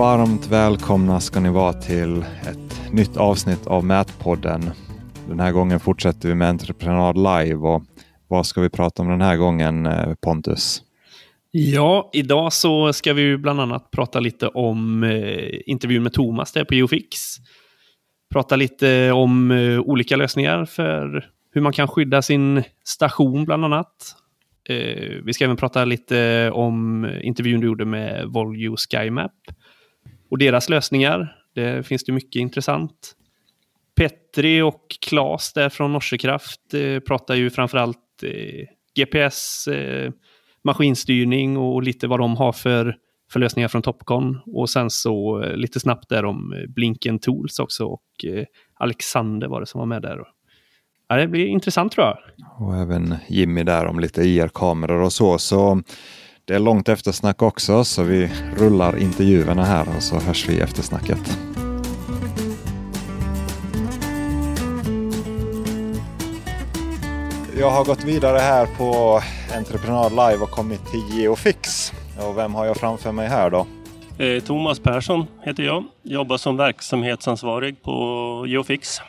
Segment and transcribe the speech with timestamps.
[0.00, 4.70] Varmt välkomna ska ni vara till ett nytt avsnitt av Mätpodden.
[5.28, 7.82] Den här gången fortsätter vi med Entreprenad Live och
[8.28, 10.82] vad ska vi prata om den här gången eh, Pontus?
[11.50, 16.64] Ja, idag så ska vi bland annat prata lite om eh, intervjun med Thomas där
[16.64, 17.18] på Geofix.
[18.32, 24.16] Prata lite om eh, olika lösningar för hur man kan skydda sin station bland annat.
[25.24, 29.32] Vi ska även prata lite om intervjun du gjorde med Volvo SkyMap
[30.30, 31.36] och deras lösningar.
[31.54, 33.16] Det finns det mycket intressant.
[33.96, 40.12] Petri och Klas där från Norsekraft eh, pratar ju framförallt eh, GPS, eh,
[40.64, 42.96] maskinstyrning och lite vad de har för,
[43.32, 44.40] för lösningar från Topcon.
[44.46, 48.44] Och sen så eh, lite snabbt där om eh, Blinken Tools också och eh,
[48.74, 50.18] Alexander var det som var med där.
[51.08, 52.18] Ja, det blir intressant tror jag.
[52.58, 55.38] Och även Jimmy där om lite e IR-kameror och så.
[55.38, 55.82] Så
[56.44, 60.60] det är långt eftersnack också så vi rullar intervjuerna här och så hörs vi i
[60.60, 61.38] eftersnacket.
[67.58, 69.20] Jag har gått vidare här på
[69.56, 71.92] Entreprenad Live och kommit till Geofix.
[72.18, 73.66] Och vem har jag framför mig här då?
[74.18, 75.84] Eh, Thomas Persson heter jag.
[76.02, 79.00] Jobbar som verksamhetsansvarig på Geofix.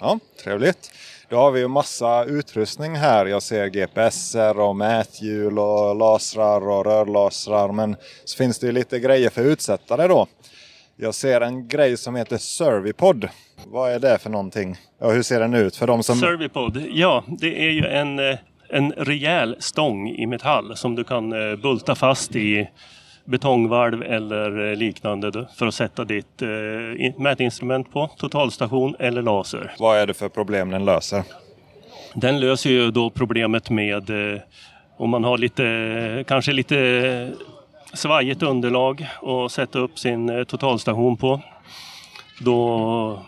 [0.00, 0.90] Ja, trevligt.
[1.34, 3.26] Då har vi ju massa utrustning här.
[3.26, 7.72] Jag ser GPSer och mäthjul och lasrar och rörlasrar.
[7.72, 10.26] Men så finns det ju lite grejer för utsättare då.
[10.96, 13.28] Jag ser en grej som heter Servipod.
[13.66, 14.76] Vad är det för någonting?
[15.00, 16.16] Ja, hur ser den ut för de som...
[16.16, 21.32] Servipod, ja det är ju en, eh, en rejäl stång i metall som du kan
[21.32, 22.68] eh, bulta fast i
[23.24, 26.42] betongvalv eller eh, liknande för att sätta ditt
[27.18, 29.74] mätinstrument på, totalstation eller laser.
[29.78, 31.22] Vad är det för problem den löser?
[32.14, 34.10] Den löser ju då problemet med
[34.96, 37.32] om man har lite, kanske lite
[37.92, 41.40] svajigt underlag att sätta upp sin totalstation på.
[42.40, 43.18] Då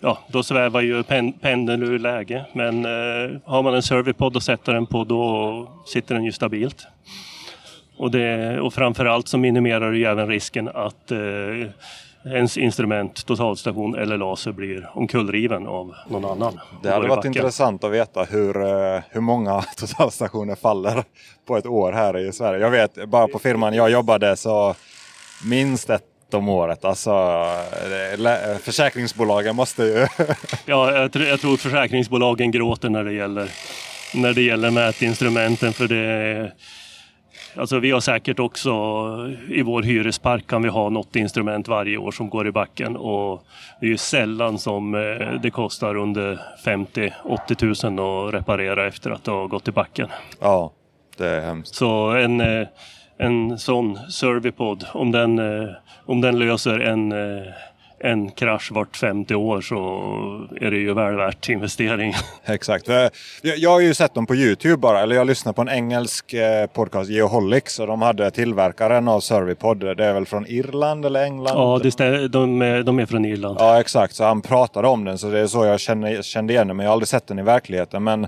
[0.00, 2.44] ja, då svävar ju pen, pendeln ur läge.
[2.52, 6.86] Men eh, har man en serverpod att sätta den på då sitter den ju stabilt.
[7.98, 11.18] Och, det, och framförallt så minimerar det ju även risken att eh,
[12.24, 16.60] ens instrument, totalstation eller laser blir omkullriven av någon annan.
[16.82, 21.04] Det hade varit intressant att veta hur, eh, hur många totalstationer faller
[21.46, 22.60] på ett år här i Sverige.
[22.60, 24.74] Jag vet bara på firman jag jobbade så
[25.44, 26.04] minst ett
[26.34, 26.84] om året.
[26.84, 27.44] Alltså,
[28.62, 30.06] försäkringsbolagen måste ju...
[30.66, 33.50] ja, jag, tr jag tror försäkringsbolagen gråter när det gäller,
[34.14, 35.72] när det gäller mätinstrumenten.
[35.72, 36.52] För det,
[37.58, 38.70] alltså vi har säkert också
[39.48, 42.96] i vår hyrespark kan vi ha något instrument varje år som går i backen.
[42.96, 43.42] Och
[43.80, 49.24] det är ju sällan som eh, det kostar under 50-80 000 att reparera efter att
[49.24, 50.08] det har gått i backen.
[50.40, 50.72] Ja,
[51.16, 51.74] det är hemskt.
[51.74, 52.68] Så en eh,
[53.20, 55.68] en sån Servipod, om den, eh,
[56.06, 57.12] om den löser en,
[58.00, 59.76] en krasch vart 50 år så
[60.60, 62.14] är det ju väl värt investering.
[62.44, 62.88] Exakt.
[63.42, 66.66] Jag har ju sett dem på Youtube bara, eller jag lyssnade på en engelsk eh,
[66.66, 69.96] podcast, Geoholics, och de hade tillverkaren av Servipod.
[69.96, 71.56] Det är väl från Irland eller England?
[71.56, 73.56] Ja, det stämmer, de, är, de är från Irland.
[73.60, 74.14] Ja, exakt.
[74.14, 76.76] Så han pratade om den, så det är så jag kände, kände igen den.
[76.76, 78.04] Men jag har aldrig sett den i verkligheten.
[78.04, 78.26] Men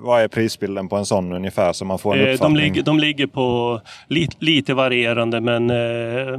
[0.00, 2.56] vad är prisbilden på en sån ungefär så man får en uppfattning?
[2.56, 5.76] De ligger, de ligger på lite, lite varierande men eh,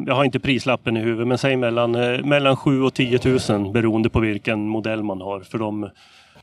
[0.08, 3.20] jag har inte prislappen i huvudet men säg mellan, eh, mellan 7 och 10
[3.50, 5.40] 000 beroende på vilken modell man har.
[5.40, 5.90] För de,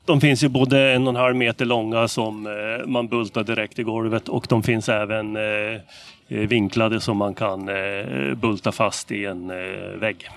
[0.05, 3.79] de finns ju både en och en halv meter långa som eh, man bultar direkt
[3.79, 5.81] i golvet och de finns även eh,
[6.29, 10.29] vinklade som man kan eh, bulta fast i en eh, vägg.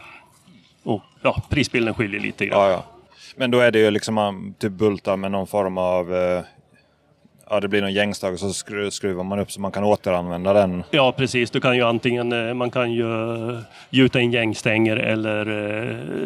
[0.83, 2.59] Och ja, prisbilden skiljer lite grann.
[2.59, 2.83] Ja, ja.
[3.35, 6.41] Men då är det ju liksom man typ bultar med någon form av eh,
[7.49, 8.53] ja, det blir någon gängstag och så
[8.91, 10.83] skruvar man upp så man kan återanvända den.
[10.91, 13.07] Ja precis, du kan ju antingen eh, man kan ju
[13.89, 15.47] gjuta in gängstänger eller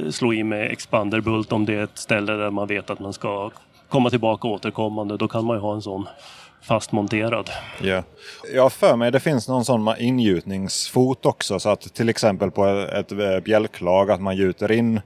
[0.05, 3.13] eh, slå i med expanderbult om det är ett ställe där man vet att man
[3.13, 3.51] ska
[3.89, 5.17] komma tillbaka återkommande.
[5.17, 6.07] Då kan man ju ha en sån
[6.61, 7.49] fastmonterad.
[7.81, 8.03] Ja.
[8.53, 12.65] Jag har för mig det finns någon sån ingjutningsfot också så att till exempel på
[12.67, 15.01] ett eh, bjälklag att man gjuter in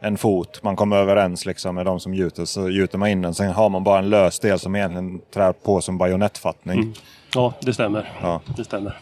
[0.00, 0.62] en fot.
[0.62, 3.34] Man kommer överens liksom med de som gjuter så gjuter man in den.
[3.34, 6.78] Sen har man bara en lös del som egentligen trär på som bajonettfattning.
[6.78, 6.92] Mm.
[7.34, 8.12] Ja, det stämmer.
[8.22, 8.40] Ja.
[8.56, 8.98] det stämmer.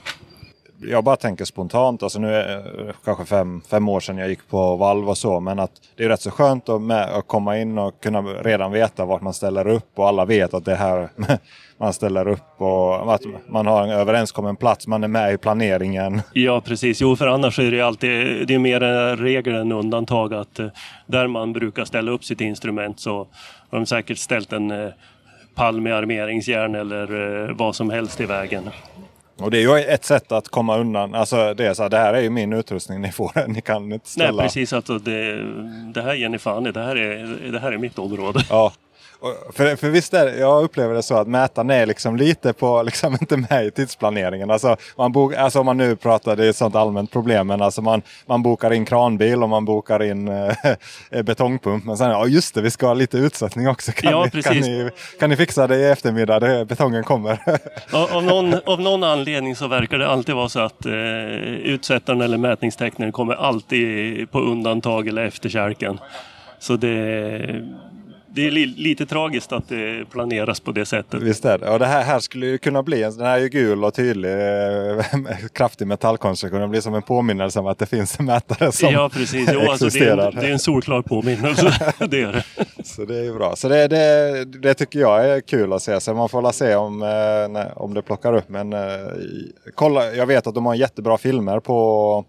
[0.80, 4.48] Jag bara tänker spontant, alltså nu är det kanske fem, fem år sedan jag gick
[4.48, 7.58] på valv och så, men att det är rätt så skönt att, med, att komma
[7.58, 11.08] in och kunna redan veta vart man ställer upp och alla vet att det här
[11.78, 16.20] man ställer upp och att man har en överenskommen plats, man är med i planeringen.
[16.32, 20.34] Ja precis, jo för annars är det alltid det är mer en regel än undantag
[20.34, 20.66] att eh,
[21.06, 23.16] där man brukar ställa upp sitt instrument så
[23.70, 24.88] har de säkert ställt en eh,
[25.54, 28.70] pall med armeringsjärn eller eh, vad som helst i vägen.
[29.40, 31.14] Och det är ju ett sätt att komma undan.
[31.14, 33.92] Alltså det är så här, det här är ju min utrustning, ni får ni kan
[33.92, 34.32] inte ställa.
[34.32, 35.42] Nej precis, alltså det,
[35.94, 38.44] det här ger ni fan i, det här är, det här är mitt område.
[38.50, 38.72] Ja,
[39.52, 43.12] för, för visst är jag upplever det så att mätaren är liksom lite på, liksom
[43.20, 44.50] inte med i tidsplaneringen.
[44.50, 47.62] Alltså, man bok, alltså om man nu pratar, det är ett sånt allmänt problem, men
[47.62, 51.84] alltså man, man bokar in kranbil och man bokar in äh, betongpump.
[51.84, 53.92] Men sen, ja just det, vi ska ha lite utsättning också.
[53.92, 54.66] Kan, Ja, ni, kan, precis.
[54.66, 54.90] ni,
[55.20, 56.40] kan ni fixa det i eftermiddag?
[56.40, 57.38] Det, betongen kommer.
[57.92, 60.92] Av, av, någon, av någon anledning så verkar det alltid vara så att eh,
[61.64, 65.98] utsättaren eller mätningstecknaren kommer alltid på undantag eller efterkälken.
[66.58, 67.64] Så det,
[68.34, 71.22] det är li, lite tragiskt att det planeras på det sättet.
[71.22, 71.70] Visst är det.
[71.70, 73.94] Och det här, här skulle ju kunna bli, en- den här är ju gul och
[73.94, 75.04] tydlig, eh,
[75.52, 76.60] kraftig metallkonstruktion.
[76.60, 79.60] Det blir som en påminnelse om att det finns en mätare som Ja precis, jo,
[79.70, 80.32] alltså det, är existerar.
[80.32, 81.94] en, det är en solklar påminnelse.
[82.08, 82.44] det är det.
[82.84, 83.56] Så det är ju bra.
[83.56, 86.00] Så det, det, det tycker jag är kul att se.
[86.00, 88.48] Så man får la se om, eh, om det plockar upp.
[88.48, 88.80] Men eh,
[89.74, 92.24] kolla, jag vet att de har jättebra filmer på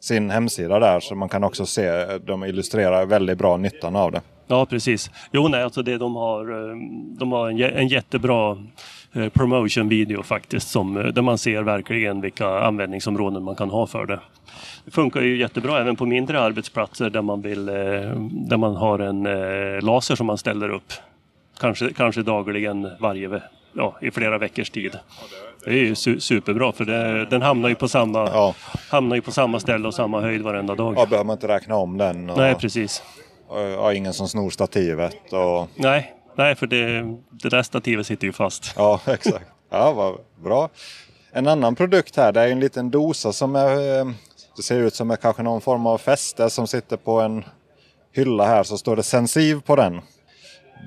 [0.00, 1.00] sin hemsida där.
[1.00, 4.20] Så man kan också se, de illustrerar väldigt bra nyttan av det.
[4.46, 5.10] Ja, precis.
[5.32, 6.76] Jo, nej, alltså det de har, eh,
[7.18, 8.56] de har en, jä- en jättebra
[9.12, 14.06] eh, promotion-video faktiskt, som, eh, där man ser verkligen vilka användningsområden man kan ha för
[14.06, 14.20] det.
[14.84, 19.22] Det funkar ju jättebra även på mindre arbetsplatser där man, vill, där man har en
[19.80, 20.92] laser som man ställer upp.
[21.60, 23.40] Kanske, kanske dagligen varje,
[23.72, 24.98] ja, i flera veckors tid.
[25.64, 28.54] Det är ju su- superbra för det, den hamnar ju, på samma, Ja.
[28.90, 30.94] hamnar ju på samma ställe och samma höjd varenda dag.
[30.98, 32.30] Ja, behöver man inte räkna om den.
[32.30, 33.02] Och, Nej, precis.
[33.54, 35.32] Och, ja, ingen som snor stativet.
[35.32, 38.72] Och, Nej, nej för det, det där stativet sitter ju fast.
[38.76, 39.46] Ja, exakt.
[39.70, 40.68] Ja, vad bra.
[41.32, 44.06] En annan produkt här, det är en liten dosa som är, eh,
[44.56, 47.44] det ser ut som är kanske någon form av fäste som sitter på en
[48.12, 48.62] hylla här.
[48.62, 50.00] Så står det Sensiv på den.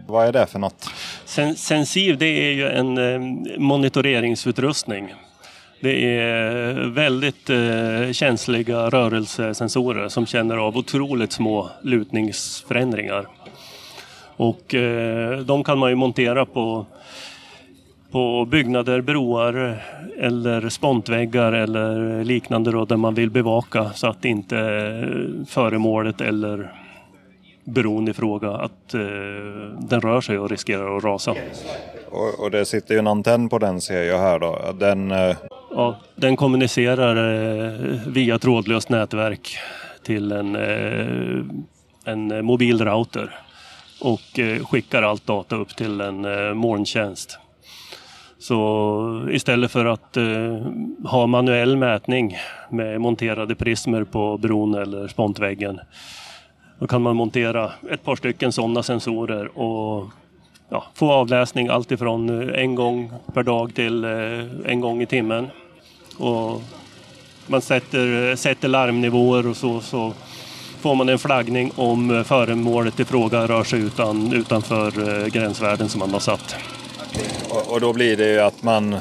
[0.07, 0.89] Vad är det för något?
[1.25, 5.13] Sen, Sensiv det är ju en eh, monitoreringsutrustning.
[5.79, 13.27] Det är väldigt eh, känsliga rörelsesensorer som känner av otroligt små lutningsförändringar.
[14.35, 16.85] Och eh, de kan man ju montera på,
[18.11, 19.83] på byggnader, broar
[20.17, 26.71] eller spontväggar eller liknande då, där man vill bevaka så att inte eh, föremålet eller
[27.67, 29.01] bron i fråga att eh,
[29.79, 31.35] den rör sig och riskerar att rasa.
[32.11, 34.59] Och, och det sitter ju en antenn på den ser jag här då.
[34.79, 35.35] Den, eh,
[35.71, 39.57] Ja, den kommunicerar eh, via trådlöst nätverk
[40.03, 41.43] till en, eh,
[42.05, 43.35] en mobil router
[44.01, 47.39] och eh, skickar allt data upp till en eh, molntjänst.
[48.39, 50.57] Så istället för att eh,
[51.05, 52.37] ha manuell mätning
[52.69, 55.79] med monterade prismer på bron eller spontväggen
[56.79, 60.05] då kan man montera ett par stycken sådana sensorer och
[60.69, 65.47] ja, få avläsning alltifrån eh, en gång per dag till eh, en gång i timmen.
[66.17, 66.61] Och
[67.47, 70.13] man sätter, sätter larmnivåer och så, så
[70.81, 75.99] får man en flaggning om eh, föremålet i fråga rör sig utan, utanför gränsvärden som
[75.99, 76.55] man har satt.
[77.49, 78.95] och, och då blir det ju att man...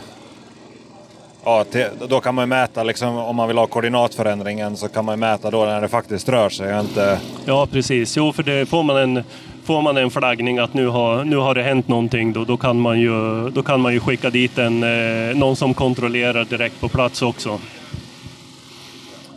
[1.49, 1.65] Ja,
[2.09, 5.17] då kan man ju mäta liksom, om man vill ha koordinatförändringen så kan man ju
[5.17, 7.21] mäta då när det faktiskt rör sig inte...
[7.45, 8.17] Ja, precis.
[8.17, 9.25] Jo, för det får man en,
[9.65, 12.81] får man en flaggning att nu har, nu har det hänt någonting, då, då, kan
[12.81, 16.89] man ju, då kan man ju skicka dit en, eh, någon som kontrollerar direkt på
[16.89, 17.61] plats också.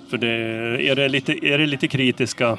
[0.10, 0.32] För det,
[0.90, 2.58] är, det lite, är det lite kritiska,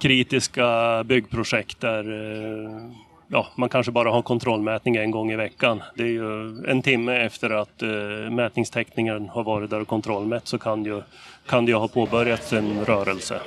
[0.00, 5.82] kritiska byggprojekt där eh, ja, man kanske bara har kontrollmätning en gång i veckan.
[5.94, 7.88] Det är ju en timme efter att eh,
[8.30, 11.02] mätningsteckningen har varit där och kontrollmätt så kan, ju,
[11.46, 13.40] kan det ju ha påbörjats en rörelse.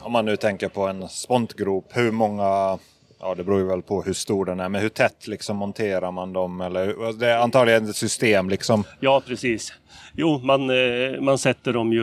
[0.00, 2.78] Om man nu tänker på en spontgrop, hur många...
[3.24, 6.10] Ja, det beror ju väl på hur stor den är, men hur tätt liksom monterar
[6.10, 6.60] man dem?
[6.60, 8.84] Eller, hur- det är antagligen ett system liksom.
[9.00, 9.72] Ja, precis.
[10.14, 12.00] Jo, man, eh, man sätter dem ju...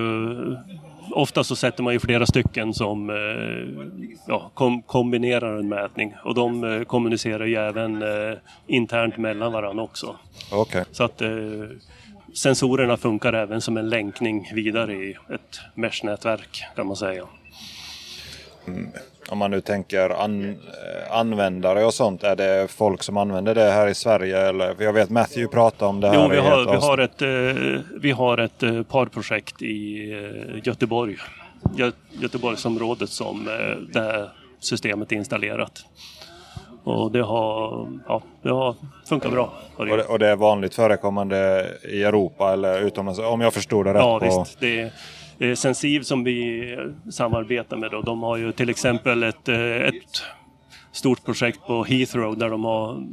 [1.11, 3.85] Ofta så sätter man ju flera stycken som eh,
[4.27, 6.13] ja, kom, kombinerar en mätning.
[6.23, 8.37] Och de eh, kommunicerar ju även eh,
[8.67, 10.15] internt mellan varandra också.
[10.51, 10.85] Okej.
[10.91, 11.21] Så att
[12.33, 17.25] sensorerna funkar även som en länkning vidare i ett mesh-nätverk kan man säga.
[19.29, 22.23] Om man nu tänker an, eh, användare och sånt.
[22.23, 24.37] Är det folk som använder det här i Sverige?
[24.37, 26.15] Eller, för jag vet Matthew pratade om det här.
[26.15, 30.11] Jo, vi har, ett vi har ett, eh, vi har ett eh, par projekt i
[30.11, 31.17] eh, Göteborg,
[31.75, 35.85] Gö Göteborgsområdet som eh, det här systemet är installerat.
[36.83, 38.75] Och det har, ja, det har
[39.09, 39.53] funkat bra.
[39.75, 43.19] Och det, och det är vanligt förekommande i Europa eller utomlands?
[43.19, 44.01] Om jag förstod det rätt.
[44.01, 44.59] Ja, på, visst.
[44.59, 44.91] Det är,
[45.39, 49.75] eh, Sensiv som vi eh, samarbetar med, då, de har ju till exempel ett, eh,
[49.75, 50.23] ett
[50.91, 53.07] stort projekt på Heathrow där de har,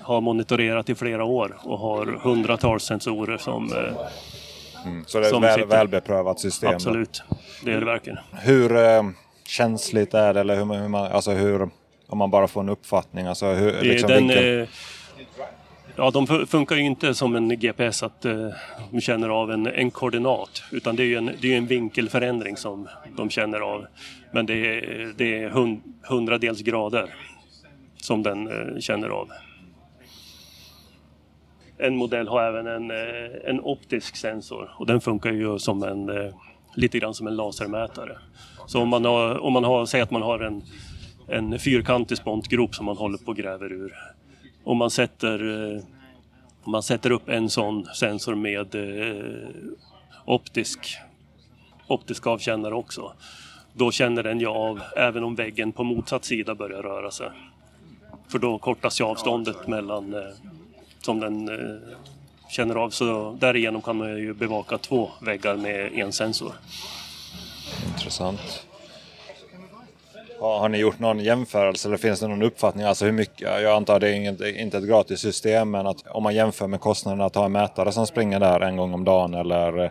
[0.00, 3.72] har monitorerat i flera år och har hundratals sensorer som...
[3.72, 5.04] Eh, mm.
[5.06, 6.74] Så det är ett väl, välbeprövat system?
[6.74, 7.22] Absolut,
[7.64, 8.18] det är det verkligen.
[8.32, 9.02] Hur eh,
[9.46, 10.40] känsligt är det?
[10.40, 11.68] Eller hur, hur man, alltså hur,
[12.06, 13.26] om man bara får en uppfattning?
[13.26, 14.66] Alltså hur, liksom den, vilken...
[16.00, 18.48] Ja, de funkar ju inte som en GPS att eh,
[18.90, 22.56] de känner av en, en koordinat utan det är ju en, det är en vinkelförändring
[22.56, 23.86] som de känner av.
[24.32, 27.14] Men det är, det är hund, hundradels grader
[27.96, 29.28] som den eh, känner av.
[31.78, 36.32] En modell har även en, eh, en optisk sensor och den funkar ju som en,
[36.74, 38.18] lite grann som en lasermätare.
[38.66, 40.62] Så om man har, om man har säg att man har en,
[41.28, 43.94] en fyrkantig spontgrop som man håller på och gräver ur
[44.70, 45.82] om man sätter, eh,
[46.64, 49.24] om man sätter upp en sån sensor med eh,
[50.24, 50.96] optisk,
[51.86, 53.12] optisk avkännare också.
[53.72, 57.30] Då känner den ju av även om väggen på motsatt sida börjar röra sig.
[58.28, 60.20] För då kortas ju avståndet mellan eh,
[61.00, 61.96] som den eh,
[62.48, 62.90] känner av.
[62.90, 66.52] Så därigenom kan man ju bevaka två väggar med en sensor.
[67.86, 68.69] Intressant.
[70.40, 72.86] Har ni gjort någon jämförelse eller finns det någon uppfattning?
[72.86, 73.40] Alltså hur mycket?
[73.40, 76.66] Jag antar att det är inget, inte ett gratis system men att om man jämför
[76.66, 79.90] med kostnaderna att ha en mätare som springer där en gång om dagen eller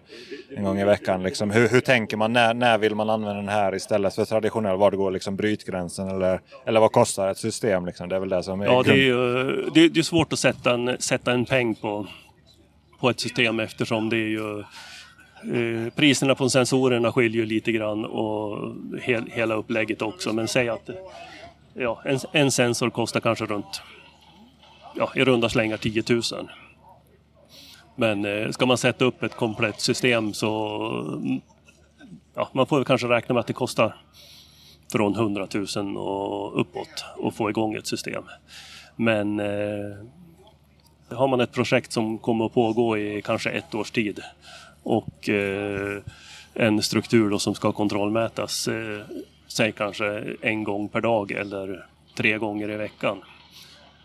[0.58, 1.24] en gång i veckan.
[1.24, 2.34] Liksom, hur, hur tänker man?
[2.34, 4.78] När, när vill man använda den här istället för traditionell?
[4.78, 7.86] Var det går liksom brytgränsen eller, eller vad kostar ett system?
[7.86, 8.10] Liksom?
[8.10, 10.40] Det är väl det som är Ja, det är, ju, det, det är svårt att
[10.40, 12.08] sätta en, sätta en peng på,
[13.00, 14.64] på ett system eftersom det är ju
[15.44, 20.34] Eh, priserna på sensorerna skiljer lite grann och he hela upplägget också.
[20.34, 20.90] Men säg att
[21.74, 23.82] ja, en, en sensor kostar kanske runt
[24.96, 26.22] ja, i runda slängar 10 000.
[27.96, 30.50] Men eh, ska man sätta upp ett komplett system så
[32.36, 33.96] ja, man får kanske räkna med att det kostar
[34.92, 38.24] från 100 000 och uppåt att få igång ett system.
[38.96, 39.98] Men eh,
[41.10, 44.22] har man ett projekt som kommer att pågå i kanske ett års tid
[44.90, 46.02] och eh,
[46.54, 49.02] en struktur då som ska kontrollmätas, eh,
[49.48, 53.18] säg kanske en gång per dag eller tre gånger i veckan.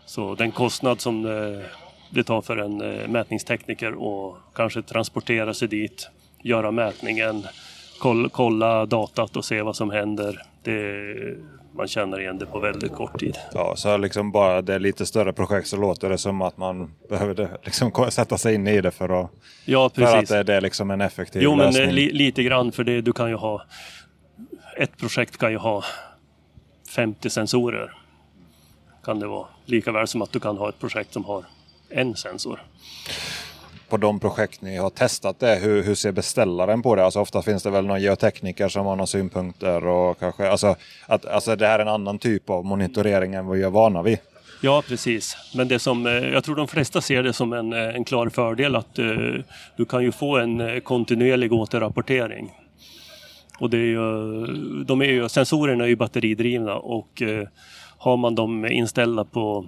[0.05, 1.65] Så den kostnad som eh,
[2.09, 6.09] det tar för en eh, mätningstekniker att kanske transportera sig dit,
[6.41, 7.43] göra mätningen,
[7.99, 10.41] kolla, kolla datat och se vad som händer.
[10.63, 11.03] Det,
[11.75, 13.37] man känner igen det på väldigt kort tid.
[13.53, 16.91] Ja, så liksom bara det är lite större projekt så låter det som att man
[17.09, 19.31] behöver liksom sätta sig in i det för att,
[19.65, 20.09] ja, precis.
[20.11, 21.81] för att det, det är liksom en effektiv jo, lösning.
[21.81, 23.61] Jo, men li, lite grann för det, du kan ju ha
[24.77, 25.83] ett projekt kan ju ha
[26.95, 27.93] 50 sensorer.
[29.03, 29.47] Kan det vara.
[29.65, 31.43] Lika väl som att du kan ha ett projekt som har
[31.89, 32.59] en sensor
[33.89, 37.05] på de projekt ni har testat det, hur, hur ser beställaren på det?
[37.05, 40.75] Alltså ofta finns det väl någon geotekniker som har några synpunkter och kanske, alltså,
[41.07, 44.01] att, alltså det här är en annan typ av monitorering än vad vi är vana
[44.01, 44.17] vid.
[44.61, 45.37] Ja, precis.
[45.55, 48.29] Men det som, eh, jag tror de flesta ser det som en, eh, en klar
[48.29, 49.39] fördel att uh,
[49.77, 52.51] du kan ju få en kontinuerlig återrapportering.
[53.59, 54.03] Och det är ju,
[54.83, 57.47] de är ju, sensorerna är ju batteridrivna och uh,
[57.97, 59.65] har man dem inställda på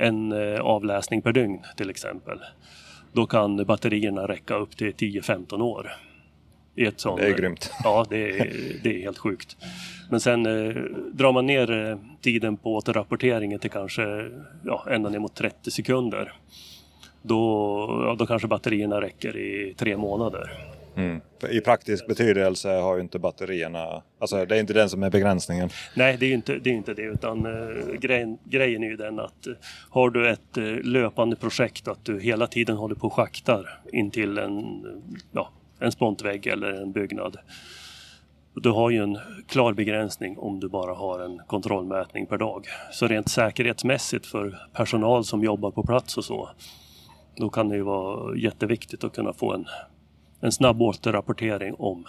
[0.00, 2.38] en avläsning per dygn till exempel
[3.18, 5.90] då kan batterierna räcka upp till 10-15 år.
[6.74, 7.72] I ett sånt, det är grymt.
[7.84, 9.56] Ja, det är, det är helt sjukt.
[10.10, 10.74] Men sen eh,
[11.12, 14.30] drar man ner eh, tiden på återrapporteringen till kanske
[14.64, 16.32] ja, ända ner mot 30 sekunder.
[17.22, 17.40] Då,
[18.06, 20.50] ja, då kanske batterierna räcker i tre månader.
[20.98, 21.20] Mm.
[21.50, 25.70] I praktisk betydelse har ju inte batterierna, alltså det är inte den som är begränsningen.
[25.96, 28.96] Nej, det är ju inte det, är inte det utan uh, grejen, grejen är ju
[28.96, 29.54] den att uh,
[29.90, 34.10] har du ett uh, löpande projekt att du hela tiden håller på och schaktar in
[34.10, 34.84] till en,
[35.32, 37.36] ja, en spontvägg eller en byggnad.
[38.54, 42.66] Du har ju en klar begränsning om du bara har en kontrollmätning per dag.
[42.92, 46.50] Så rent säkerhetsmässigt för personal som jobbar på plats och så,
[47.36, 49.66] då kan det ju vara jätteviktigt att kunna få en
[50.40, 52.04] en snabb återrapportering om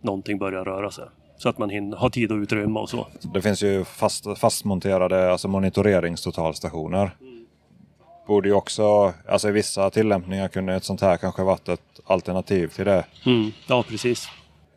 [0.00, 1.04] någonting börjar röra sig.
[1.36, 3.06] Så att man hinner, har tid och utrymme och så.
[3.34, 7.16] Det finns ju fast, fastmonterade alltså monitoreringstotalstationer.
[7.20, 7.46] Mm.
[8.26, 12.68] Borde ju också, alltså i vissa tillämpningar kunde ett sånt här kanske varit ett alternativ
[12.68, 13.04] till det.
[13.26, 13.50] Mm.
[13.66, 14.28] Ja, precis.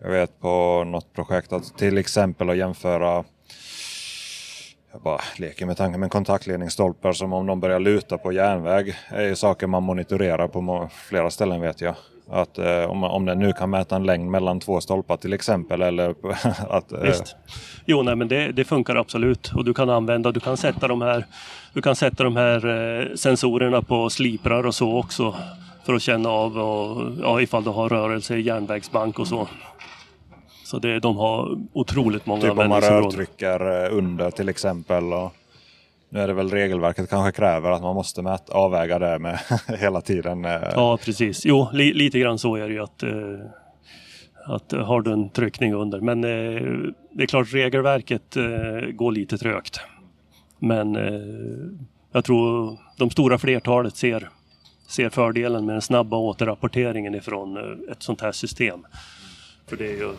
[0.01, 3.23] Jag vet på något projekt att till exempel att jämföra
[4.91, 9.23] jag bara leker med tanken, men kontaktledningsstolpar som om de börjar luta på järnväg är
[9.23, 11.95] ju saker man monitorerar på flera ställen vet jag.
[12.29, 15.81] Att, eh, om, om den nu kan mäta en längd mellan två stolpar till exempel.
[15.81, 16.15] Eller
[16.69, 16.99] att, eh...
[16.99, 17.35] Visst.
[17.85, 19.51] Jo, nej, men det, det, funkar absolut.
[19.55, 21.25] Och du kan använda, du kan sätta de här,
[21.73, 25.35] du kan sätta de här eh, sensorerna på sliprar och så också.
[25.85, 29.47] För att känna av och, ja, ifall du har rörelse i järnvägsbank och så.
[30.63, 35.13] Så det, de har otroligt många Typ om man rörtrycker eh, under till exempel.
[35.13, 35.33] Och...
[36.09, 39.39] Nu är det väl regelverket kanske kräver att man måste mäta, avväga det med
[39.79, 40.45] hela tiden.
[40.45, 40.61] Eh.
[40.75, 41.45] Ja, precis.
[41.45, 43.11] Jo, li, lite grann så är det ju att, eh,
[44.45, 45.99] att eh, har du en tryckning under.
[45.99, 46.61] Men eh,
[47.11, 49.79] det är klart, regelverket eh, går lite trögt.
[50.59, 51.81] Men eh,
[52.11, 54.29] jag tror de stora flertalet ser,
[54.87, 58.85] ser fördelen med den snabba återrapporteringen ifrån eh, ett sånt här system.
[59.67, 60.13] För det är ju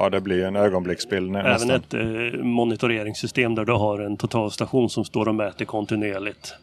[0.00, 1.70] Ja, det blir en ögonblicksbild nä- även nästan.
[1.70, 1.94] ett
[2.34, 6.54] eh, monitoreringssystem där du har en totalstation som står och mäter kontinuerligt.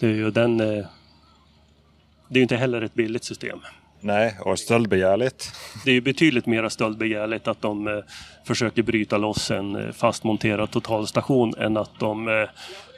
[0.00, 0.60] Det är ju den...
[0.60, 0.86] Eh,
[2.28, 3.58] det är ju inte heller ett billigt system.
[4.00, 5.52] Nej, och stöldbegärligt.
[5.84, 7.94] Det är ju betydligt mer stöldbegärligt att de eh,
[8.46, 12.48] försöker bryta loss en eh, fastmonterad totalstation än att de eh,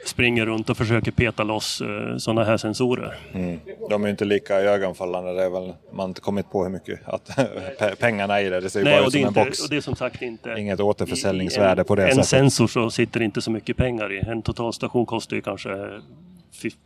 [0.05, 3.17] springer runt och försöker peta loss eh, sådana här sensorer.
[3.33, 3.59] Mm.
[3.89, 5.33] De är inte lika ögonfallande.
[5.33, 7.29] Det är väl, man har inte kommit på hur mycket att
[7.79, 8.59] pe- pengarna i det.
[8.61, 9.63] Det ser Nej, bara och ut det, är som en inte, box.
[9.63, 10.55] och det är som sagt inte...
[10.57, 12.29] Inget återförsäljningsvärde i på det en, En sättet.
[12.29, 14.19] sensor så sitter inte så mycket pengar i.
[14.19, 15.69] En totalstation kostar ju kanske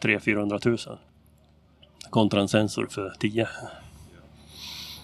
[0.01, 0.98] 300-400 000.
[2.10, 3.48] Kontra en sensor för 10.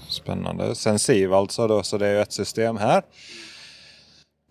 [0.10, 0.75] Spännande.
[0.75, 3.04] Sensiv alltså då, så det är ju ett system här.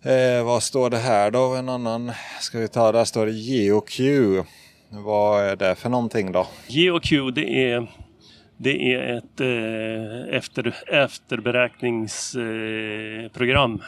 [0.03, 1.55] Eh, vad står det här då?
[1.55, 2.93] En annan ska vi ta.
[2.93, 4.01] Där står det GeoQ.
[4.89, 6.47] Vad är det för någonting då?
[6.67, 7.87] GeoQ det är,
[8.57, 13.83] det är ett eh, efter, efterberäkningsprogram.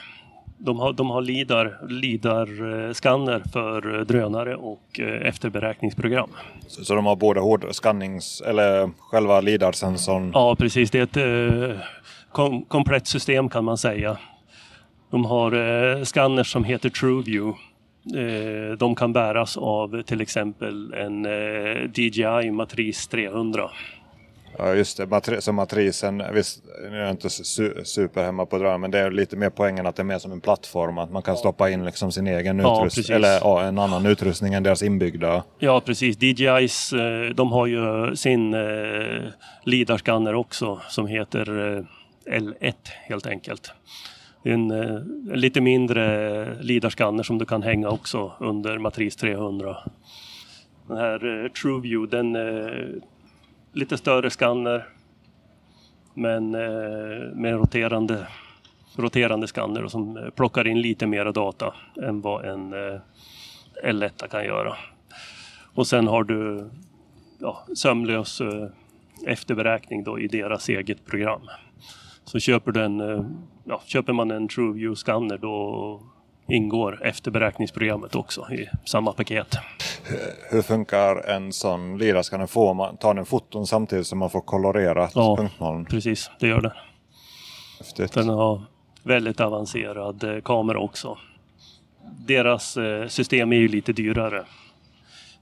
[0.59, 6.31] De har, de har LIDAR, LIDAR-skanner för drönare och eh, efterberäkningsprogram.
[6.67, 10.31] Så, så de har både hård skannings eller själva LIDAR-sensorn.
[10.35, 10.91] Ja, precis.
[10.91, 11.71] Det är ett eh,
[12.33, 14.19] kom, komplett system kan man säga.
[15.11, 17.59] De har eh, scanners som heter TrueView.
[18.17, 23.71] Eh, de kan bäras av till exempel en eh, DJI Matris 300.
[24.59, 28.59] Ja just det, Matri- så matrisen, visst nu är jag inte su- super hemma på
[28.59, 30.99] drönare men det är lite mer poängen att det är mer som en plattform.
[30.99, 33.17] Att man kan stoppa in liksom sin egen Ja, utrustning.
[33.17, 35.43] eller ja, en annan utrustning än deras inbyggda.
[35.59, 36.17] Ja, precis.
[36.23, 38.61] DJIs, eh, de har ju sin eh,
[39.65, 41.85] LIDAR-skanner också som heter eh,
[42.41, 42.75] L1
[43.09, 43.73] helt enkelt.
[44.43, 44.95] En, eh,
[45.33, 49.77] en lite mindre lidarskanner som du kan hänga också under Matris 300.
[50.87, 53.03] Den här eh, TrueView, den eh,
[53.73, 54.87] lite större skanner
[56.15, 58.27] men eh, med roterande,
[58.97, 63.01] roterande skanner och som eh, plockar in lite mer data än vad en eh,
[63.85, 64.77] L1 kan göra.
[65.75, 66.71] Och sen har du
[67.39, 68.67] ja, sömlös eh,
[69.27, 71.43] efterberäkning då i deras eget program.
[72.33, 73.25] Så köper, du en, eh,
[73.65, 76.01] ja, köper man en TrueView-skanner då
[76.49, 79.57] ingår efterberäkningsprogrammet också i samma paket.
[80.51, 82.47] Hur funkar en sån LIDAR-skanner?
[82.47, 85.37] Får man, tar den foton samtidigt som man får kolorerat Ja.
[85.37, 85.85] punktmoln?
[85.85, 86.73] Precis, det gör den.
[87.79, 88.13] Häftigt.
[88.13, 88.63] Den har
[89.03, 91.19] väldigt avancerad eh, kamera också.
[92.27, 94.45] Deras eh, system är ju lite dyrare.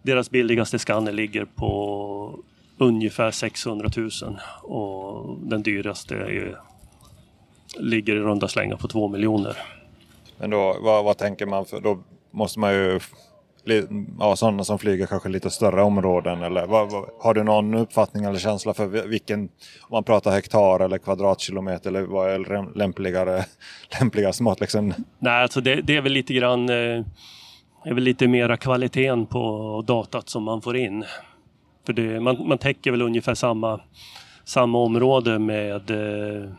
[0.03, 2.38] Deras billigaste skanner ligger på
[2.79, 4.11] ungefär 600 000
[4.62, 6.59] och den dyraste är,
[7.76, 9.57] ligger i runda slängar på 2 miljoner.
[10.38, 11.64] Men då, vad, vad tänker man?
[11.64, 11.98] För då
[12.31, 13.00] måste man ju...
[14.18, 16.42] Ja, sådana som flyger kanske lite större områden.
[16.42, 19.40] Eller, vad, vad, har du någon uppfattning eller känsla för vi- vilken...
[19.40, 19.48] Om
[19.90, 23.44] man pratar hektar eller kvadratkilometer eller vad är läm- lämpligare,
[24.00, 24.61] lämpligast mått?
[24.61, 27.04] Liksom, Nej, alltså det, det är väl lite grann eh,
[27.85, 31.04] är väl lite mera kvaliteten på datat som man får in.
[31.87, 33.81] För det, man, man täcker väl ungefär samma,
[34.44, 36.50] samma område med, eh,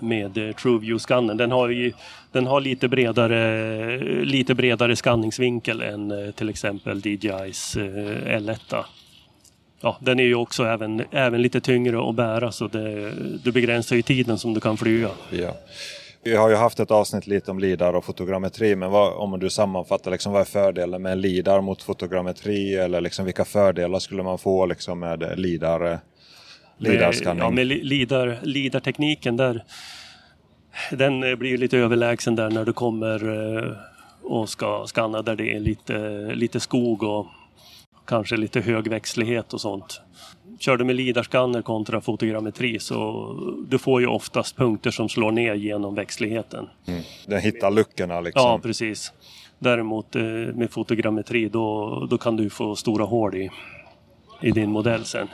[0.00, 1.36] med eh, TrueView-skannen.
[1.36, 1.92] Den har, ju,
[2.32, 8.84] den har lite, bredare, lite bredare skanningsvinkel än eh, till exempel DJIs eh, L1.
[9.80, 13.12] Ja, den är ju också även, även lite tyngre att bära så det,
[13.44, 15.10] det begränsar ju tiden som du kan flyga.
[15.30, 15.54] ja.
[16.26, 18.76] Vi har ju haft ett avsnitt lite om LIDAR och fotogrammetri.
[18.76, 22.74] Men vad, om du sammanfattar, liksom, vad är fördelen med LIDAR mot fotogrammetri?
[22.74, 26.00] Eller liksom, vilka fördelar skulle man få liksom, med LIDAR?
[26.78, 27.42] LIDAR-skanning?
[27.44, 29.64] ja, med li- lidar, lidartekniken där.
[30.90, 33.72] Den eh, blir ju lite överlägsen där när du kommer eh,
[34.22, 35.98] och ska skanna där det är lite,
[36.34, 37.26] lite skog och
[38.06, 40.00] kanske lite hög växtlighet och sånt.
[40.58, 43.26] Kör du med lidarskanner kontra fotogrammetri så
[43.68, 46.68] du får ju oftast punkter som slår ner genom växtligheten.
[47.26, 48.42] Den hittar luckorna liksom.
[48.42, 49.12] Ja, precis.
[49.58, 50.22] Däremot eh,
[50.54, 53.50] med fotogrammetri då, då kan du få stora hål i,
[54.42, 55.28] i din modell sen.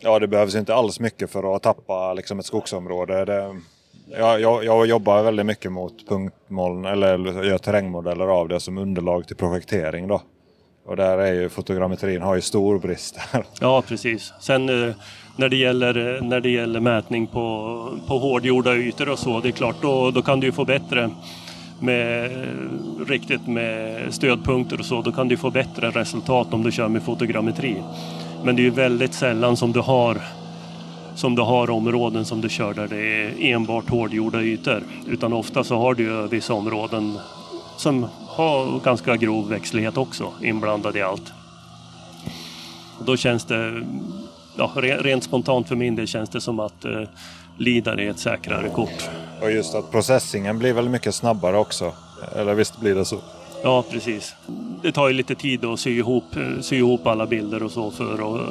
[0.00, 3.24] Ja, det behövs inte alls mycket för att tappa liksom, ett skogsområde.
[3.24, 3.60] Det,
[4.18, 9.26] jag, jag, jag jobbar väldigt mycket mot punktmoln eller gör terrängmodeller av det som underlag
[9.26, 10.08] till projektering.
[10.08, 10.22] Då.
[10.86, 13.18] Och där är ju fotogrammetrin har ju stor brist.
[13.32, 13.44] där.
[13.60, 14.32] Ja, precis.
[14.40, 14.94] Sen eh,
[15.36, 19.48] när det gäller, eh, när det gäller mätning på, på hårdgjorda ytor och så, det
[19.48, 21.10] är klart, då, då kan du ju få bättre,
[21.80, 26.72] med eh, riktigt med stödpunkter och så, då kan du få bättre resultat om du
[26.72, 27.82] kör med fotogrammetri.
[28.44, 30.20] Men det är ju väldigt sällan som du har
[31.14, 34.82] som du har områden som du kör där det är enbart hårdgjorda ytor.
[35.06, 37.18] Utan ofta så har du ju vissa områden
[37.76, 41.32] som har ganska grov växtlighet också inblandad i allt.
[43.06, 43.82] då känns det,
[44.56, 47.02] ja, rent spontant för min del känns det som att eh,
[47.56, 49.10] Lidar är ett säkrare kort.
[49.40, 51.92] Och just att processingen blir väl mycket snabbare också?
[52.36, 53.18] Eller visst blir det så?
[53.62, 54.34] Ja, precis.
[54.82, 56.24] Det tar ju lite tid att sy ihop,
[56.60, 58.50] sy ihop alla bilder och så för att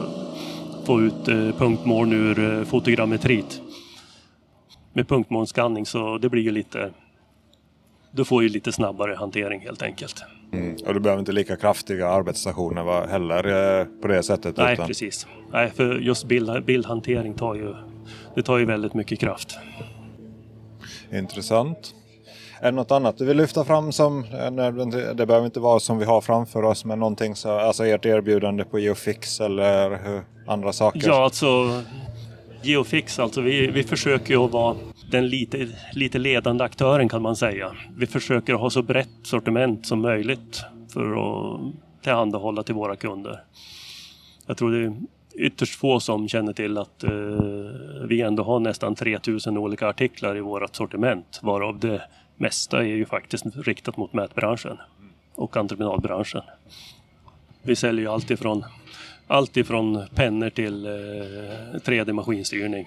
[0.86, 3.62] få ut eh, punktmål ur eh, fotogrammetrit.
[4.94, 6.92] Med punktmålsskanning så det blir ju lite...
[8.12, 10.24] Du får ju lite snabbare hantering helt enkelt.
[10.52, 10.76] Mm.
[10.86, 14.58] Och du behöver inte lika kraftiga arbetsstationer heller eh, på det sättet?
[14.58, 14.88] Nej, utan...
[14.88, 15.28] precis.
[15.52, 17.76] Nej, för just bild, bildhantering tar ju,
[18.36, 19.58] det tar ju väldigt mycket kraft.
[21.12, 21.96] Intressant.
[22.62, 24.52] Är det något annat du vill lyfta fram som, eh,
[25.14, 28.64] det behöver inte vara som vi har framför oss, men någonting så, alltså ert erbjudande
[28.64, 30.00] på Geofix eller
[30.48, 31.08] andra saker?
[31.08, 31.82] Ja, alltså
[32.62, 34.76] Geofix, alltså vi, vi försöker ju att vara
[35.12, 37.72] den lite, lite ledande aktören kan man säga.
[37.98, 41.60] Vi försöker ha så brett sortiment som möjligt för att
[42.04, 43.44] tillhandahålla till våra kunder.
[44.46, 44.94] Jag tror det är
[45.46, 47.12] ytterst få som känner till att eh,
[48.08, 52.02] vi ändå har nästan 3000 olika artiklar i vårt sortiment varav det
[52.40, 54.78] mesta är ju faktiskt riktat mot mätbranschen
[55.36, 56.42] och entreprenadbranschen.
[57.62, 58.66] Vi säljer ju allt ifrån,
[59.28, 60.92] allt ifrån pennor till eh,
[61.80, 62.86] 3D-maskinstyrning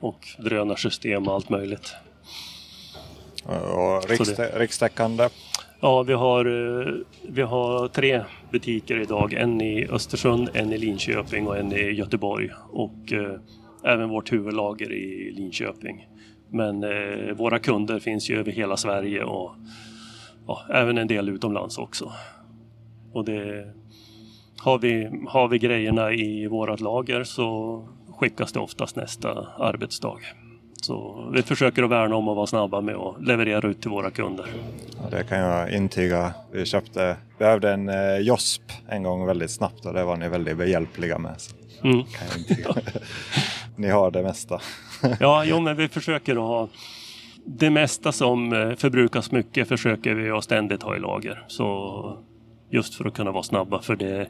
[0.00, 1.94] och drönarsystem och allt möjligt.
[3.44, 5.28] Och rikstä rikstäckande?
[5.80, 6.94] Ja, vi har, eh,
[7.28, 9.32] vi har tre butiker idag.
[9.32, 12.50] En i Östersund, en i Linköping och en i Göteborg.
[12.70, 13.38] Och eh,
[13.84, 16.08] även vårt huvudlager i Linköping.
[16.52, 19.52] Men eh, våra kunder finns ju över hela Sverige och
[20.46, 22.12] ja, även en del utomlands också.
[23.12, 23.72] Och det,
[24.58, 27.78] har, vi, har vi grejerna i vårat lager så
[28.18, 30.18] skickas det oftast nästa arbetsdag.
[30.82, 34.10] Så vi försöker att värna om att vara snabba med att leverera ut till våra
[34.10, 34.46] kunder.
[35.02, 36.34] Ja, det kan jag intyga.
[36.52, 40.56] Vi köpte, behövde en eh, JOSP en gång väldigt snabbt och det var ni väldigt
[40.56, 41.36] behjälpliga med.
[41.84, 42.02] Mm.
[43.76, 44.60] Ni har det mesta.
[45.20, 46.68] ja, jo, men vi försöker att ha
[47.44, 51.44] det mesta som eh, förbrukas mycket försöker vi att ständigt ha i lager.
[51.48, 52.18] Så
[52.70, 54.26] just för att kunna vara snabba för det.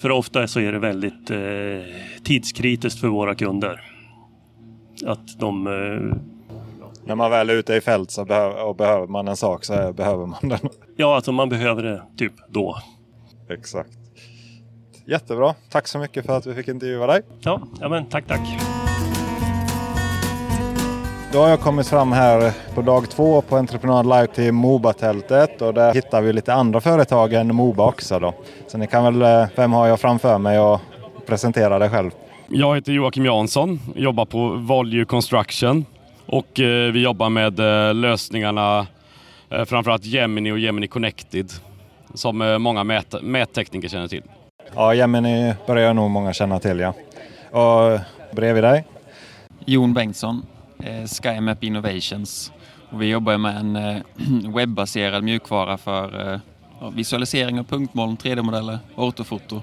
[0.00, 1.94] För ofta så är det väldigt eh,
[2.24, 3.80] tidskritiskt för våra kunder.
[5.06, 5.66] Att de...
[5.66, 6.16] Eh,
[7.04, 9.92] När man väl är ute i fält så behöver, och behöver man en sak så
[9.92, 10.58] behöver man den.
[10.96, 12.78] Ja, alltså man behöver det typ då.
[13.50, 13.90] Exakt.
[15.06, 15.54] Jättebra.
[15.70, 17.22] Tack så mycket för att vi fick intervjua dig.
[17.40, 18.77] Ja, ja men tack, tack.
[21.32, 25.74] Då har jag kommit fram här på dag två på Entreprenad Live till Moba-tältet och
[25.74, 28.18] där hittar vi lite andra företag än Moba också.
[28.18, 28.34] Då.
[28.66, 30.80] Så ni kan väl, eh, vem har jag framför mig och
[31.26, 32.10] presentera dig själv?
[32.48, 35.84] Jag heter Joakim Jansson, jobbar på Volue Construction
[36.26, 38.86] och eh, vi jobbar med eh, lösningarna
[39.66, 41.50] framförallt Gemini och Gemini Connected
[42.14, 44.22] som många mät mättekniker känner till.
[44.74, 46.92] Ja, Gemini börjar nog många känna till ja.
[47.60, 48.00] Och
[48.32, 48.84] bredvid dig?
[49.64, 50.42] Jon Bengtsson,
[51.06, 52.52] SkyMap Innovations.
[52.90, 54.02] Och vi jobbar med en eh,
[54.54, 56.40] webbaserad mjukvara för eh,
[56.92, 59.62] visualisering av punktmoln, 3D-modeller, ortofoto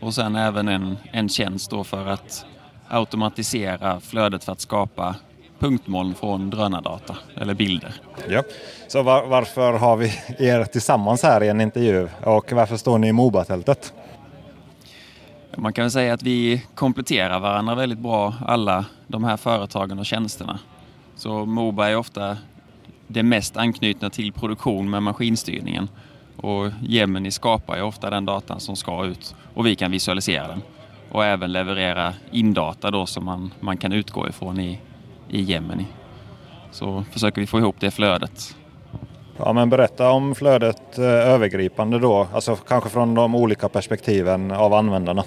[0.00, 2.44] och sen även en, en tjänst för att
[2.88, 5.14] automatisera flödet för att skapa
[5.58, 7.94] punktmoln från drönardata eller bilder.
[8.28, 8.42] Ja.
[8.88, 10.06] Så var, varför har vi
[10.38, 13.92] er tillsammans här i en intervju och varför står ni i Mobatältet?
[15.56, 20.06] Man kan väl säga att vi kompletterar varandra väldigt bra, alla de här företagen och
[20.06, 20.58] tjänsterna.
[21.16, 22.36] Så Moba är ofta
[23.06, 25.88] det mest anknutna till produktion med maskinstyrningen.
[26.36, 30.62] Och Gemini skapar ju ofta den datan som ska ut och vi kan visualisera den.
[31.10, 34.80] Och även leverera indata då som man, man kan utgå ifrån i,
[35.28, 35.86] i Gemini.
[36.70, 38.56] Så försöker vi få ihop det flödet.
[39.36, 44.74] Ja, men berätta om flödet eh, övergripande då, alltså kanske från de olika perspektiven av
[44.74, 45.24] användarna.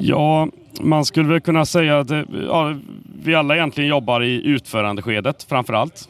[0.00, 0.48] Ja,
[0.80, 2.74] man skulle väl kunna säga att eh, ja,
[3.22, 6.08] vi alla egentligen jobbar i utförandeskedet framför allt.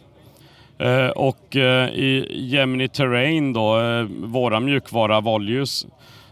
[0.79, 5.87] Eh, och eh, i Gemini Terrain, då, eh, våra mjukvara Volues,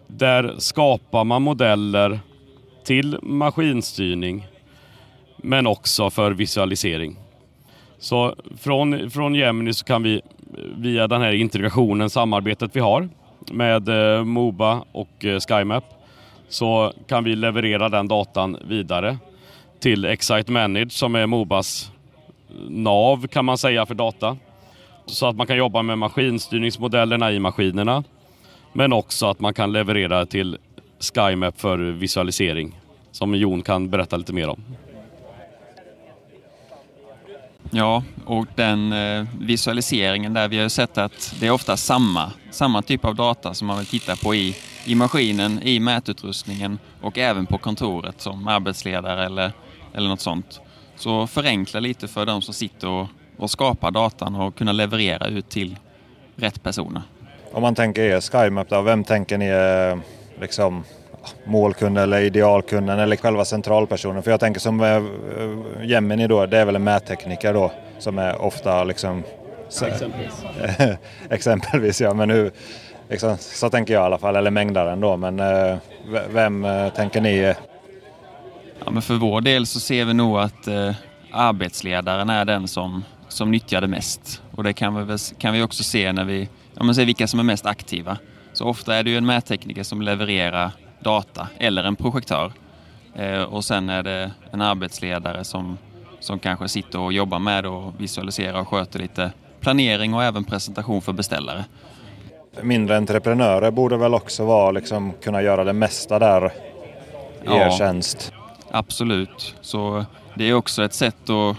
[0.06, 2.20] där skapar man modeller
[2.84, 4.46] till maskinstyrning
[5.36, 7.16] men också för visualisering.
[7.98, 10.20] Så från, från Gemini så kan vi eh,
[10.78, 13.08] via den här integrationen, samarbetet vi har
[13.52, 15.84] med eh, Moba och eh, SkyMap
[16.54, 19.18] så kan vi leverera den datan vidare
[19.80, 21.92] till Excite Manage som är Mobas
[22.68, 24.36] nav kan man säga för data.
[25.06, 28.04] Så att man kan jobba med maskinstyrningsmodellerna i maskinerna.
[28.72, 30.58] Men också att man kan leverera till
[31.00, 32.80] SkyMap för visualisering.
[33.10, 34.64] Som Jon kan berätta lite mer om.
[37.76, 42.82] Ja, och den eh, visualiseringen där vi har sett att det är ofta samma, samma
[42.82, 47.46] typ av data som man vill titta på i, i maskinen, i mätutrustningen och även
[47.46, 49.52] på kontoret som arbetsledare eller,
[49.94, 50.60] eller något sånt.
[50.96, 53.06] Så förenkla lite för de som sitter och,
[53.36, 55.78] och skapar datan och kunna leverera ut till
[56.36, 57.02] rätt personer.
[57.52, 60.00] Om man tänker er SkyMap då, vem tänker ni är
[60.40, 60.84] liksom
[61.44, 64.22] målkunden eller idealkunden eller själva centralpersonen?
[64.22, 65.02] För jag tänker som äh,
[65.82, 69.22] Gemini då, det är väl en mättekniker då som är ofta liksom...
[69.82, 70.44] Exempelvis.
[71.30, 72.50] exempelvis ja, men hur,
[73.08, 75.16] liksom, så tänker jag i alla fall, eller mängdaren då.
[75.16, 75.76] Men äh,
[76.30, 77.54] vem äh, tänker ni?
[78.84, 80.94] Ja, men för vår del så ser vi nog att eh,
[81.32, 84.42] arbetsledaren är den som, som nyttjar det mest.
[84.50, 87.40] Och det kan vi, kan vi också se när vi ja, men ser vilka som
[87.40, 88.18] är mest aktiva.
[88.52, 90.70] Så ofta är det ju en mättekniker som levererar
[91.04, 92.52] data eller en projektör.
[93.14, 95.78] Eh, och sen är det en arbetsledare som,
[96.20, 101.02] som kanske sitter och jobbar med och visualiserar och sköter lite planering och även presentation
[101.02, 101.64] för beställare.
[102.62, 106.50] Mindre entreprenörer borde väl också vara, liksom, kunna göra det mesta där i
[107.44, 108.32] ja, er tjänst?
[108.70, 109.54] Absolut.
[109.60, 111.56] Så det är också ett sätt att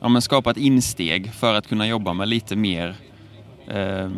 [0.00, 2.94] ja, men skapa ett insteg för att kunna jobba med lite mer
[3.68, 4.10] eh,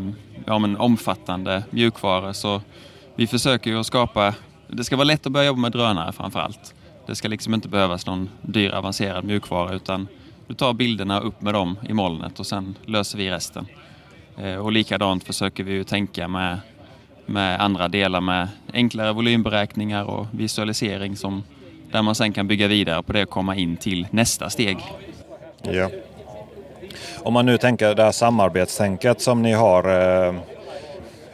[0.47, 2.35] ja, men omfattande mjukvara.
[2.35, 2.61] Så
[3.15, 4.35] vi försöker ju att skapa,
[4.77, 6.75] det ska vara lätt att börja jobba med drönare framför allt.
[7.07, 10.09] Det ska liksom inte behövas någon dyr avancerad mjukvara utan
[10.47, 13.67] du tar bilderna upp med dem i molnet och sen löser vi resten.
[14.37, 16.59] Eh, och likadant försöker vi ju tänka med,
[17.27, 21.43] med andra delar med enklare volymberäkningar och visualisering som,
[21.91, 24.79] där man sen kan bygga vidare på det och komma in till nästa steg.
[25.63, 25.91] Ja.
[27.19, 29.85] Om man nu tänker det här samarbetstänket som ni har.
[30.29, 30.35] Eh,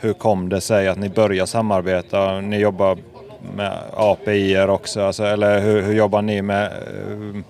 [0.00, 2.40] hur kom det sig att ni började samarbeta?
[2.40, 2.98] Ni jobbar
[3.54, 6.72] med API också, alltså, eller hur, hur, jobbar ni med
[7.08, 7.42] uh,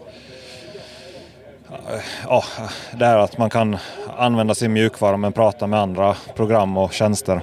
[2.24, 2.44] ja,
[2.98, 3.76] det här att man kan
[4.16, 7.40] använda sin mjukvara men prata med andra program och tjänster?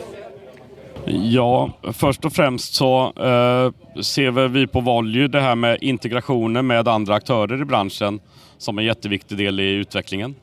[1.08, 6.88] Ja, först och främst så eh, ser vi på Volue det här med integrationer med
[6.88, 8.20] andra aktörer i branschen
[8.58, 10.36] som en jätteviktig del i utvecklingen.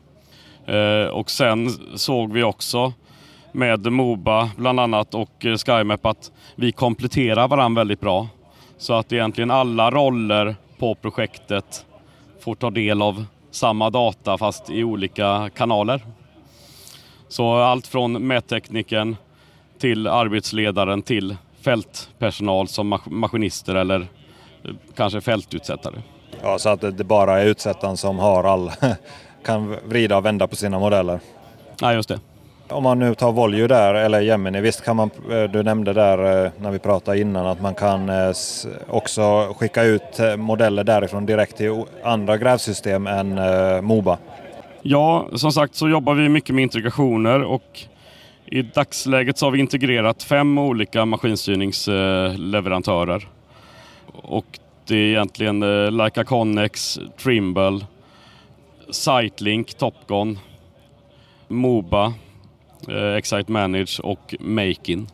[0.67, 2.93] Eh, och sen såg vi också
[3.53, 8.29] med Moba bland annat och eh, SkyMap att vi kompletterar varandra väldigt bra.
[8.79, 11.87] Så att egentligen alla roller på projektet
[12.41, 16.03] får ta del av samma data fast i olika kanaler.
[17.29, 19.17] Så allt från mättekniken
[19.79, 26.03] till arbetsledaren till fältpersonal som maskinister eller eh, kanske fältutsättare.
[26.43, 28.71] Ja, så att det bara är utsättaren som har all
[29.45, 31.21] kan vrida och vända på sina modeller.
[31.81, 32.21] Ja, just det.
[32.73, 36.45] Om man nu tar Volue där, eller Gemini, visst kan man, eh, du nämnde där
[36.45, 38.33] eh, när vi pratade innan att man kan eh,
[38.89, 43.41] också skicka ut modeller därifrån direkt till andra grävsystem än
[43.85, 44.19] Moba?
[44.83, 47.81] Ja, som sagt så jobbar vi mycket med integrationer och
[48.47, 53.29] i dagsläget så har vi integrerat fem olika maskinstyrningsleverantörer.
[54.13, 55.61] Och det är egentligen
[55.97, 57.81] Leica Connex, Trimble,
[58.91, 60.39] Sightlink, Topgon,
[61.49, 62.13] Moba,
[63.19, 65.07] Excite Manage och Makin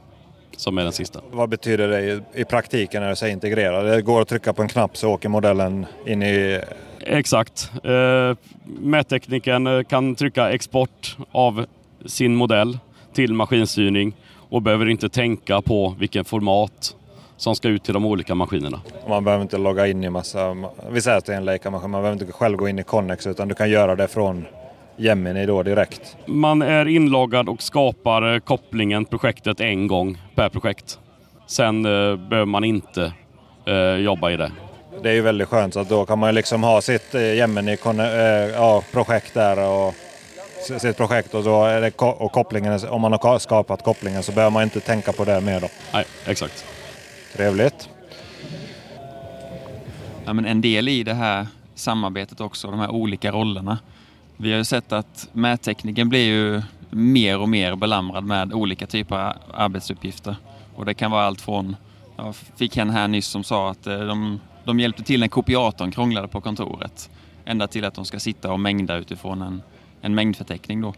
[0.58, 1.20] som är den sista.
[1.30, 3.82] Vad betyder det i, i praktiken när du säger integrera?
[3.82, 6.60] Det går att trycka på en knapp så åker modellen in i...
[7.00, 7.70] Exakt.
[7.84, 11.66] Eh, mättekniken eh, kan trycka export av
[12.06, 12.78] sin modell
[13.12, 14.16] till maskinstyrning
[14.48, 16.96] och behöver inte tänka på vilken format
[17.36, 18.80] som ska ut till de olika maskinerna.
[19.08, 20.56] Man behöver inte logga in i massa...
[20.90, 23.26] Vi säger att det är en Leica-maskin, man behöver inte själv gå in i Connex
[23.26, 24.46] utan du kan göra det från
[24.98, 26.16] Gemini då direkt.
[26.26, 30.98] Man är inloggad och skapar eh, kopplingen, projektet en gång per projekt.
[31.46, 33.12] Sen eh, behöver man inte
[33.66, 34.52] eh, jobba i det.
[35.02, 39.36] Det är ju väldigt skönt så att då kan man liksom ha sitt eh, Gemini-projekt
[39.36, 39.94] eh, där och
[40.80, 44.50] sitt projekt och, då är det, och kopplingen, om man har skapat kopplingen så behöver
[44.50, 45.68] man inte tänka på det mer då.
[45.92, 46.64] Nej, exakt.
[47.32, 47.88] Trevligt.
[50.24, 53.78] Ja, men en del i det här samarbetet också, de här olika rollerna.
[54.40, 59.16] Vi har ju sett att mättekniken blir ju mer och mer belamrad med olika typer
[59.16, 60.36] av arbetsuppgifter.
[60.74, 61.76] Och det kan vara allt från,
[62.16, 65.90] jag fick en här nyss som sa att eh, de, de hjälpte till när kopiatorn
[65.90, 67.10] krånglade på kontoret.
[67.44, 69.62] Ända till att de ska sitta och mängda utifrån en,
[70.00, 70.94] en mängdförteckning då.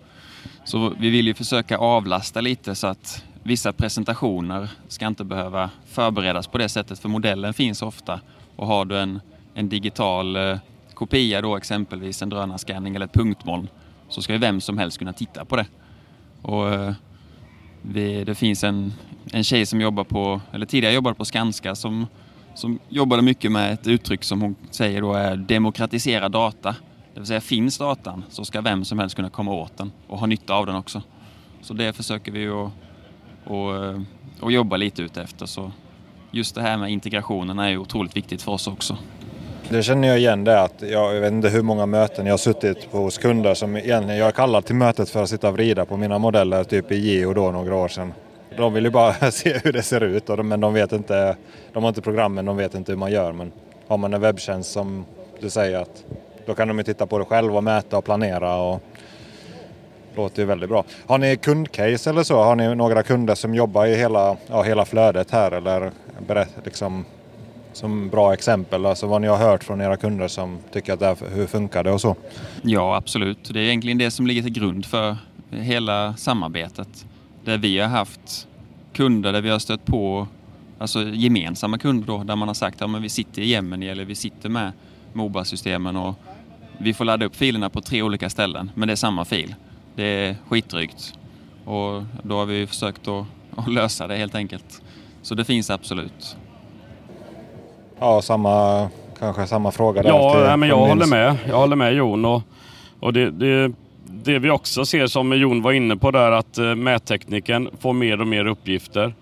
[0.64, 6.46] Så vi vill ju försöka avlasta lite så att vissa presentationer ska inte behöva förberedas
[6.46, 8.20] på det sättet för modellen finns ofta.
[8.56, 9.20] Och har du en,
[9.54, 10.58] en digital eh,
[11.00, 13.68] kopia då exempelvis en drönarscanning eller ett punktmoln
[14.08, 15.66] så ska ju vem som helst kunna titta på det.
[16.42, 16.92] Och, eh,
[17.82, 18.92] vi, det finns en,
[19.32, 22.06] en tjej som jobbar på, eller tidigare jobbade på Skanska som,
[22.54, 26.76] som jobbade mycket med ett uttryck som hon säger då är demokratisera data.
[27.14, 30.18] Det vill säga finns datan så ska vem som helst kunna komma åt den och
[30.18, 31.02] ha nytta av den också.
[31.60, 32.70] Så det försöker vi att,
[33.44, 35.46] att, eh, jobba lite utefter.
[35.46, 35.72] Så
[36.30, 38.98] just det här med integrationen är ju otroligt viktigt för oss också.
[39.72, 42.90] Det känner jag igen det att jag vet inte hur många möten jag har suttit
[42.90, 45.96] på hos kunder som egentligen jag kallar till mötet för att sitta och vrida på
[45.96, 48.12] mina modeller typ i Geo då några år sedan.
[48.56, 51.36] De vill ju bara se hur det ser ut men de vet inte,
[51.72, 53.32] de har inte programmen, de vet inte hur man gör.
[53.32, 53.52] Men
[53.88, 55.04] har man en webbtjänst som
[55.40, 56.04] du säger att
[56.46, 58.82] då kan de ju titta på det själva och mäta och planera och
[60.14, 60.84] låter ju väldigt bra.
[61.06, 62.42] Har ni kundcase eller så?
[62.42, 65.90] Har ni några kunder som jobbar i hela, ja, hela flödet här eller
[66.26, 67.04] berätt, liksom,
[67.72, 68.86] som bra exempel?
[68.86, 71.84] Alltså vad ni har hört från era kunder som tycker att det här, hur funkar
[71.84, 72.16] det och så?
[72.62, 73.50] Ja, absolut.
[73.52, 75.16] Det är egentligen det som ligger till grund för
[75.50, 77.06] hela samarbetet.
[77.44, 78.46] Där vi har haft
[78.92, 80.28] kunder där vi har stött på
[80.78, 84.04] alltså gemensamma kunder då, där man har sagt att ja, vi sitter i Gemini eller
[84.04, 84.72] vi sitter med
[85.12, 86.14] Moba-systemen och
[86.78, 89.54] vi får ladda upp filerna på tre olika ställen, men det är samma fil.
[89.94, 91.14] Det är skitdrygt.
[91.64, 94.82] Och då har vi försökt att, att lösa det helt enkelt.
[95.22, 96.36] Så det finns absolut.
[98.00, 100.08] Ja, samma, kanske samma fråga där.
[100.08, 101.36] Ja, till, men jag håller med.
[101.48, 102.24] Jag håller med Jon.
[102.24, 102.42] Och,
[103.00, 103.72] och det, det,
[104.04, 108.20] det vi också ser som Jon var inne på där att uh, mättekniken får mer
[108.20, 109.14] och mer uppgifter.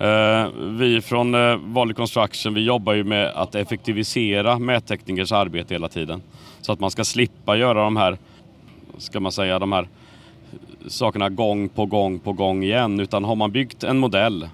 [0.00, 5.88] Uh, vi från uh, Volley Construction vi jobbar ju med att effektivisera mätteknikers arbete hela
[5.88, 6.22] tiden.
[6.60, 8.18] Så att man ska slippa göra de här,
[8.98, 9.88] ska man säga, de här
[10.88, 13.00] sakerna gång på gång på gång igen.
[13.00, 14.48] Utan har man byggt en modell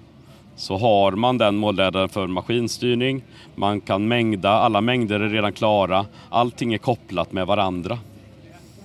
[0.58, 3.22] så har man den modellen för maskinstyrning.
[3.54, 6.06] Man kan mängda, alla mängder är redan klara.
[6.30, 7.98] Allting är kopplat med varandra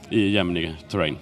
[0.09, 1.17] i Gemini Terrain.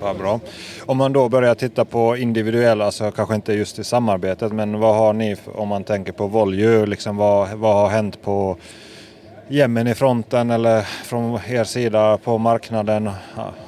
[0.00, 0.40] Vad bra.
[0.86, 4.96] Om man då börjar titta på individuella, alltså kanske inte just i samarbetet, men vad
[4.96, 8.56] har ni om man tänker på Volju, liksom vad, vad har hänt på
[9.48, 13.10] Gemini fronten eller från er sida på marknaden?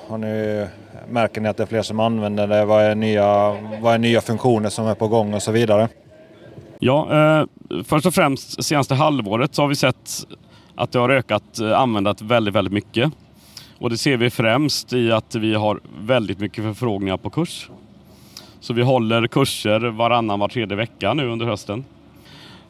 [0.08, 0.66] Har ni
[1.10, 2.64] Märker ni att det är fler som använder det?
[2.64, 5.88] Vad är nya, vad är nya funktioner som är på gång och så vidare?
[6.78, 7.46] Ja, eh,
[7.84, 10.26] först och främst senaste halvåret så har vi sett
[10.74, 13.12] att det har ökat eh, användandet väldigt, väldigt mycket.
[13.78, 17.70] Och det ser vi främst i att vi har väldigt mycket förfrågningar på kurs.
[18.60, 21.84] Så vi håller kurser varannan, var tredje vecka nu under hösten.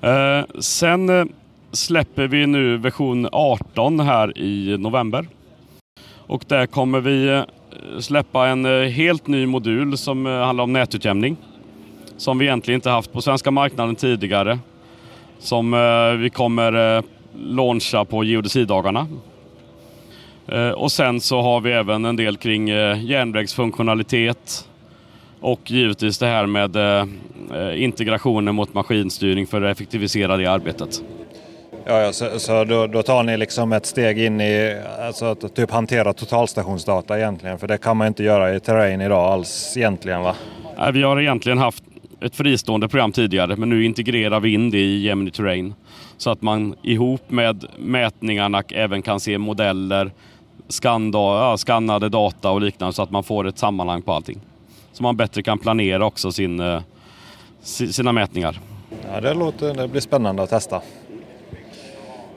[0.00, 1.24] Eh, sen eh,
[1.72, 5.26] släpper vi nu version 18 här i november.
[6.26, 7.42] Och där kommer vi eh,
[8.00, 11.36] släppa en eh, helt ny modul som eh, handlar om nätutjämning.
[12.16, 14.58] Som vi egentligen inte haft på svenska marknaden tidigare.
[15.38, 17.02] Som eh, vi kommer
[17.38, 19.06] launcha på geodesidagarna.
[20.76, 24.68] Och sen så har vi även en del kring järnvägsfunktionalitet
[25.40, 26.76] och givetvis det här med
[27.76, 31.02] integrationen mot maskinstyrning för att effektivisera det arbetet.
[31.88, 35.54] Ja, ja så, så då, då, tar ni liksom ett steg in i alltså att
[35.54, 37.58] typ hantera totalstationsdata egentligen.
[37.58, 40.34] För det kan man inte göra i Terrain idag alls egentligen va?
[40.78, 41.84] Nej, vi har egentligen haft
[42.20, 45.74] ett fristående program tidigare men nu integrerar vi in det i Gemini Terrain.
[46.16, 50.10] Så att man ihop med mätningarna även kan se modeller,
[51.56, 54.40] skannade data och liknande så att man får ett sammanhang på allting.
[54.92, 56.80] Så man bättre kan planera också sin, eh,
[57.62, 58.60] sina mätningar.
[59.12, 60.82] Ja, det, låter, det blir spännande att testa.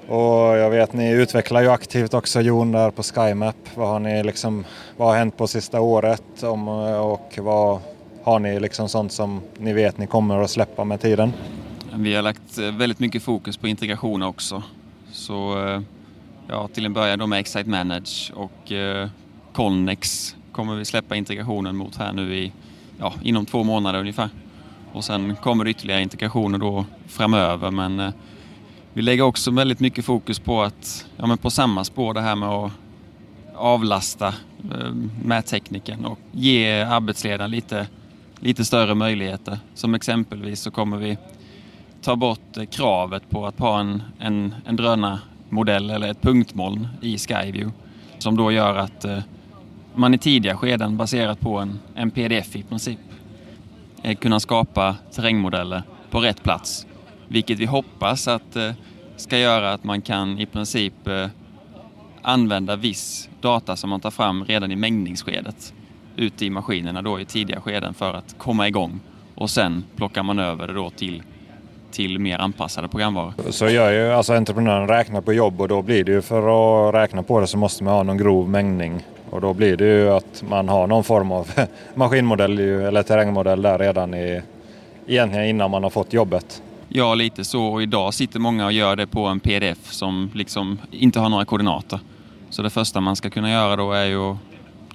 [0.10, 3.56] Och jag vet ni utvecklar ju aktivt också Jon där på SkyMap.
[3.76, 4.65] Vad har, ni liksom,
[4.98, 7.80] vad har hänt på sista året om, och vad
[8.24, 11.34] har ni liksom sånt som ni vet ni kommer att släppa med tiden?
[11.93, 14.63] Vi har lagt eh, väldigt mycket fokus på integration också.
[15.12, 15.82] Så eh,
[16.48, 19.10] ja, till en början då med Excite Manage och eh,
[19.54, 22.52] Connex kommer vi släppa integrationen mot här nu i,
[23.00, 24.30] ja, inom två månader ungefär.
[24.93, 28.10] Och sen kommer det ytterligare integrationer då framöver men eh,
[28.93, 32.36] vi lägger också väldigt mycket fokus på att, ja men på samma spår det här
[32.36, 32.71] med att
[33.56, 34.28] avlasta
[34.71, 37.88] eh, mättekniken och ge arbetsledaren lite,
[38.39, 39.59] lite större möjligheter.
[39.74, 41.18] Som exempelvis så kommer vi
[42.01, 47.18] ta bort eh, kravet på att ha en, en, en drönarmodell eller ett punktmoln i
[47.18, 47.72] Skyview.
[48.18, 49.20] Som då gör att eh,
[49.95, 52.99] man i tidiga skeden baserat på en, en pdf i princip
[54.03, 56.86] eh, kunna skapa terrängmodeller på rätt plats
[57.30, 58.71] vilket vi hoppas att eh,
[59.15, 61.27] ska göra att man kan i princip eh,
[62.21, 65.73] använda viss data som man tar fram redan i mängdningsskedet
[66.15, 68.99] ute i maskinerna då i tidiga skeden för att komma igång.
[69.36, 71.23] Och sen plockar man över det då till,
[71.91, 73.34] till mer anpassade programvaror.
[73.49, 76.95] Så gör ju alltså entreprenören räknar på jobb och då blir det ju för att
[76.95, 80.09] räkna på det så måste man ha någon grov mängdning Och då blir det ju
[80.09, 81.51] att man har någon form av
[81.95, 84.41] maskinmodell eller terrängmodell där redan i,
[85.07, 86.61] egentligen innan man har fått jobbet.
[86.91, 87.65] Ja, lite så.
[87.65, 91.45] Och idag sitter många och gör det på en pdf som liksom inte har några
[91.45, 91.99] koordinater.
[92.49, 94.37] Så det första man ska kunna göra då är ju att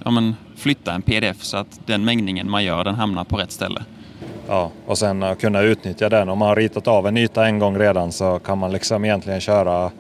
[0.05, 3.53] ja, men, flytta en pdf så att den mängningen man gör den hamnar på rätt
[3.53, 3.85] ställe.
[4.49, 6.29] Ja, och sen kunna utnyttja den.
[6.29, 9.41] Om man har ritat av en yta en gång redan så kan man liksom egentligen
[9.41, 9.91] köra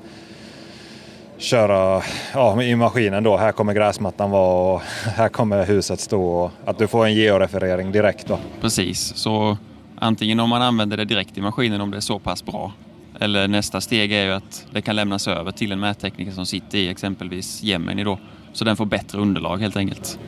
[1.38, 2.02] köra
[2.34, 3.36] ja, i maskinen då.
[3.36, 4.82] Här kommer gräsmattan vara och
[5.16, 6.24] här kommer huset stå.
[6.24, 8.38] Och att du får en georeferering direkt då.
[8.60, 9.56] Precis, så
[10.04, 12.72] antingen om man använder det direkt i maskinen om det är så pass bra.
[13.20, 16.78] Eller nästa steg är ju att det kan lämnas över till en mättekniker som sitter
[16.78, 18.18] i exempelvis Gemini då.
[18.52, 20.18] Så den får bättre underlag helt enkelt.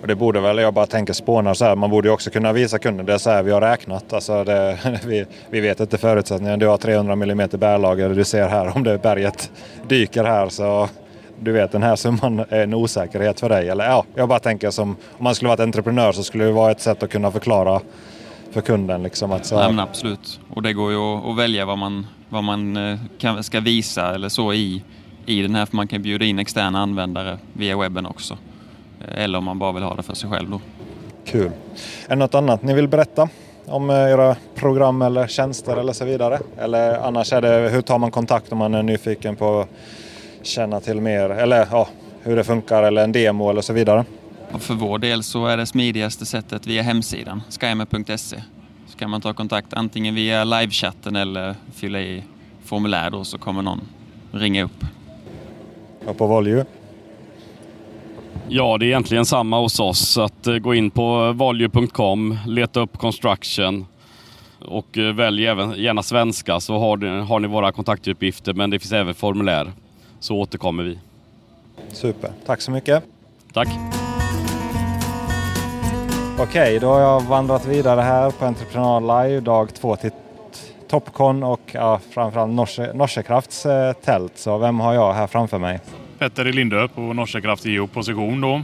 [0.00, 2.52] Och det borde väl, jag bara tänker spånar så här, man borde ju också kunna
[2.52, 4.12] visa kunden det är så här vi har räknat.
[4.12, 6.56] Alltså det, vi, vi vet inte förutsättningarna.
[6.56, 9.50] Du har 300 mm bärlager du ser här om det berget
[9.88, 10.88] dyker här så
[11.40, 13.68] du vet den här summan är en osäkerhet för dig.
[13.68, 16.52] Eller ja, jag bara tänker som om man skulle vara ett entreprenör så skulle det
[16.52, 17.80] vara ett sätt att kunna förklara
[18.50, 19.02] för kunden.
[19.02, 19.72] Liksom att så här.
[19.72, 23.60] Ja, absolut, och det går ju att, välja vad man, vad man eh, kan, ska
[23.60, 24.82] visa eller så i,
[25.26, 25.66] i den här.
[25.66, 28.38] För man kan bjuda in externa användare via webben också.
[29.14, 30.60] Eller om man bara vill ha det för sig själv då.
[31.24, 31.50] Kul.
[32.06, 33.28] Är det något annat ni vill berätta
[33.66, 36.38] om eh, era program eller tjänster eller så vidare?
[36.58, 39.68] Eller annars är det hur tar man kontakt om man är nyfiken på att
[40.42, 41.88] känna till mer eller ja,
[42.22, 44.04] hur det funkar eller en demo eller så vidare?
[44.58, 48.42] För vår del så är det smidigaste sättet via hemsidan, skymer.se.
[48.86, 52.22] Så kan man ta kontakt antingen via livechatten eller fylla i
[52.64, 53.80] formulär då så kommer någon
[54.32, 54.84] ringa upp.
[56.06, 56.64] Och på Volue?
[58.48, 60.18] Ja, det är egentligen samma hos oss.
[60.18, 63.86] Att eh, gå in på value.com, leta upp construction
[64.58, 68.78] och eh, välj även gärna svenska så har ni, har ni våra kontaktuppgifter men det
[68.78, 69.72] finns även formulär.
[70.20, 70.98] Så återkommer vi.
[71.92, 73.04] Super, tack så mycket.
[73.52, 73.68] Tack.
[76.42, 80.10] Okej, då har jag vandrat vidare här på Entreprenad Live dag två till
[80.88, 84.38] Topcon och ja, framförallt Norse, Norsekrafts eh, tält.
[84.38, 85.80] Så vem har jag här framför mig?
[86.18, 88.62] Petter i Lindö på Norsekraft IO position då.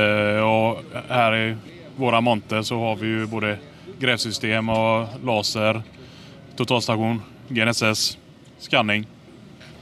[0.00, 1.56] Eh, och här i
[1.96, 3.58] våra monter så har vi ju både
[3.98, 5.82] grävsystem och laser,
[6.56, 8.18] totalstation, GNSS,
[8.58, 9.06] scanning.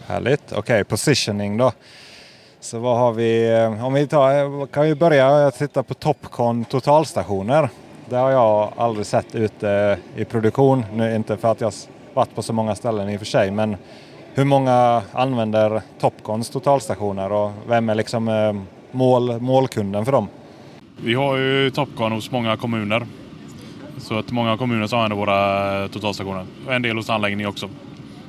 [0.07, 0.43] Härligt.
[0.47, 1.73] Okej, okay, positioning då.
[2.61, 3.59] Så vad har vi?
[3.59, 7.69] Eh, om vi tar, kan vi börja titta på Topcon totalstationer.
[8.09, 10.85] Det har jag aldrig sett ute i produktion.
[10.95, 11.73] Nu inte för att jag
[12.15, 13.77] varit på så många ställen i och för sig, men
[14.35, 18.53] hur många använder Topcons totalstationer och vem är liksom eh,
[18.91, 20.29] mål, målkunden för dem?
[20.97, 23.07] Vi har ju Topcon hos många kommuner.
[23.99, 26.47] Så att många kommuner som använder våra totalstationer.
[26.69, 27.69] En del hos anläggning också.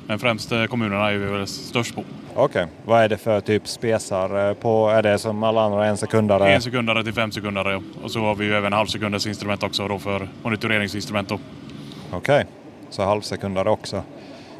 [0.06, 2.04] Men främst eh, kommunerna är vi väl störst på.
[2.34, 2.66] Okej, okay.
[2.84, 4.88] vad är det för typ spesar på?
[4.88, 6.52] Är det som alla andra en sekundare?
[6.52, 7.82] En sekundare till fem sekundare.
[8.02, 11.32] Och så har vi ju även halvsekunders instrument också då för monitoreringsinstrument.
[11.32, 11.38] Okej,
[12.18, 12.44] okay.
[12.90, 14.02] så halvsekundare också.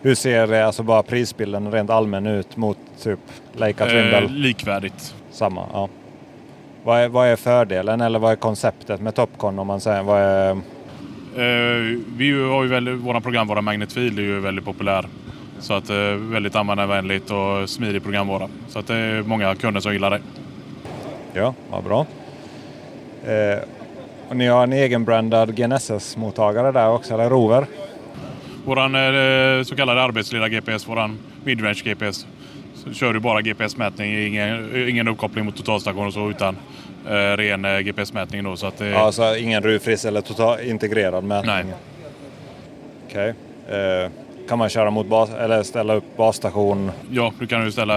[0.03, 3.19] Hur ser alltså bara prisbilden rent allmän ut mot typ
[3.53, 4.19] Leica Trimble?
[4.19, 5.15] Eh, likvärdigt.
[5.31, 5.89] Samma, ja.
[6.85, 10.03] Vad är, vad är fördelen eller vad är konceptet med Topcon om man säger?
[10.03, 10.51] Vad är...
[10.51, 15.07] Eh, vi har ju väldigt, våra programvara Magnetfield är ju väldigt populär.
[15.61, 18.49] Så att eh, väldigt användarvänligt och smidig programvara.
[18.69, 20.21] Så att det är många kunder som gillar det.
[21.33, 22.07] Ja, vad bra.
[23.27, 23.59] Eh,
[24.29, 27.67] och ni har en egenbrandad GNSS-mottagare där också, eller Rover?
[28.65, 32.27] Våran eh, så kallade arbetsledar-GPS, våran midrange GPS,
[32.75, 36.57] så kör du bara GPS-mätning, ingen, ingen uppkoppling mot totalstation och så utan
[37.07, 38.45] eh, ren eh, GPS-mätning.
[38.45, 41.55] Då, så att, eh, alltså ingen rufris eller total, integrerad mätning?
[41.55, 41.75] Nej.
[43.09, 43.35] Okej.
[43.67, 44.11] Okay.
[44.51, 46.91] Kan man köra mot bas, eller ställa upp basstation?
[47.11, 47.95] Ja, du kan ju ställa,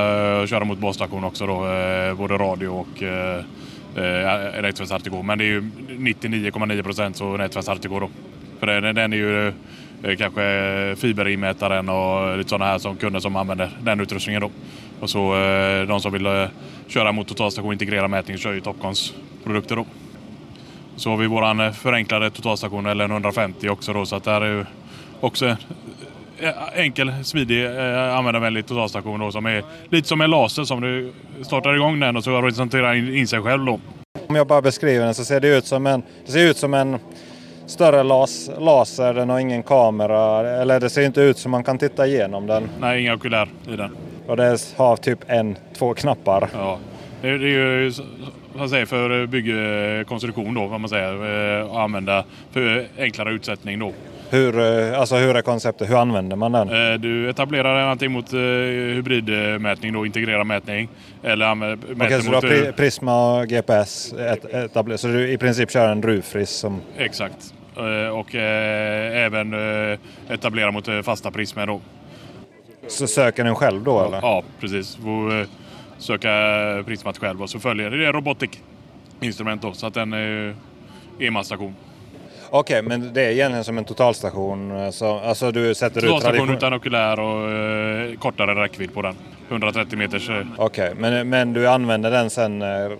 [0.47, 3.37] köra mot basstation också då, eh, både radio och eh,
[3.95, 8.09] eh Men det är ju 99,9 procent så nätverks då.
[8.59, 13.35] För den, den är ju eh, kanske fiberinmätaren och lite sådana här som kunder som
[13.35, 14.41] använder den utrustningen.
[14.41, 14.49] Då.
[14.99, 16.47] Och så eh, de som vill
[16.87, 19.75] köra mot totalstation och integrera mätning kör ju Topcons produkter.
[19.75, 19.85] Då.
[20.95, 24.57] Så har vi våran förenklade totalstation eller 150 också då, så att det här är
[24.57, 24.65] ju
[25.19, 25.55] också
[26.75, 31.99] enkel, smidig, användarvänlig totalstation då, som är lite som en laser som du startar igång
[31.99, 33.79] den och så representerar in, in sig själv då.
[34.27, 36.73] Om jag bara beskriver den så ser det ut som en, det ser ut som
[36.73, 36.97] en
[37.65, 40.49] större las, laser, den har ingen kamera.
[40.61, 42.69] Eller det ser inte ut som man kan titta igenom den.
[42.79, 43.95] Nej, ingen okulär i den.
[44.27, 46.49] Och det har typ en, två knappar.
[46.53, 46.79] Ja.
[47.21, 47.93] Det är, det är ju
[48.53, 51.59] vad säger, för byggkonstruktion då, vad man säger.
[51.59, 53.91] Eh, att använda för enklare utsättning då.
[54.33, 55.89] Hur, eh, alltså hur är konceptet?
[55.89, 56.69] Hur använder man den?
[56.93, 58.39] Eh, Du etablerar den antingen mot eh,
[58.95, 60.89] hybridmätning, då integrerad mätning.
[61.23, 64.99] Eller mäter Okej, så du har Prisma och GPS et- etablerat.
[65.01, 66.81] Så du i princip kör en Rufris som...
[66.97, 67.53] Exakt.
[68.13, 69.53] Och även
[70.29, 71.81] etablera mot fasta prismer då.
[72.87, 74.17] Så söker den själv då eller?
[74.21, 74.95] Ja, precis.
[74.95, 75.45] Får
[75.97, 76.29] söka
[76.85, 78.11] prismat själv och så följer det.
[78.11, 78.49] Robotic
[79.21, 80.55] instrument då, så att den är
[81.19, 81.75] enmansstation.
[82.55, 84.77] Okej, men det är egentligen som en totalstation.
[84.85, 89.15] eh, Så, alltså du sätter ut Totalstation utan okulär och eh, kortare räckvidd på den.
[89.49, 90.29] 130 meters.
[90.29, 92.91] eh, Okej, men, men du använder den sen eh,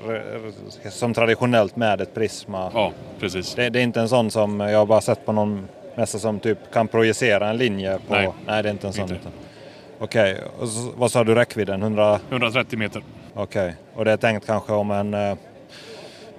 [0.90, 2.72] som traditionellt med ett Prisma?
[2.74, 3.56] Ja, precis.
[3.56, 6.58] Det, det är inte en sån som jag bara sett på någon mässa som typ
[6.74, 8.14] kan projicera en linje på...
[8.14, 9.04] Nej, Nej det är inte en sån.
[9.04, 9.18] inte.
[10.00, 11.82] Okej, så, vad sa du räckvidden?
[11.82, 12.20] 100?
[12.30, 13.02] 130 meter.
[13.34, 15.36] Okej, och det är tänkt kanske om en eh,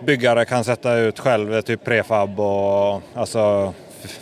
[0.01, 3.75] byggare kan sätta ut själv eh, typ prefab och alltså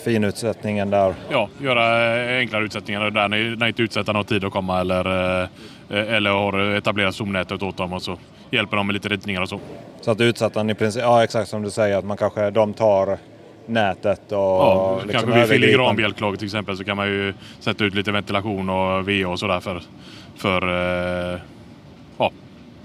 [0.05, 1.14] finutsättningen där.
[1.31, 5.41] Ja, göra eh, enklare utsättningar där när när inte utsättaren har tid att komma eller,
[5.43, 5.49] eh,
[5.89, 8.18] eller har etablerat zoomnätet åt dem och så
[8.51, 9.61] hjälper de med lite ritningar och så.
[10.01, 13.18] Så att utsättaren i princip, ja exakt som du säger, att man kanske de tar
[13.66, 17.95] nätet och Ja, liksom kanske vid filigranbjälklaget till exempel så kan man ju sätta ut
[17.95, 19.83] lite ventilation och VA och sådär för,
[20.37, 20.62] för
[22.18, 22.31] ja,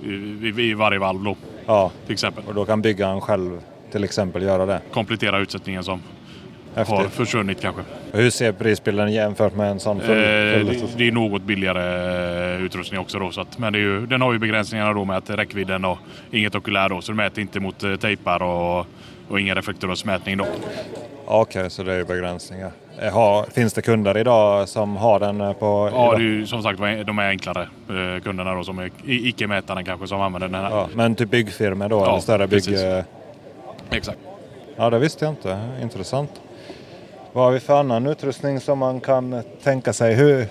[0.04, 1.36] i, i, varje valv då,
[1.66, 2.44] Ja, till exempel.
[2.48, 4.82] och då kan byggaren själv till exempel göra det.
[4.92, 6.02] Komplettera utsättningen som
[6.76, 7.14] har Häftigt.
[7.14, 7.82] försvunnit kanske.
[8.12, 10.16] Och Hur ser prisbilden jämfört med en sån Eh, full,
[10.66, 13.32] det, full det är något billigare eh, utrustning också då.
[13.32, 15.98] Så att, men det ju, den har ju begränsningarna då med att räckvidden och
[16.32, 17.02] inget okulär då.
[17.02, 18.86] Så du mäter inte mot eh, tejpar och,
[19.30, 20.46] och ingen reflektorsmätning då.
[21.26, 22.72] Okej, så det är begränsningar.
[23.02, 25.66] Eh, Har, finns det kunder idag som har den eh, på...
[25.66, 26.20] Ja, idag?
[26.20, 29.86] det är ju som sagt de är enklare eh, kunderna då som är i- icke-mätaren
[29.86, 30.70] kanske som använder den här.
[30.72, 32.64] ja, men typ byggfirmor då, Ja, eller större bygg...
[32.66, 32.82] precis.
[33.92, 34.20] Exakt.
[34.76, 35.60] Ja, det visste jag inte.
[35.82, 36.32] Intressant.
[37.34, 40.14] Vad har vi för annan utrustning som man kan tänka sig?
[40.14, 40.48] Hur,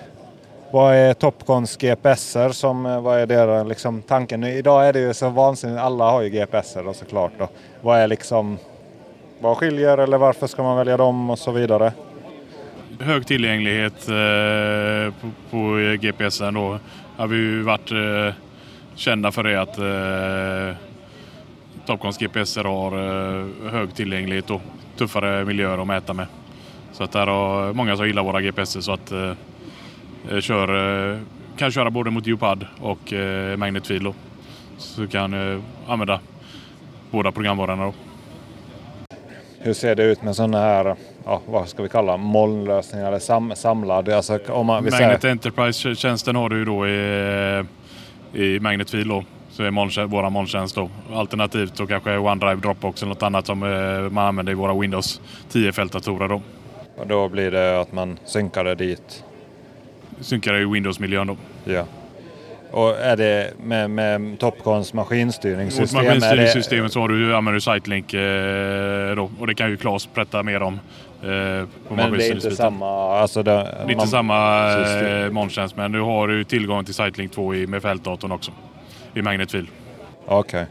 [0.71, 2.49] vad är Topcons GPSer?
[2.49, 4.45] Som, eh, vad är deras liksom, tanken?
[4.45, 5.81] Idag är det ju så vansinnigt.
[5.81, 7.33] Alla har ju GPSer då, såklart.
[7.39, 7.49] Då.
[7.81, 8.59] Vad är liksom...
[9.41, 11.93] Vad skiljer eller varför ska man välja dem och så vidare?
[13.01, 16.79] Hög tillgänglighet eh, på, på GPSen då.
[17.17, 18.35] Har vi ju varit eh,
[18.95, 20.77] kända för det att eh,
[21.87, 24.61] Topcons GPSer har eh, hög tillgänglighet och
[24.97, 26.27] tuffare miljöer att mäta med.
[26.93, 29.33] Så att där har många som gillar våra GPSer så att eh,
[30.41, 31.19] kör, eh,
[31.57, 34.15] kan köra både mot Geopad och eh, Magnetfil då.
[34.79, 36.21] Så du kan eh, använda
[37.11, 37.95] båda programvarorna då.
[39.59, 43.53] Hur ser det ut med sådana här, ja, vad ska vi kalla molnlösningar eller sam,
[43.57, 44.17] samlade?
[44.17, 47.65] Alltså, om man, Magnet säger, Enterprise-tjänsten har du ju då i,
[48.33, 49.25] i Magnetfil då.
[49.51, 50.91] Så är molntjänst, våra molntjänst då.
[51.13, 55.21] Alternativt då kanske OneDrive, Dropbox eller något annat som eh, man använder i våra Windows
[55.53, 56.43] 10-fältdatorer då.
[56.97, 59.25] och då blir det att man synkar det dit.
[60.21, 61.37] Synkar i Windows-miljön då.
[61.65, 61.85] Ja.
[62.71, 66.03] Och är det med, med Topcons maskinstyrningssystem?
[66.03, 69.31] det, maskinstyrningssystemet så har du, använder du Sitelink eh, då.
[69.41, 70.75] Och det kan ju Claes berätta mer om.
[71.23, 71.29] Eh,
[71.89, 73.19] på men det är inte samma...
[73.19, 75.23] Alltså det, Det är inte man- samma system.
[75.25, 78.53] eh, molntjänst men du har ju tillgång till Sitelink 2 i, med fältdatorn också.
[79.15, 79.67] I Magnetfil.
[80.27, 80.67] Okej.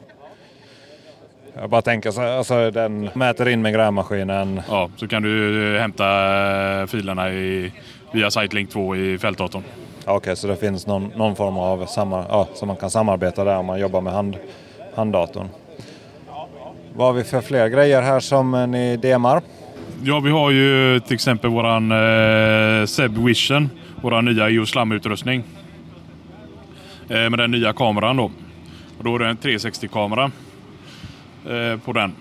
[1.60, 4.62] Jag bara tänker så alltså den mäter in med grävmaskinen.
[4.70, 6.06] Ja, så kan du eh, hämta
[6.82, 7.72] eh, filerna i,
[8.16, 9.64] via Sitelink 2 i fältdatorn.
[10.06, 13.58] Okej, så det finns någon, någon form av samma, ja, så man kan samarbeta där
[13.58, 14.38] om man jobbar med hand,
[14.96, 15.48] handdatorn.
[16.94, 19.42] Vad har vi för fler grejer här som eh, ni demar?
[20.04, 23.70] Ja, vi har ju till exempel våran eh, Seb Vision,
[24.02, 25.44] våran nya EOS Slam-utrustning.
[27.10, 28.32] Eh, med den nya kameran då.
[28.98, 30.32] Och då är det en 360-kamera
[31.46, 32.16] eh, på den.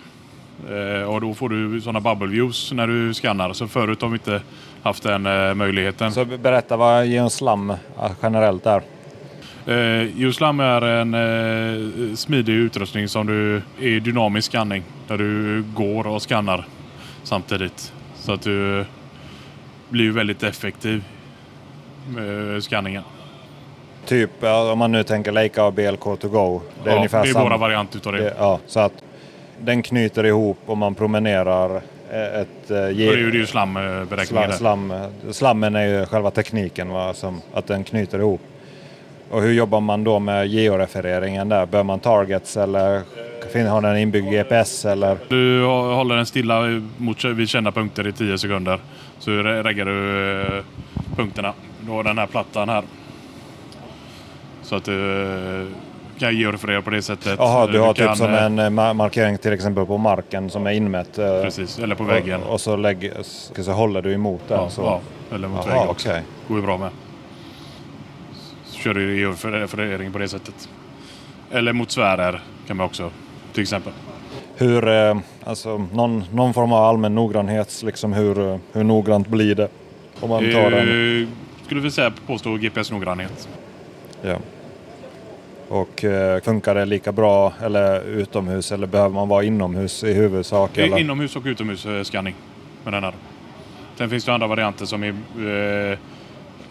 [0.70, 3.52] Eh, och då får du sådana bubble views när du skannar.
[3.52, 4.40] Så förut har vi inte
[4.84, 6.12] haft den eh, möjligheten.
[6.12, 8.82] Så berätta vad geoslam ja, generellt är.
[9.66, 14.82] Eh, Geoslam är en eh, smidig utrustning som du är dynamisk skanning.
[15.08, 16.66] Där du går och skannar
[17.22, 17.92] samtidigt.
[18.14, 18.84] Så att du
[19.88, 21.04] blir väldigt effektiv
[22.08, 23.02] med skanningen.
[24.06, 24.30] Typ
[24.72, 26.60] om man nu tänker Leica och BLK to go.
[26.84, 27.44] Det är ja, ungefär det är samma.
[27.44, 28.18] våra variant utav det.
[28.18, 28.92] Det, ja, så att
[29.60, 31.82] den knyter ihop om man promenerar eh,
[32.14, 35.08] ett eh, det är ge, det är ju slamberäkningen slam, där.
[35.08, 38.40] slam, Slammen är ju själva tekniken, va, som, att den knyter ihop.
[39.30, 41.66] Och hur jobbar man då med georefereringen där?
[41.66, 43.02] Bör man targets eller
[43.68, 45.18] har den inbyggd GPS eller?
[45.28, 48.78] Du håller den stilla mot, vid kända punkter i 10 sekunder.
[49.18, 50.64] Så re- reggar du eh,
[51.16, 51.52] punkterna.
[51.80, 52.84] Du har den här plattan här.
[54.62, 55.66] Så att du
[56.18, 57.34] kan georeferera på det sättet.
[57.38, 60.50] Jaha, du har kan, typ som eh, en eh, ma- markering till exempel på marken
[60.50, 61.18] som är inmätt.
[61.18, 62.42] eh, Precis, eller på väggen.
[62.42, 63.12] Och, och så, lägg,
[63.56, 64.58] så håller du emot den.
[64.60, 64.82] Ja, så.
[64.82, 65.00] ja,
[65.34, 66.08] eller mot väggen också.
[66.08, 66.22] okej.
[66.48, 66.90] går ju bra med.
[68.64, 70.68] Så kör du georeferering på det sättet.
[71.50, 73.10] Eller mot sfärer kan man också,
[73.52, 73.92] till exempel.
[74.56, 74.88] Hur,
[75.44, 79.68] alltså någon, någon form av allmän noggrannhet, liksom hur, hur noggrant blir det?
[80.20, 81.28] Om man tar den.
[81.66, 83.48] Skulle vi säga påstå GPS-noggrannhet.
[84.22, 84.36] Ja.
[85.74, 90.78] Och eh, funkar det lika bra eller utomhus eller behöver man vara inomhus i huvudsak?
[90.78, 90.98] Eller?
[90.98, 92.34] Inomhus och utomhusskanning
[92.84, 93.14] med den här.
[93.96, 95.14] Sen finns det andra varianter som är
[95.92, 95.98] eh,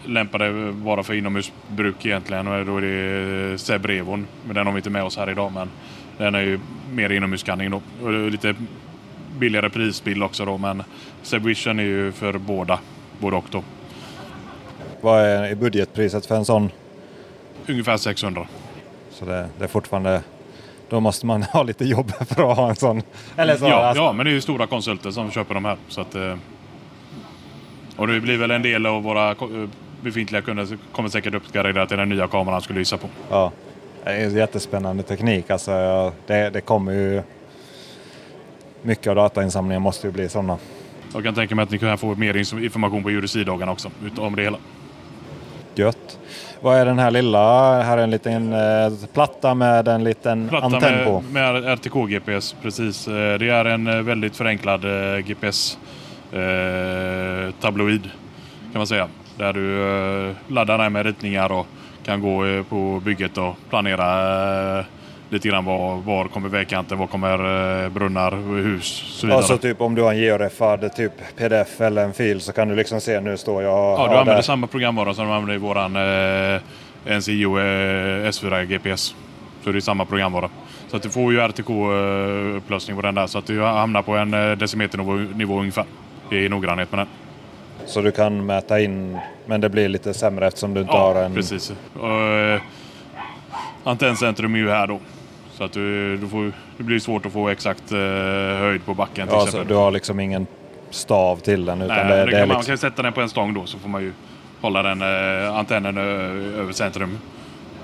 [0.04, 2.48] lämpade bara för inomhusbruk egentligen.
[2.48, 4.26] Och då är det Zebrevon.
[4.46, 5.52] Men den har vi inte med oss här idag.
[5.52, 5.70] Men
[6.18, 6.60] den är ju
[6.92, 7.80] mer inomhusskanning då.
[8.02, 8.54] Och lite
[9.38, 10.58] billigare prisbild också då.
[10.58, 10.82] Men
[11.22, 12.78] Zebvision är ju för båda.
[13.18, 13.62] Både och då.
[15.00, 16.70] Vad är budgetpriset för en sån?
[17.66, 18.46] Ungefär 600.
[19.14, 20.22] Så det, det är fortfarande...
[20.88, 23.02] Då måste man ha lite jobb för att ha en sån.
[23.36, 25.76] Eller så, Ja, alltså, ja, men det är ju stora konsulter som köper de här.
[25.88, 26.36] Så att, eh,
[27.96, 29.36] och det blir väl en del av våra eh,
[30.00, 33.08] befintliga kunder kommer säkert uppgradera till den nya kameran skulle gissa på.
[33.30, 33.52] ja.
[34.04, 35.50] Det är en jättespännande teknik.
[35.50, 37.22] Alltså, det, det kommer ju...
[38.82, 40.58] Mycket av datainsamlingen måste ju bli sådana.
[41.14, 44.42] Jag kan tänka mig att ni kan få mer information på Jurisidagarna också om det
[44.42, 44.58] hela.
[45.74, 46.18] Gött.
[46.60, 47.82] Vad är den här lilla?
[47.82, 51.20] Här är en liten eh, platta med en liten Platta antenn på.
[51.32, 53.08] med, RTK-GPS, precis.
[53.08, 58.02] Eh, Det är en eh, väldigt förenklad eh, GPS-tabloid
[58.72, 59.08] kan man säga.
[59.38, 61.66] Där du laddar den med ritningar och
[62.04, 64.84] kan gå på bygget och planera
[65.30, 69.38] lite grann var, var kommer vägkanten, var kommer eh, brunnar, hus så vidare.
[69.38, 72.74] Alltså typ om du har en georefad typ pdf eller en fil så kan du
[72.74, 74.42] liksom se nu står jag Ja, du använder där.
[74.42, 76.60] samma programvara som du använder i våran eh,
[77.18, 79.14] NCIO eh, S4 GPS.
[79.64, 80.48] Så det är samma programvara.
[80.88, 83.26] Så att du får ju RTK-upplösning på den där.
[83.26, 85.84] Så att du hamnar på en eh, decimeternivå nivå ungefär.
[86.30, 87.06] I noggrannhet med den.
[87.86, 91.34] Så du kan mäta in men det blir lite sämre eftersom du inte har en...
[91.34, 91.70] precis.
[91.70, 92.60] Eh,
[93.84, 95.00] antenncentrum är ju här då.
[95.58, 97.98] Så att du, du får, det blir svårt att få exakt eh,
[98.58, 99.68] höjd på backen till Ja, så exempel.
[99.68, 100.46] du har liksom ingen
[100.90, 102.70] stav till den utan Nej, det, det det kan man liksom...
[102.72, 104.12] kan sätta den på en stång då så får man ju
[104.60, 107.18] hålla den eh, antennen ö- över centrum.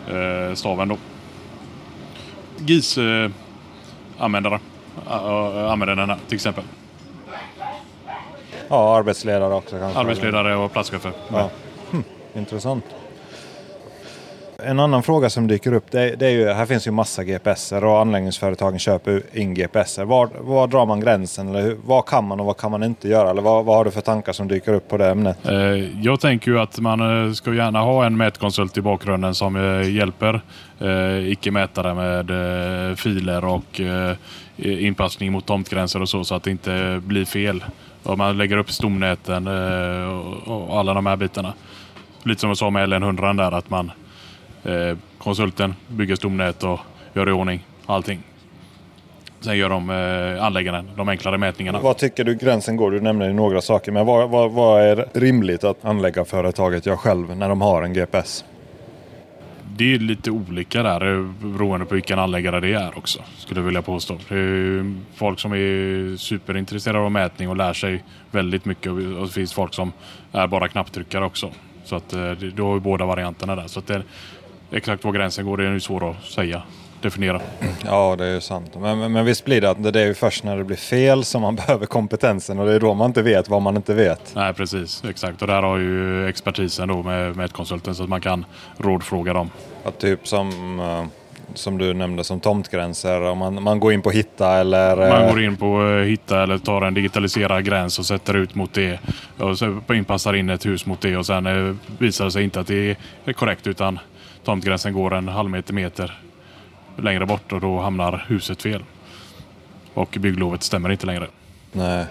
[0.09, 0.97] Eh, staven då.
[2.59, 3.31] GIS eh,
[4.19, 4.59] användare
[5.11, 6.65] eh, använder den här till exempel.
[8.69, 9.99] Ja, arbetsledare också kanske.
[10.01, 11.13] Arbetsledare och platschefer.
[11.33, 11.51] Ja.
[11.91, 12.05] Hm,
[12.35, 12.85] intressant.
[14.65, 17.85] En annan fråga som dyker upp, det, det är ju, här finns ju massa GPSer
[17.85, 20.05] och anläggningsföretagen köper in GPSer.
[20.05, 21.49] Var, var drar man gränsen?
[21.49, 23.31] Eller hur, vad kan man och vad kan man inte göra?
[23.31, 25.49] Eller vad, vad har du för tankar som dyker upp på det ämnet?
[25.49, 29.57] Eh, jag tänker ju att man eh, ska gärna ha en mätkonsult i bakgrunden som
[29.57, 30.41] eh, hjälper
[31.27, 33.81] icke-mätare med filer och
[34.57, 37.65] inpassning mot tomtgränser och så, så att det inte blir fel.
[38.03, 39.47] Och man lägger upp stomnäten
[40.47, 41.53] och alla de här bitarna.
[42.23, 43.91] Lite som jag sa med LN100 där, att man
[45.19, 46.81] konsulten bygger stomnät och
[47.15, 48.21] gör i ordning allting.
[49.41, 51.81] Sen gör de eh, anläggaren de enklare mätningarna.
[51.81, 52.91] Vad tycker du gränsen går?
[52.91, 57.37] Du nämnde ju några saker, men vad, vad, vad är rimligt att anläggarföretaget gör själv
[57.37, 58.45] när de har en GPS?
[59.77, 63.23] Det är lite olika där eh, beroende på vilken anläggare det är också.
[63.37, 64.19] Skulle jag vilja påstå.
[64.29, 68.93] Det är folk som är superintresserade av mätning och lär sig väldigt mycket.
[68.93, 69.93] Och det finns folk som
[70.33, 71.51] är bara knapptryckare också.
[71.85, 73.67] Så att eh, det- du har ju båda varianterna där.
[73.67, 74.03] Så att det,
[74.73, 76.63] exakt var gränsen går det är ju svårt att säga.
[77.03, 77.41] Definiera.
[77.85, 78.71] Ja, det är ju sant.
[78.81, 81.25] Men, men, men visst blir det att det är ju först när det blir fel
[81.25, 84.33] som man behöver kompetensen och det är då man inte vet vad man inte vet.
[84.35, 85.43] Nej precis, exakt.
[85.43, 88.45] Och där har ju expertisen då med mätkonsulten så att man kan
[88.77, 89.51] rådfråga dem.
[89.85, 91.05] Att typ som, eh,
[91.55, 94.97] som du nämnde som tomtgränser, om man, man går in på hitta eller...
[94.97, 98.55] Man eh, går in på eh, hitta eller tar en digitaliserad gräns och sätter ut
[98.55, 98.99] mot det.
[99.39, 102.67] Och så inpassar in ett hus mot det och sen visar det sig inte att
[102.67, 103.99] det är korrekt utan
[104.45, 106.19] tomtgränsen går en halv meter, meter
[106.97, 108.85] längre bort och då hamnar huset fel.
[109.95, 111.27] Och bygglovet stämmer inte längre.
[111.73, 112.05] Nej.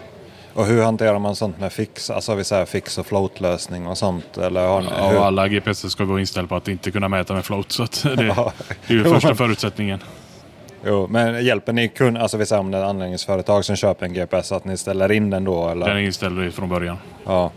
[0.54, 4.38] Och hur hanterar man sånt med fix, alltså vi säger fix och float-lösning och sånt?
[4.38, 5.18] Eller har ni, Ja, hur?
[5.26, 7.72] alla GPS ska vara inställda på att inte kunna mäta med float.
[7.72, 7.84] Så
[8.16, 8.52] det, Ja.
[8.88, 10.00] det är ju första förutsättningen.
[10.86, 14.14] Jo, men hjälper ni kund, alltså vi säger om det är anläggningsföretag som köper en
[14.14, 15.70] GPS, att ni ställer in den då?
[15.70, 15.88] Eller?
[15.88, 16.98] Den är inställd från början.
[17.26, 17.52] Ja.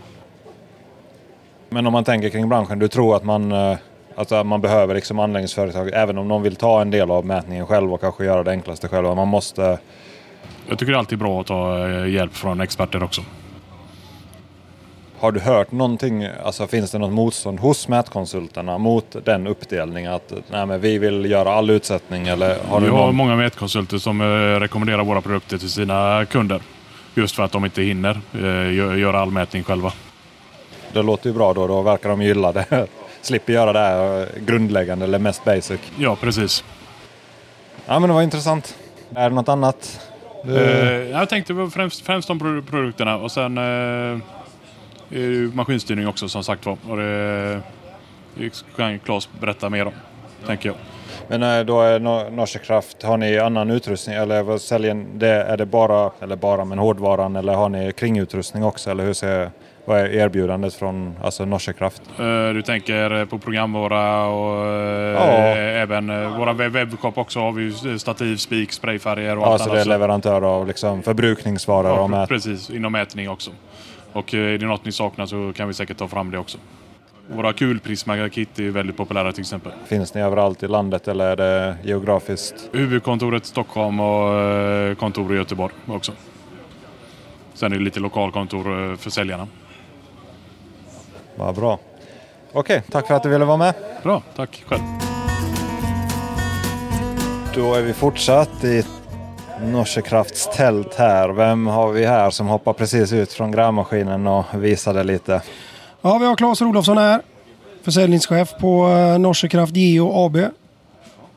[1.68, 3.77] Men om man tänker kring branschen, du tror att man, eh,
[4.17, 7.93] alltså man behöver liksom anläggningsföretag, även om de vill ta en del av mätningen själv
[7.95, 9.15] och kanske göra det enklaste själva.
[9.15, 9.79] Man måste...
[10.69, 13.23] Jag tycker det är alltid bra att ta eh, hjälp från experter också.
[15.19, 20.13] har du hört någonting, alltså finns det något motstånd hos mätkonsulterna mot den uppdelningen?
[20.13, 23.15] Att nej, men vi vill göra all utsättning eller har Vi du har någon...
[23.17, 24.25] många mätkonsulter som eh,
[24.61, 26.61] rekommenderar våra produkter till sina kunder.
[27.15, 29.93] Just för att de inte hinner eh, gö- göra all mätning själva.
[30.93, 32.87] Det låter ju bra då, då verkar de gilla det.
[33.23, 35.81] Slipper göra det här eh, grundläggande eller mest basic.
[35.99, 36.64] Ja, precis.
[37.87, 38.79] Ja men det var intressant.
[39.14, 40.01] Är det något annat?
[40.45, 40.57] Du...
[40.57, 44.18] Eh, jag tänkte på främst, främst pro- produkterna och sen eh,
[45.09, 46.77] ju maskinstyrning också som sagt var.
[46.89, 47.61] Och det,
[48.35, 49.93] det kan Claes berätta mer om,
[50.47, 50.77] tänker jag.
[51.29, 55.29] Men eh, då är no Norske Kraft, har ni annan utrustning eller vad säljer det?
[55.43, 58.91] Är det bara, eller bara, men hårdvaran eller har ni kringutrustning också?
[58.91, 59.51] Eller hur ser,
[59.85, 62.03] vad är erbjudandet från alltså Norske Kraft?
[62.18, 65.28] Eh, Du tänker på programvara och eh, Ja.
[65.57, 69.62] även eh, våra webb- webbshop också har vi ju stativ, spik, sprayfärger och Ja, allt
[69.62, 69.87] så det är annat.
[69.87, 72.28] leverantör av liksom förbrukningsvaror Ja, och mät.
[72.28, 73.51] precis, inom mätning också.
[74.12, 76.59] Och är det något ni saknar så kan vi säkert ta fram det också.
[77.28, 79.72] Våra kulprisma-kit är väldigt populära till exempel.
[79.87, 82.68] Finns ni överallt i landet eller är det geografiskt?
[82.72, 86.12] Huvudkontoret Stockholm och kontor i Göteborg också.
[87.55, 89.47] Sen är det lite lokalkontor för säljarna.
[91.43, 91.78] Vad bra.
[92.53, 93.74] Okej, tack för att du ville vara med.
[94.03, 94.80] Bra, tack själv.
[97.55, 98.84] Då är vi fortsatt i
[99.62, 101.28] Norske Krafts tält här.
[101.28, 105.43] Vem har vi här som hoppar precis ut från grävmaskinen och visade lite?
[106.03, 107.20] Ja, vi har Claes Olofsson här.
[107.82, 110.36] Försäljningschef på eh, Norske Kraft Geo AB.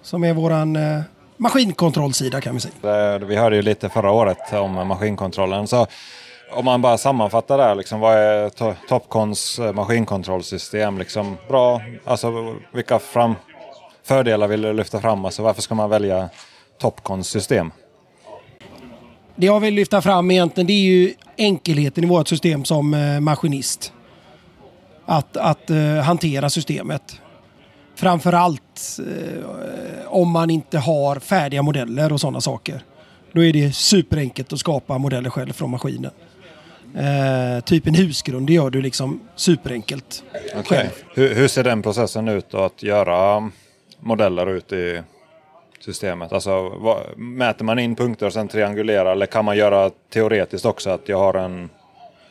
[0.02, 1.02] Som är våran eh,
[1.38, 2.74] maskinkontrollsida kan vi säga.
[2.82, 5.68] Det- Vi hörde ju lite förra året om maskinkontrollen.
[5.68, 5.88] Så
[6.56, 10.98] om man bara sammanfattar det, här, liksom, vad är to- Topcons eh, maskinkontrollsystem?
[10.98, 13.36] Liksom, bra, alltså vilka fram
[14.04, 15.26] fördelar vill du lyfta fram?
[15.26, 16.30] Alltså, varför ska man välja
[16.82, 17.72] Topcons system?
[19.36, 23.20] Det jag vill lyfta fram egentligen det är ju enkelheten i vårt system som eh,
[23.20, 23.94] maskinist.
[25.06, 27.22] Att, att eh, hantera systemet.
[27.96, 29.46] Framförallt eh,
[30.08, 32.82] om man inte har färdiga modeller och sådana saker.
[33.32, 36.12] Då är det superenkelt att skapa modeller själv från maskinen.
[36.98, 40.24] Eh, typ en husgrund, det gör du liksom superenkelt
[40.66, 40.90] själv.
[41.14, 43.50] Hur, hur ser den processen ut då, att göra
[44.00, 45.02] modeller ut i
[45.80, 46.34] systemet?
[46.34, 50.90] Alltså, vad, mäter man in punkter och sen triangulerar eller kan man göra teoretiskt också
[50.90, 51.70] att jag har en...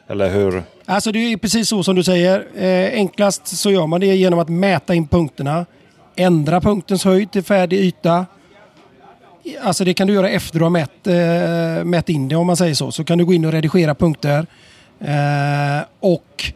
[0.08, 0.62] Eller hur?
[0.84, 2.46] Alltså det är precis så som du säger.
[2.56, 5.66] Eh, enklast så gör man det genom att mäta in punkterna.
[6.16, 8.26] Ändra punktens höjd till färdig yta.
[9.62, 12.56] Alltså det kan du göra efter du har mätt, eh, mätt in det om man
[12.56, 12.92] säger så.
[12.92, 14.46] Så kan du gå in och redigera punkter.
[15.00, 16.52] Eh, och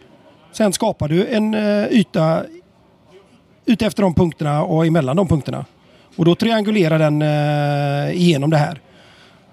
[0.52, 2.42] sen skapar du en eh, yta
[3.66, 5.64] utefter de punkterna och emellan de punkterna.
[6.16, 8.80] Och då triangulerar den eh, igenom det här.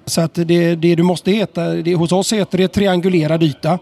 [0.05, 3.79] Så att det, det du måste heta, det, hos oss heter det triangulerad yta.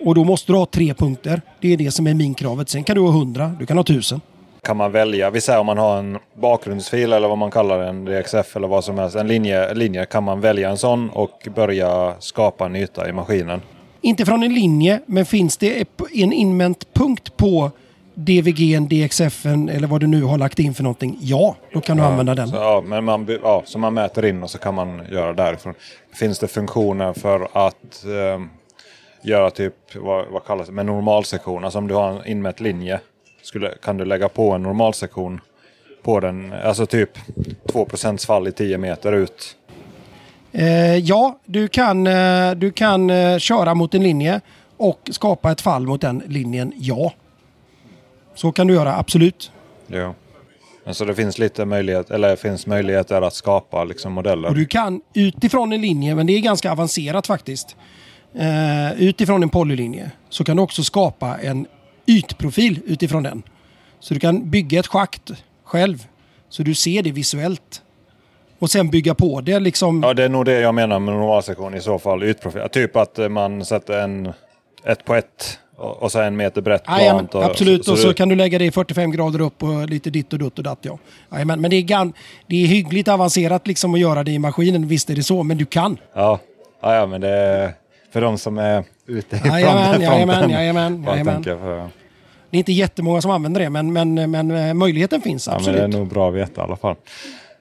[0.00, 1.42] Och då måste du ha tre punkter.
[1.60, 2.68] Det är det som är minkravet.
[2.68, 4.20] Sen kan du ha hundra, du kan ha tusen.
[4.66, 7.88] Kan man välja, vi säger om man har en bakgrundsfil eller vad man kallar det,
[7.88, 11.48] en DXF eller vad som helst, en linje, linje, kan man välja en sån och
[11.54, 13.62] börja skapa en yta i maskinen?
[14.00, 17.70] Inte från en linje, men finns det en inmätt punkt på
[18.14, 21.18] DVG, DXF eller vad du nu har lagt in för någonting?
[21.20, 22.48] Ja, då kan du använda den.
[22.48, 25.74] Så, ja, men man, ja, så man mäter in och så kan man göra därifrån.
[26.14, 28.48] Finns det funktioner för att ehm,
[29.22, 31.64] göra typ, vad, vad kallas det, med normalsektion?
[31.64, 33.00] Alltså om du har en inmätt linje,
[33.46, 35.40] skulle, kan du lägga på en normalsektion
[36.02, 37.10] på den, alltså typ
[37.68, 37.86] 2
[38.26, 39.56] fall i 10 meter ut.
[40.52, 44.40] Eh, ja, du kan, eh, du kan eh, köra mot en linje
[44.76, 46.72] och skapa ett fall mot den linjen.
[46.76, 47.12] Ja.
[48.34, 49.50] Så kan du göra, absolut.
[49.86, 50.14] Ja.
[50.84, 54.48] Men så det finns lite möjlighet, eller finns möjligheter att skapa liksom modeller.
[54.48, 57.76] Och du kan utifrån en linje, men det är ganska avancerat faktiskt.
[58.34, 61.66] Eh, utifrån en polylinje så kan du också skapa en
[62.06, 63.42] ytprofil utifrån den.
[64.00, 65.30] Så du kan bygga ett schakt
[65.64, 66.06] själv.
[66.48, 67.82] Så du ser det visuellt.
[68.58, 70.02] Och sen bygga på det liksom.
[70.02, 72.22] Ja, det är nog det jag menar med normalsektion i så fall.
[72.22, 72.62] Ytprofil.
[72.72, 74.32] Typ att eh, man sätter en
[74.84, 77.34] ett på ett och, och så en meter brett plant.
[77.34, 80.10] och- absolut, och så du- kan du lägga det i 45 grader upp och lite
[80.10, 80.78] ditt och dutt och datt.
[80.82, 80.98] Ja.
[81.32, 82.12] Jajamän, men det är, gan,
[82.46, 84.88] det är hyggligt avancerat liksom att göra det i maskinen.
[84.88, 85.98] Visst är det så, men du kan.
[86.14, 86.38] Ja,
[86.80, 87.72] ja, ja men det är
[88.16, 90.02] för de som är ute i Jajamän, fronten.
[90.02, 91.42] jajamän, jajamän, jajamän.
[92.50, 95.56] Det är inte jättemånga som använder det, men, men, men eh, möjligheten finns Ja, men
[95.60, 95.80] absolut.
[95.80, 96.96] det är nog bra att veta i alla fall.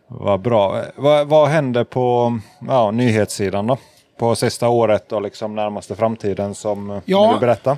[0.07, 0.81] Vad bra.
[0.95, 3.77] Vad, vad händer på ja, nyhetssidan då?
[4.17, 7.25] På sista året och liksom närmaste framtiden som eh, Ja.
[7.25, 7.77] ni vill berätta?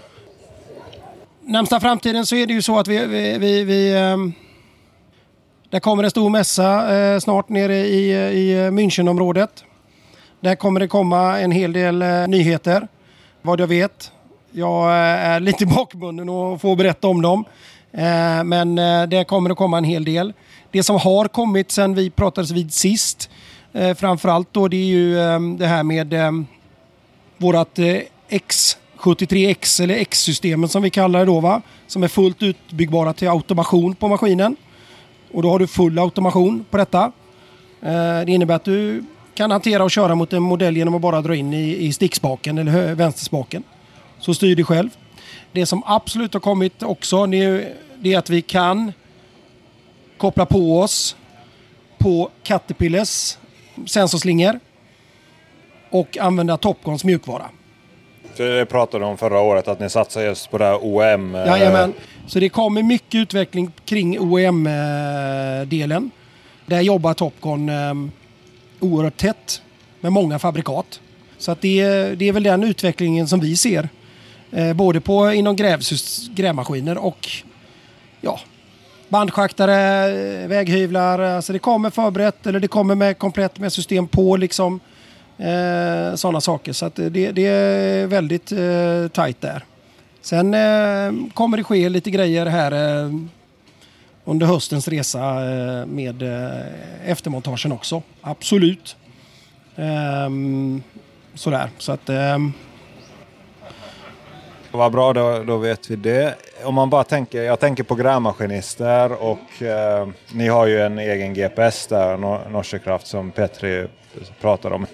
[1.41, 3.05] Närmsta framtiden så är det ju så att vi...
[3.05, 4.34] vi, vi, vi ehm,
[5.69, 9.63] där kommer en stor mässa eh, snart nere i, i Münchenområdet.
[10.39, 12.88] Där kommer det komma en hel del eh, nyheter,
[13.41, 14.11] vad jag vet.
[14.51, 17.45] Jag eh, är lite bakbunden och får berätta om dem.
[17.91, 18.75] Eh, men
[19.09, 20.33] det kommer att komma en hel del.
[20.71, 23.29] Det som har kommit sen vi pratades vid sist,
[23.97, 25.15] framförallt då, det är ju
[25.57, 26.13] det här med
[27.38, 27.79] vårat
[28.29, 31.61] X73X eller X-systemen som vi kallar det då va.
[31.88, 34.55] Som är fullt utbyggbara till automation på maskinen.
[35.31, 37.11] Och då har du full automation på detta.
[38.25, 39.03] Det innebär att du
[39.38, 42.57] kan hantera och köra mot en modell genom att bara dra in i, i stickspaken
[42.57, 43.63] eller vänsterspaken.
[44.19, 44.89] Så styr du själv.
[45.51, 48.93] Det som absolut har kommit också det är, det är att vi kan
[50.17, 51.15] koppla på oss
[51.97, 53.38] på Caterpillars
[53.85, 54.59] sensorslingor
[55.89, 57.45] och använda Topcons mjukvara.
[58.38, 61.35] Det pratade om förra året att ni satsar just på det här OEM.
[61.35, 61.93] Eh, Jajamän.
[62.27, 66.11] Så det kommer mycket utveckling kring OEM-delen.
[66.65, 67.93] Där jobbar Topcon eh,
[68.80, 69.61] oerhört tätt
[70.01, 70.99] med många fabrikat.
[71.38, 71.84] Så att det,
[72.15, 73.89] det är väl den utvecklingen som vi ser.
[74.51, 77.30] Eh, både på, inom grävsys, grävmaskiner och
[78.21, 78.39] ja,
[79.09, 81.19] bandschaktare, eh, väghyvlar.
[81.19, 84.80] Alltså det kommer förberett eller det kommer med komplett med system på liksom.
[85.38, 86.73] Eh, Sådana saker.
[86.73, 89.63] Så att det, det är väldigt eh, tajt där.
[90.21, 93.11] Sen eh, kommer det ske lite grejer här eh,
[94.28, 98.01] under höstens resa eh, med eh, eftermontagen också.
[98.21, 98.95] Absolut.
[99.75, 100.84] Ehm,
[101.34, 101.69] sådär.
[101.78, 102.09] Så att...
[102.09, 102.53] Ehm.
[104.71, 106.36] Vad bra, då, då vet vi det.
[106.63, 111.34] Om man bara tänker, jag tänker på grävmaskinister och eh, ni har ju en egen
[111.34, 112.17] GPS där,
[112.49, 113.88] Norsekraft, som Petri
[114.41, 114.86] pratar om.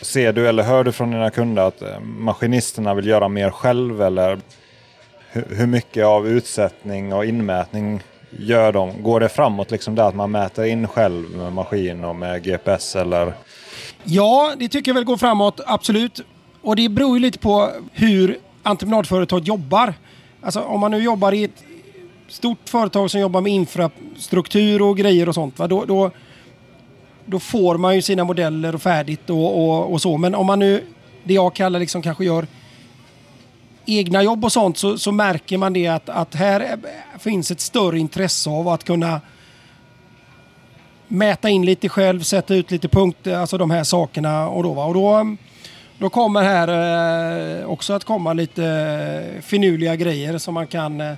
[0.00, 4.02] Ser du eller hör du från dina kunder att eh, maskinisterna vill göra mer själv
[4.02, 4.38] eller
[5.32, 9.02] hur, mycket av utsättning och inmätning gör de?
[9.02, 12.96] Går det framåt liksom där att man mäter in själv med maskin och med GPS
[12.96, 13.34] eller?
[14.04, 16.20] Ja, det tycker jag väl går framåt, absolut.
[16.62, 19.94] Och det beror ju lite på hur entreprenadföretag jobbar.
[20.42, 21.64] Alltså om man nu jobbar i ett
[22.28, 25.58] stort företag som jobbar med infrastruktur och grejer och sånt.
[25.58, 25.66] Va?
[25.66, 26.10] Då, då,
[27.26, 30.16] då får man ju sina modeller och färdigt och, och, och, så.
[30.18, 30.84] Men om man nu,
[31.24, 32.46] det jag kallar liksom kanske gör
[33.86, 36.78] egna jobb och sånt så, så märker man det att, att här
[37.18, 39.20] finns ett större intresse av att kunna
[41.08, 44.72] mäta in lite själv, sätta ut lite punkter, alltså de här sakerna och då.
[44.72, 44.84] Va?
[44.84, 45.36] Och då
[46.02, 46.68] då kommer här
[47.60, 51.14] eh, också att komma lite finurliga grejer som man kan eh,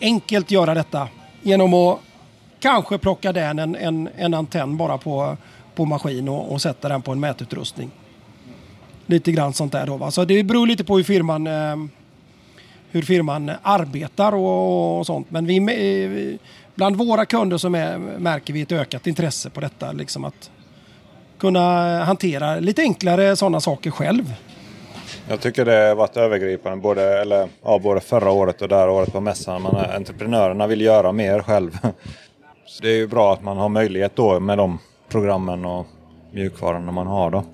[0.00, 1.08] enkelt göra detta
[1.42, 1.98] genom att
[2.60, 5.36] kanske plocka den en, en, en antenn bara på,
[5.74, 7.90] på maskin och, och sätta den på en mätutrustning.
[9.06, 9.96] Lite grann sånt där då.
[9.96, 10.10] Va?
[10.10, 11.76] Så det beror lite på hur firman, eh,
[12.90, 15.30] hur firman arbetar och, och sånt.
[15.30, 19.92] Men vi, eh, bland våra kunder så märker vi ett ökat intresse på detta.
[19.92, 20.50] Liksom att
[21.38, 24.34] kunna hantera lite enklare sådana saker själv.
[25.28, 28.88] Jag tycker det har varit övergripande både, eller, ja, både förra året och det här
[28.88, 29.62] året på mässan.
[29.62, 31.78] Man, entreprenörerna vill göra mer själv.
[32.66, 34.78] Så det är ju bra att man har möjlighet då med de
[35.08, 35.86] programmen och
[36.32, 37.44] mjukvaran man har då.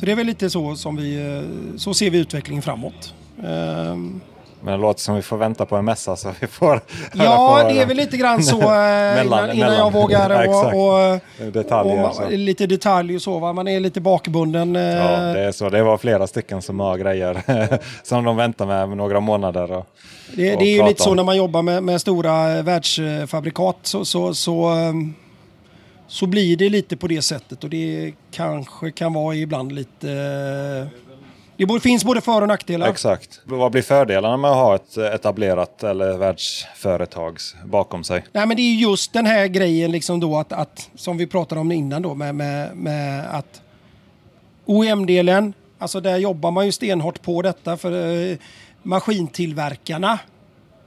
[0.00, 3.14] Så det är väl lite så som vi, eh, så ser vi utvecklingen framåt.
[3.36, 4.20] Um,
[4.60, 6.80] men det låter som vi får vänta på en mässa så vi får...
[7.14, 10.48] Ja, det är väl lite grann så eh, mellan, innan, innan jag vågar.
[10.48, 11.20] Och, och,
[11.52, 12.28] Detaljer, och, alltså.
[12.28, 13.38] Lite detalj och så.
[13.38, 13.52] Va?
[13.52, 14.76] Man är lite bakbunden.
[14.76, 14.82] Eh.
[14.82, 15.70] Ja, det är så.
[15.70, 17.42] Det var flera stycken som har grejer
[18.06, 19.72] som de väntar med, några månader.
[19.72, 19.86] Och,
[20.34, 24.04] det, det är ju lite så när man jobbar med, med stora eh, världsfabrikat så,
[24.04, 24.72] så, så,
[26.10, 27.64] så blir det lite på det sättet.
[27.64, 30.08] Och det kanske kan vara ibland lite
[31.56, 32.88] det finns både för och nackdelar.
[32.88, 33.40] Exakt.
[33.44, 38.24] Vad blir fördelarna med att ha ett etablerat eller världsföretag bakom sig?
[38.32, 41.60] Nej, men det är just den här grejen liksom då att, att som vi pratade
[41.60, 43.62] om innan då med, med, med att
[44.66, 47.92] OEM-delen, alltså där jobbar man ju stenhårt på detta för
[48.30, 48.36] eh,
[48.82, 50.18] maskintillverkarna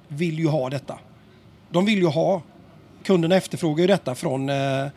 [0.07, 0.99] vill ju ha detta.
[1.69, 2.41] De vill ju ha,
[3.03, 4.87] kunderna efterfrågar ju detta från eh,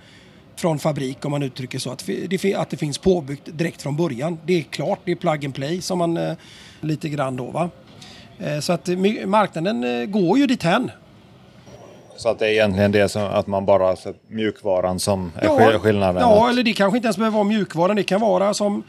[0.57, 1.91] från fabrik om man uttrycker så.
[1.91, 4.39] Att det, att det finns påbyggt direkt från början.
[4.45, 6.37] Det är klart, det är plug and play som man eh,
[6.81, 7.71] lite grann då va.
[8.39, 8.89] Eh, så att
[9.27, 10.91] marknaden eh, går ju dithän.
[12.17, 13.97] Så att det är egentligen det som att man bara
[14.29, 16.23] mjukvaran som är ja, skillnaden?
[16.23, 17.97] Ja, eller det kanske inte ens behöver vara mjukvaran.
[17.97, 18.83] Det kan vara som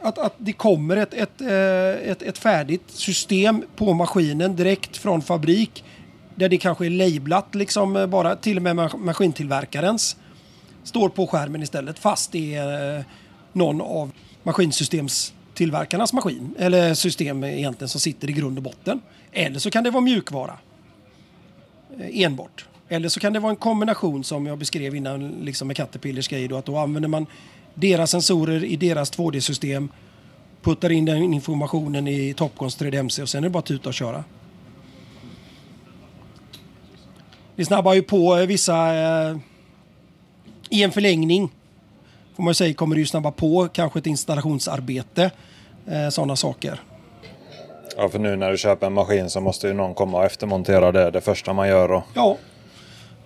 [0.00, 5.22] att, att det kommer ett, ett, eh, ett, ett färdigt system på maskinen direkt från
[5.22, 5.84] fabrik.
[6.34, 10.16] Där det kanske är lablat liksom eh, bara till och med maskintillverkarens
[10.84, 13.04] står på skärmen istället fast det är eh,
[13.52, 14.12] någon av
[14.42, 19.00] maskinsystemstillverkarnas maskin eller system egentligen som sitter i grund och botten.
[19.32, 20.58] Eller så kan det vara mjukvara
[21.98, 22.66] eh, enbart.
[22.88, 26.48] Eller så kan det vara en kombination som jag beskrev innan liksom med Caterpillars grejer
[26.48, 27.26] då, att då använder man
[27.74, 29.88] deras sensorer i deras 2D-system
[30.62, 33.94] puttar in den informationen i Topcons 3DMC och sen är det bara att tuta och
[33.94, 34.24] köra.
[37.56, 38.94] Vi snabbar ju på eh, vissa...
[38.94, 39.36] Eh,
[40.74, 41.52] i en förlängning
[42.36, 45.30] får man säga kommer det ju snabba på kanske ett installationsarbete.
[45.86, 46.80] Eh, Sådana saker.
[47.96, 50.92] Ja, för nu när du köper en maskin så måste ju någon komma och eftermontera
[50.92, 51.92] det det första man gör.
[51.92, 52.02] Och...
[52.14, 52.36] Ja.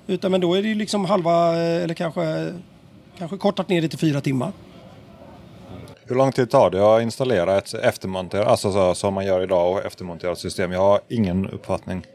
[0.07, 2.53] Utan men då är det ju liksom halva eh, eller kanske,
[3.19, 4.53] kanske kortat ner det till fyra timmar.
[6.05, 9.73] Hur lång tid tar det att installera ett eftermonterat, alltså så, som man gör idag,
[9.73, 10.73] och eftermonterat system?
[10.73, 12.07] Jag har ingen uppfattning.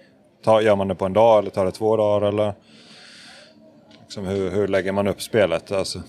[0.44, 2.28] Ta, gör man det på en dag eller tar det två dagar?
[2.28, 2.54] Eller
[4.14, 5.72] liksom hur, hur lägger man upp spelet?
[5.72, 6.02] Alltså.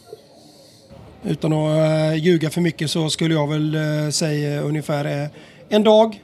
[1.23, 5.29] Utan att uh, ljuga för mycket så skulle jag väl uh, säga ungefär uh,
[5.69, 6.23] en dag.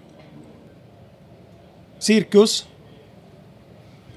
[1.99, 2.67] Cirkus.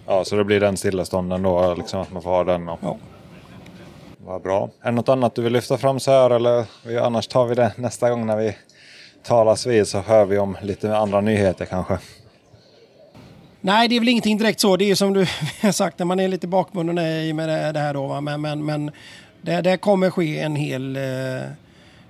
[0.07, 2.69] Ja, så det blir den stillestånden då, liksom att man får ha den.
[2.69, 2.79] Och...
[2.81, 2.97] Ja.
[4.17, 4.69] Vad bra.
[4.81, 7.55] Är det något annat du vill lyfta fram så här eller vi, annars tar vi
[7.55, 8.55] det nästa gång när vi
[9.23, 11.97] talas vid så hör vi om lite andra nyheter kanske.
[13.65, 14.77] Nej, det är väl ingenting direkt så.
[14.77, 15.27] Det är som du
[15.61, 18.07] har sagt, när man är lite bakbunden i med det, här då.
[18.07, 18.21] Va?
[18.21, 18.91] Men, men, men
[19.41, 21.43] det, det kommer ske en hel, eh,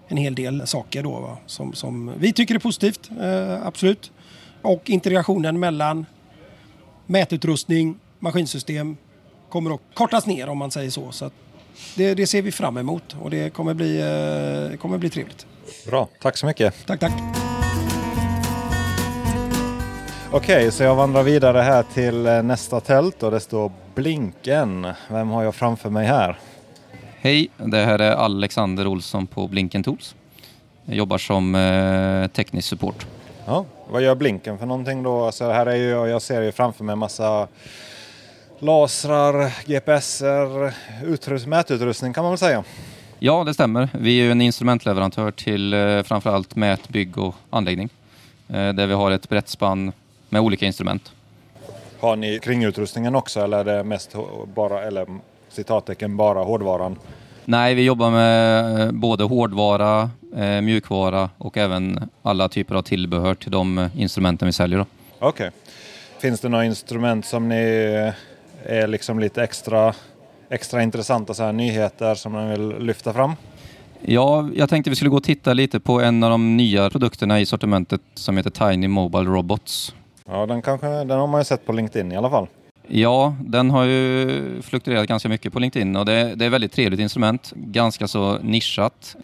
[0.08, 1.38] en hel del saker då va?
[1.45, 4.12] Som, som vi tycker är positivt, eh, absolut.
[4.62, 6.06] Och integrationen mellan
[7.06, 8.97] mätutrustning, maskinsystem
[9.49, 11.12] kommer att kortas ner om man säger så.
[11.12, 11.32] så
[11.95, 15.45] det, det ser vi fram emot och det kommer bli, eh, kommer bli trevligt.
[15.86, 16.86] Bra, tack så mycket.
[16.86, 17.42] Tack, tack.
[20.36, 24.88] Okej, så jag vandrar vidare här till eh, nästa tält och det står Blinken.
[25.09, 26.39] Vem har jag framför mig här?
[27.15, 30.15] Hej, det här är Alexander Olsson på Blinken Tools.
[30.86, 33.07] Jag jobbar som eh, teknisk support.
[33.45, 35.23] Ja, vad gör Blinken för någonting då?
[35.23, 37.47] Alltså här är ju, jag ser ju framför mig massa
[38.59, 40.73] lasrar, GPSer,
[41.05, 42.63] utrust, mätutrustning kan man väl säga.
[43.19, 43.89] Ja, det stämmer.
[43.93, 47.89] Vi är ju en instrumentleverantör till eh, framförallt mät, bygg och anläggning.
[48.47, 49.91] Eh, där vi har ett brett spann
[50.34, 51.11] med olika instrument.
[51.99, 54.15] Har ni kringutrustningen också eller är det mest
[54.55, 55.07] bara, eller
[55.49, 56.97] citattecken, bara hårdvaran?
[57.45, 63.36] Nej, vi jobbar med eh, både hårdvara, eh, mjukvara och även alla typer av tillbehör
[63.36, 64.86] till de eh, instrumenten vi säljer.
[65.19, 65.29] Okej.
[65.29, 65.49] Okay.
[66.19, 67.55] Finns det några instrument som ni
[68.63, 69.93] är liksom lite extra,
[70.49, 73.34] extra intressanta så här nyheter som ni vill lyfta fram?
[74.01, 77.39] Ja, jag tänkte vi skulle gå och titta lite på en av de nya produkterna
[77.39, 79.93] i sortimentet som heter Tiny Mobile Robots.
[80.26, 82.47] Ja, den, kanske, den har man ju sett på LinkedIn i alla fall.
[82.88, 86.71] Ja, den har ju fluktuerat ganska mycket på LinkedIn och det, det är ett väldigt
[86.71, 87.53] trevligt instrument.
[87.55, 89.15] Ganska så nischat.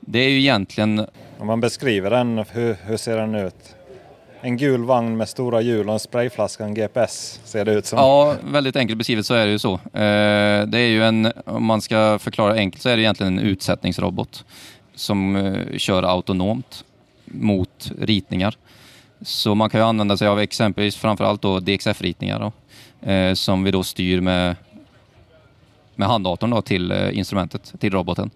[0.00, 1.06] Det är ju egentligen...
[1.38, 3.74] Om man beskriver den, hur, hur ser den ut?
[4.40, 7.98] En gul vagn med stora hjul och en sprayflaska, en GPS ser det ut som.
[7.98, 9.72] Ja, väldigt enkelt beskrivet så är det ju så.
[9.74, 13.44] Eh, det är ju en, om man ska förklara enkelt så är det egentligen en
[13.44, 14.44] utsättningsrobot
[14.94, 16.84] som eh, kör autonomt
[17.24, 18.56] mot ritningar.
[19.22, 22.52] Så man kan ju använda sig av exempelvis framförallt då DXF-ritningar då,
[23.10, 24.56] eh, som vi då styr med,
[25.94, 28.30] med handdatorn då till eh, instrumentet, till roboten.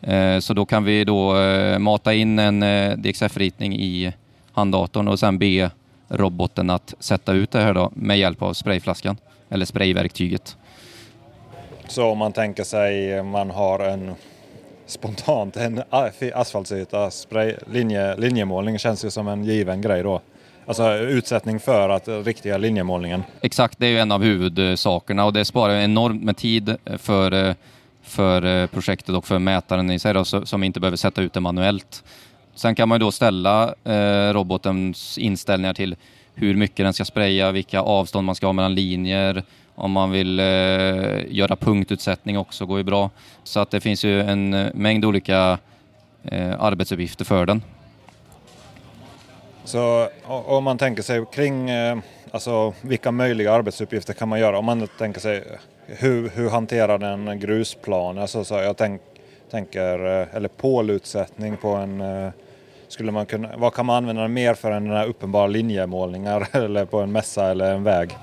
[0.00, 4.12] Eh, så då kan vi då eh, mata in en eh, DXF-ritning i
[4.52, 5.70] handdatorn och sen be
[6.08, 9.16] roboten att sätta ut det här då med hjälp av sprayflaskan
[9.50, 10.56] eller sprayverktyget.
[11.88, 14.14] Så om man tänker sig eh, man har en
[14.92, 15.82] spontant en
[16.34, 20.20] asfaltsyta, spray, linje, linjemålning känns ju som en given grej då.
[20.66, 23.22] Alltså utsättning för att riktiga linjemålningen.
[23.40, 27.54] Exakt, det är ju en av huvudsakerna och det sparar enormt med tid för,
[28.02, 31.40] för eh, projektet och för mätaren i sig då, som inte behöver sätta ut det
[31.40, 32.04] manuellt.
[32.54, 35.96] Sen kan man ju då ställa eh, robotens inställningar till
[36.34, 40.40] hur mycket den ska spraya, vilka avstånd man ska ha mellan linjer, om man vill
[40.40, 40.44] eh,
[41.28, 43.10] göra punktutsättning också går ju bra.
[43.44, 45.58] Så att det finns ju en eh, mängd olika
[46.24, 47.62] eh, arbetsuppgifter för den.
[49.64, 51.98] Så om man tänker sig kring eh,
[52.30, 54.58] alltså, vilka möjliga arbetsuppgifter kan man göra?
[54.58, 55.42] Om man tänker sig eh,
[55.86, 58.18] hur, hur hanterar den grusplan?
[58.18, 59.00] Alltså, så jag tänk,
[59.50, 62.30] tänker, eh, eller pålutsättning på en eh,
[62.88, 66.48] skulle man kunna, vad kan man använda den mer för än den här uppenbara linjemålningar
[66.56, 68.16] eller på en mässa eller en väg?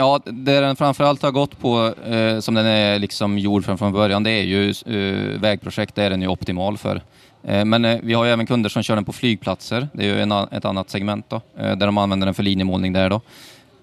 [0.00, 3.92] Ja, det den framförallt har gått på, eh, som den är liksom gjord från, från
[3.92, 7.02] början, det är ju eh, vägprojekt, det är den ju optimal för.
[7.42, 10.14] Eh, men eh, vi har ju även kunder som kör den på flygplatser, det är
[10.14, 13.20] ju en, ett annat segment då, eh, där de använder den för linjemålning där då.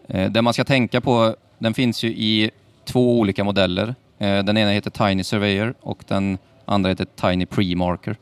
[0.08, 2.52] Eh, det man ska tänka på, den finns ju i
[2.86, 3.96] två olika modeller.
[4.20, 8.16] Eh, den ena heter Tiny Surveyor och den andra heter Tiny Premarker.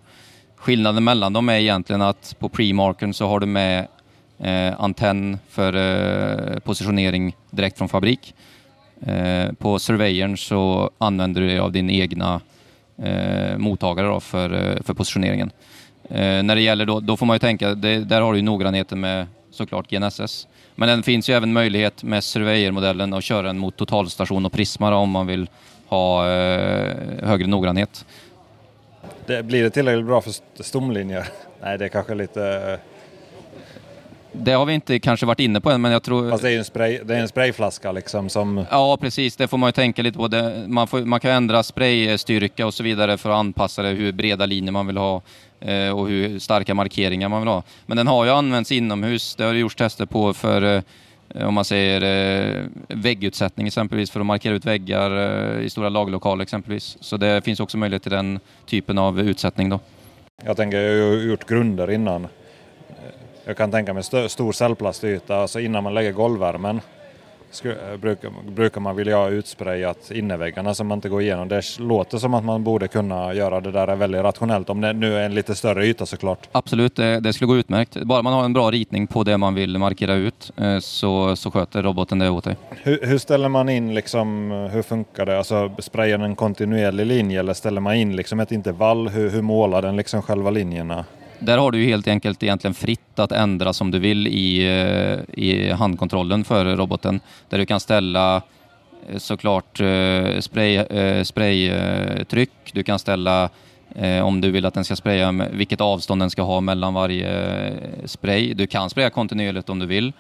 [0.56, 3.88] Skillnaden mellan dem är egentligen att på Premarkern så har du med
[4.44, 8.34] Eh, antenn för eh, positionering direkt från fabrik.
[9.06, 12.42] Eh, på surveyern så använder du dig av din egna
[12.98, 15.52] eh, mottagare då för, eh, för positioneringen.
[16.10, 18.44] Eh, när det gäller då, då får man ju tänka, det, där har du ju
[18.44, 20.48] noggrannheten med såklart GNSS.
[20.76, 24.96] Men det finns ju även möjlighet med Surveyermodellen att köra den mot totalstation och Prisma
[24.96, 25.50] om man vill
[25.88, 28.06] ha eh, högre noggrannhet.
[29.26, 31.28] Det, blir det tillräckligt bra för stomlinjer?
[31.62, 32.44] Nej, det är kanske lite...
[32.44, 32.93] Eh,
[34.34, 36.30] det har vi inte kanske varit inne på än, men jag tror...
[36.30, 38.66] Fast det är ju en, spray, det är en sprayflaska liksom som...
[38.72, 39.36] Ja, precis.
[39.36, 40.28] Det får man ju tänka lite på.
[40.28, 44.12] Det, man, får, man kan ändra spraystyrka och så vidare för att anpassa det, hur
[44.12, 45.22] breda linjer man vill ha
[45.60, 47.64] eh, och hur starka markeringar man vill ha.
[47.86, 49.36] Men den har ju använts inomhus.
[49.36, 54.26] Det har gjorts tester på för eh, om man säger eh, väggutsättning exempelvis för att
[54.26, 55.12] markera ut väggar
[55.58, 56.98] eh, i stora laglokaler exempelvis.
[57.00, 59.80] Så det finns också möjlighet till den typen av utsättning då.
[60.46, 62.28] Jag tänker, jag har gjort grunder innan.
[63.46, 66.82] Jag kan tänka mig st stor cellplastyta, alltså innan man lägger golvvärmen
[68.02, 71.48] brukar, brukar man vilja ha utsprayat innerväggarna så man inte går igenom.
[71.48, 75.18] Det låter som att man borde kunna göra det där väldigt rationellt om det nu
[75.18, 76.50] är en lite större yta såklart.
[76.52, 77.98] Absolut, det, det skulle gå utmärkt.
[78.04, 81.52] Bara man har en bra ritning på det man vill markera ut eh, så, så
[81.52, 82.56] sköter roboten det åt dig.
[82.70, 85.38] Hur, hur ställer man in, liksom, hur funkar det?
[85.38, 89.10] Alltså sprayar den en kontinuerlig linje eller ställer man in liksom ett intervall?
[89.10, 91.06] Hur, hur målar den liksom själva linjerna?
[91.44, 95.44] Där har du ju helt enkelt egentligen fritt att ändra som du vill i, eh,
[95.44, 97.20] i handkontrollen för roboten.
[97.50, 98.36] Där du kan ställa
[99.10, 100.86] eh, såklart eh, spray,
[101.26, 103.50] spraytryck, du kan ställa
[104.24, 107.74] om du vill att den ska spraya, vilket avstånd den ska ha mellan varje
[108.06, 108.54] spray.
[108.54, 110.14] Du kan spraya kontinuerligt om du vill,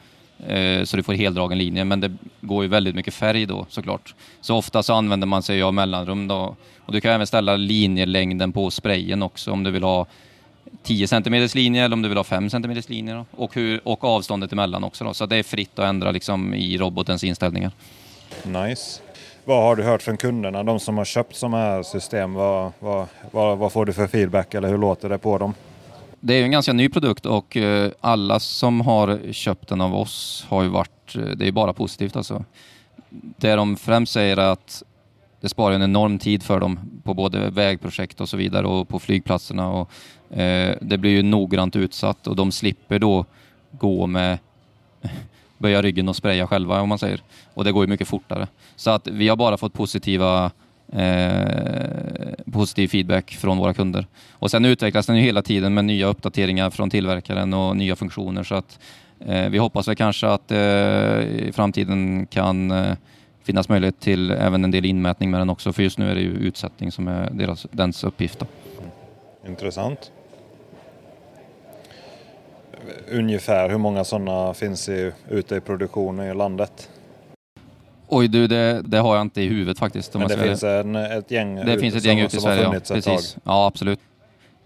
[0.84, 2.11] så du får heldragen linje, men det
[2.41, 4.15] går ju väldigt mycket färg då såklart.
[4.41, 6.55] Så ofta så använder man sig av mellanrum då.
[6.80, 10.05] Och du kan även ställa linjelängden på sprayen också om du vill ha
[10.84, 14.52] 10 cm linje eller om du vill ha 5 cm linje och, hur, och avståndet
[14.52, 15.04] emellan också.
[15.04, 15.14] Då.
[15.14, 17.72] Så det är fritt att ändra liksom, i robotens inställningar.
[18.44, 19.02] Nice.
[19.46, 22.34] Vad har du hört från kunderna, de som har köpt sådana här system?
[22.34, 25.54] Vad, vad, vad, vad, får du för feedback eller hur låter det på dem?
[26.20, 30.46] Det är en ganska ny produkt och eh, alla som har köpt den av oss
[30.50, 32.44] har ju varit, eh, det är bara positivt alltså.
[33.10, 34.84] Det de främst säger är att
[35.42, 39.00] det sparar en enorm tid för dem på både vägprojekt och så vidare och på
[39.00, 39.70] flygplatserna.
[39.70, 39.92] Och,
[40.36, 43.26] Eh, det blir ju noggrant utsatt och de slipper då
[43.72, 44.38] gå med
[45.58, 47.22] böja ryggen och spraya själva om man säger.
[47.54, 48.48] Och det går ju mycket fortare.
[48.76, 50.52] Så att vi har bara fått positiva
[50.92, 54.08] eh, positiv feedback från våra kunder.
[54.32, 58.44] Och sen utvecklas den ju hela tiden med nya uppdateringar från tillverkaren och nya funktioner
[58.44, 58.80] så att
[59.20, 60.58] eh, vi hoppas väl kanske att eh,
[61.22, 62.94] i framtiden kan eh,
[63.44, 66.22] finnas möjlighet till även en del inmätning med den också, för just nu är det
[66.22, 68.40] ju utsättning som är deras, dens uppgift.
[68.40, 68.46] Då.
[68.78, 68.92] Mm.
[69.48, 70.12] Intressant.
[73.12, 76.90] Ungefär hur många sådana finns i, ute i produktion i landet?
[78.08, 80.14] Oj du, det, det, har jag inte i huvudet faktiskt.
[80.14, 82.80] Men det finns en, ett gäng Det finns ett gäng ute i Sverige, ja.
[82.94, 83.38] Precis.
[83.44, 84.00] Ja, absolut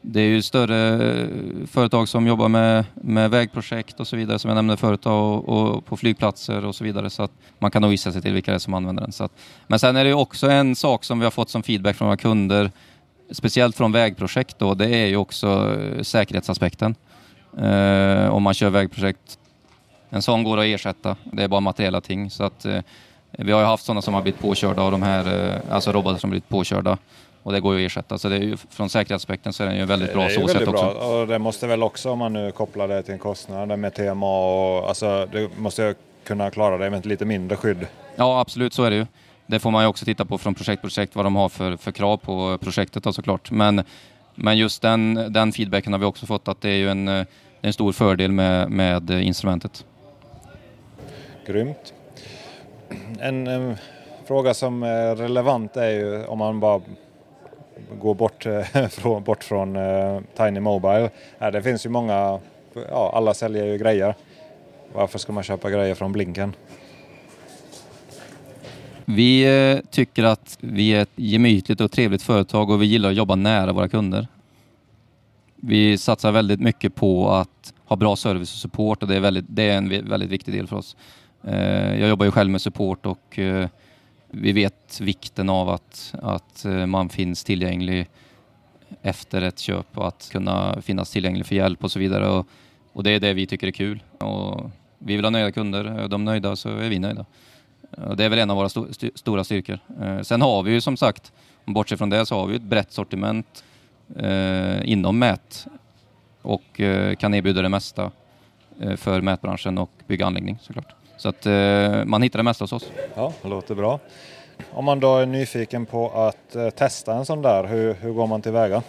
[0.01, 1.27] det är ju större
[1.67, 5.85] företag som jobbar med, med vägprojekt och så vidare som jag nämnde förut och, och
[5.85, 8.55] på flygplatser och så vidare så att man kan nog gissa sig till vilka det
[8.55, 9.11] är som använder den.
[9.11, 9.31] Så att,
[9.67, 12.17] men sen är det också en sak som vi har fått som feedback från våra
[12.17, 12.71] kunder,
[13.31, 16.95] speciellt från vägprojekt då, det är ju också eh, säkerhetsaspekten.
[17.61, 19.39] Eh, om man kör vägprojekt,
[20.09, 22.29] en sån går att ersätta, det är bara materiella ting.
[22.29, 22.81] Så att, eh,
[23.31, 26.17] vi har ju haft sådana som har blivit påkörda av de här, eh, alltså robotar
[26.17, 26.97] som blivit påkörda
[27.43, 28.17] och det går ju att ersätta.
[28.17, 30.85] Så det är ju, från säkerhetsaspekten så är den ju väldigt bra så sätt också.
[30.85, 34.25] Och det måste väl också, om man nu kopplar det till en kostnad med TMA,
[34.25, 37.87] och, alltså det måste ju kunna klara det med ett lite mindre skydd.
[38.15, 39.05] Ja, absolut så är det ju.
[39.45, 41.77] Det får man ju också titta på från projekt till projekt vad de har för,
[41.77, 43.51] för krav på projektet då, såklart.
[43.51, 43.83] Men,
[44.35, 47.25] men just den, den feedbacken har vi också fått att det är ju en,
[47.61, 49.85] en stor fördel med, med instrumentet.
[51.45, 51.93] Grymt.
[53.19, 53.77] En, en
[54.25, 56.81] fråga som är relevant är ju om man bara
[58.01, 61.09] gå bort, eh, från, bort från uh, Tiny Mobile.
[61.39, 62.39] Ja, det finns ju många,
[62.89, 64.15] ja, alla säljer ju grejer.
[64.93, 66.53] Varför ska man köpa grejer från Blinken?
[69.05, 73.15] Vi eh, tycker att vi är ett gemytligt och trevligt företag och vi gillar att
[73.15, 74.27] jobba nära våra kunder.
[75.61, 79.45] Vi satsar väldigt mycket på att ha bra service och support och det är, väldigt,
[79.47, 80.95] det är en väldigt viktig del för oss.
[81.43, 83.69] Eh, jag jobbar ju själv med support och eh,
[84.31, 88.07] vi vet vikten av att, att eh, man finns tillgänglig
[89.01, 92.29] efter ett köp och att kunna finnas tillgänglig för hjälp och så vidare.
[92.29, 92.47] Och,
[92.93, 94.03] och det är det vi tycker är kul.
[94.17, 95.85] Och vi vill ha nöjda kunder.
[95.85, 97.25] Är de nöjda så är vi nöjda.
[97.91, 99.79] Och det är väl en av våra st st stora styrkor.
[100.23, 101.31] Sen har vi ju som sagt,
[101.65, 103.63] bortsett från det, så har vi ett brett sortiment
[104.83, 105.67] inom mät
[106.41, 108.11] och eh, kan erbjuda det mesta
[108.81, 110.95] eh, för mätbranschen och bygga anläggning såklart.
[111.17, 112.91] Så att eh, man hittar det mesta hos oss.
[113.15, 113.99] Ja, det låter bra.
[114.71, 118.27] Om man då är nyfiken på att eh, testa en sån där, hur, hur går
[118.27, 118.83] man tillväga?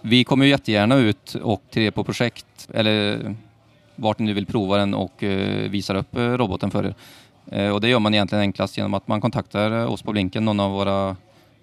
[0.00, 3.20] vi kommer ju jättegärna ut och till er på projekt eller
[3.96, 6.94] vart ni nu vill prova den och eh, visar upp eh, roboten för er.
[7.50, 10.60] Eh, och det gör man egentligen enklast genom att man kontaktar oss på Blinken, någon
[10.60, 11.16] av våra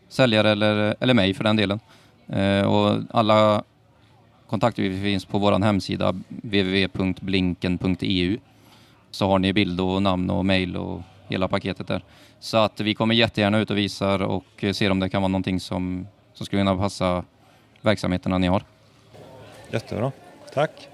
[0.10, 1.80] säljare eller, eller mig för den delen.
[2.30, 3.64] Eh, och alla
[4.48, 8.38] kontakter finns på vår hemsida www.blinken.eu.
[9.12, 12.02] Så har ni bild och namn och mejl och hela paketet där.
[12.40, 15.32] Så att vi kommer jättegärna ut och visar och eh, ser om det kan vara
[15.32, 17.24] någonting som, som skulle kunna passa
[17.82, 18.64] verksamheterna ni har.
[19.72, 20.12] Jättebra,
[20.54, 20.90] tack.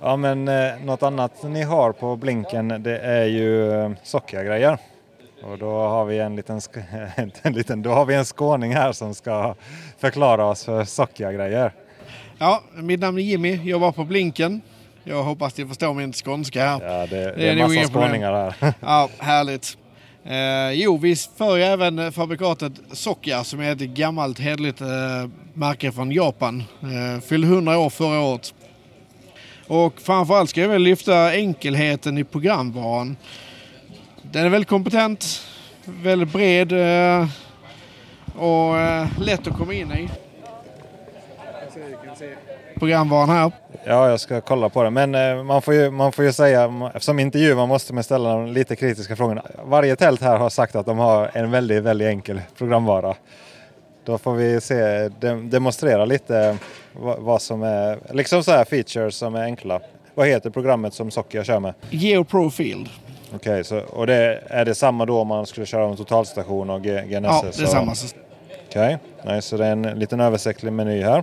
[0.00, 4.78] Ja men eh, något annat ni har på Blinken det är ju eh, sockergrejer.
[5.44, 6.60] Och då har vi en liten,
[7.42, 9.54] en liten, då har vi en skåning här som ska
[9.98, 11.72] förklara oss för sockergrejer.
[12.38, 14.60] Ja, mitt namn är Jimmy, jag var på Blinken.
[15.04, 16.80] Jag hoppas ni förstår min skånska här.
[16.80, 18.74] Ja, det, det, det är, är massa skåningar här.
[18.80, 19.78] Ja, härligt.
[20.24, 24.88] Eh, jo, vi för ju även fabrikatet Sockia som är ett gammalt hederligt eh,
[25.54, 26.64] märke från Japan.
[26.82, 28.54] Eh, fyllde 100 år förra året.
[29.66, 33.16] Och framförallt ska jag väl lyfta enkelheten i programvaran.
[34.32, 35.46] Den är väldigt kompetent,
[35.84, 37.28] väldigt bred eh,
[38.36, 40.08] och eh, lätt att komma in i.
[42.78, 43.52] Programvaran här.
[43.84, 44.90] Ja, jag ska kolla på det.
[44.90, 48.46] Men eh, man, får ju, man får ju säga, eftersom intervjuaren måste man ställa de
[48.46, 49.42] lite kritiska frågorna.
[49.64, 53.14] Varje tält här har sagt att de har en väldigt, väldigt enkel programvara.
[54.04, 55.08] Då får vi se,
[55.42, 56.56] demonstrera lite
[57.18, 59.80] vad som är, liksom så här features som är enkla.
[60.14, 61.74] Vad heter programmet som Sockia kör med?
[61.90, 62.88] GeoPro Field.
[63.34, 66.82] Okej, okay, och det, är det samma då om man skulle köra med totalstation och
[66.82, 67.12] GNSS?
[67.12, 67.94] Ja, det är samma.
[68.68, 69.34] Okej, okay.
[69.34, 71.22] nice, så det är en liten översiktlig meny här.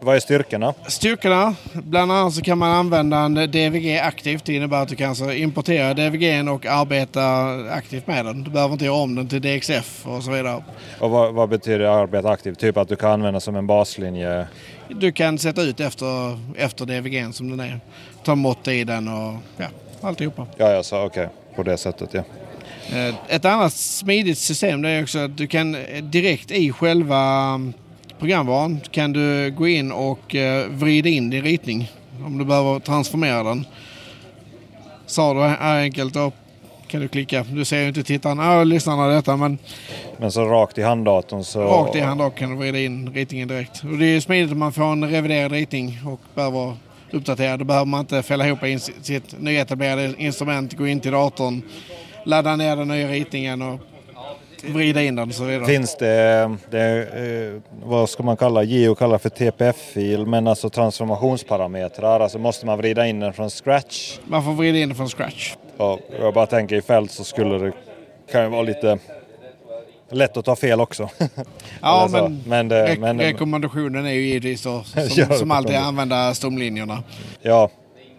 [0.00, 0.74] Vad är styrkorna?
[0.86, 4.44] Styrkorna, bland annat så kan man använda en DVG aktivt.
[4.44, 8.44] Det innebär att du kan alltså importera DVG och arbeta aktivt med den.
[8.44, 10.62] Du behöver inte göra om den till DXF och så vidare.
[11.00, 12.58] Och vad, vad betyder arbeta aktivt?
[12.58, 14.46] Typ att du kan använda som en baslinje?
[14.88, 17.80] Du kan sätta ut efter, efter DVG som den är.
[18.24, 19.66] Ta mått i den och ja,
[20.06, 20.46] alltihopa.
[20.56, 21.06] Ja, ja, så okej.
[21.06, 21.26] Okay.
[21.56, 22.22] På det sättet, ja.
[22.92, 27.60] Eh, ett annat smidigt system det är också att du kan direkt i själva
[28.18, 31.92] programvaran kan du gå in och eh, vrida in din ritning
[32.26, 33.66] om du behöver transformera den.
[35.06, 36.32] Sa du enkelt då
[36.88, 37.44] kan du klicka.
[37.50, 39.58] Du ser ju inte tittaren, ja, lyssnarna detta men...
[40.16, 41.60] Men så rakt i handdatorn så...
[41.60, 43.84] Rakt i handdatorn kan du vrida in ritningen direkt.
[43.84, 46.74] Och det är smidigt om man får en reviderad ritning och behöver
[47.10, 47.56] uppdatera.
[47.56, 51.62] Då behöver man inte fälla ihop in sitt nyetablerade instrument, gå in till datorn,
[52.24, 53.80] ladda ner den nya ritningen och
[54.64, 55.66] vrida in den och så vidare.
[55.66, 57.08] Finns det, det
[57.52, 62.78] eh, vad ska man kalla, Geo kallar för TPF-fil, men alltså transformationsparametrar, alltså måste man
[62.78, 64.18] vrida in den från scratch?
[64.24, 65.54] Man får vrida in den från scratch.
[65.78, 67.72] Ja, jag bara tänker i fält så skulle det
[68.32, 68.98] kan ju vara lite
[70.10, 71.08] lätt att ta fel också.
[71.80, 74.84] ja, men, men, det, re men, rekommendationen är ju givetvis som,
[75.38, 77.02] som alltid använda stomlinjerna.
[77.42, 77.70] Ja,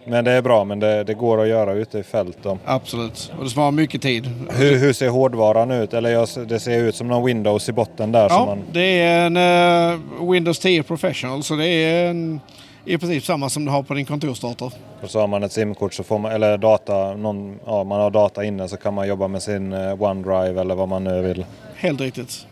[0.08, 2.38] men det är bra, men det, det går att göra ute i fält.
[2.42, 2.58] Då.
[2.64, 4.30] Absolut, och det sparar mycket tid.
[4.50, 5.94] Hur, hur ser hårdvaran ut?
[5.94, 8.28] Eller det ser ut som någon Windows i botten där.
[8.30, 8.62] Ja, man...
[8.72, 12.40] det är en uh, Windows 10 Professional, så det är en,
[12.84, 14.72] i princip samma som du har på din kontorsdator.
[15.02, 18.10] Och så har man ett simkort, så får man, eller data, någon, ja, man har
[18.10, 21.44] data inne så kan man jobba med sin uh, OneDrive eller vad man nu vill.
[21.80, 22.46] Helt riktigt.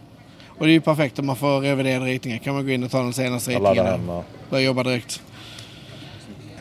[0.58, 2.38] Och det är ju perfekt om man får reviderade ritningar.
[2.38, 5.22] kan man gå in och ta den senaste ritningen och börja jobba direkt.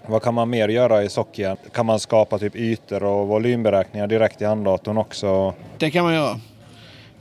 [0.07, 1.57] Vad kan man mer göra i Sockia?
[1.73, 5.53] Kan man skapa typ ytor och volymberäkningar direkt i handdatorn också?
[5.77, 6.39] Det kan man göra.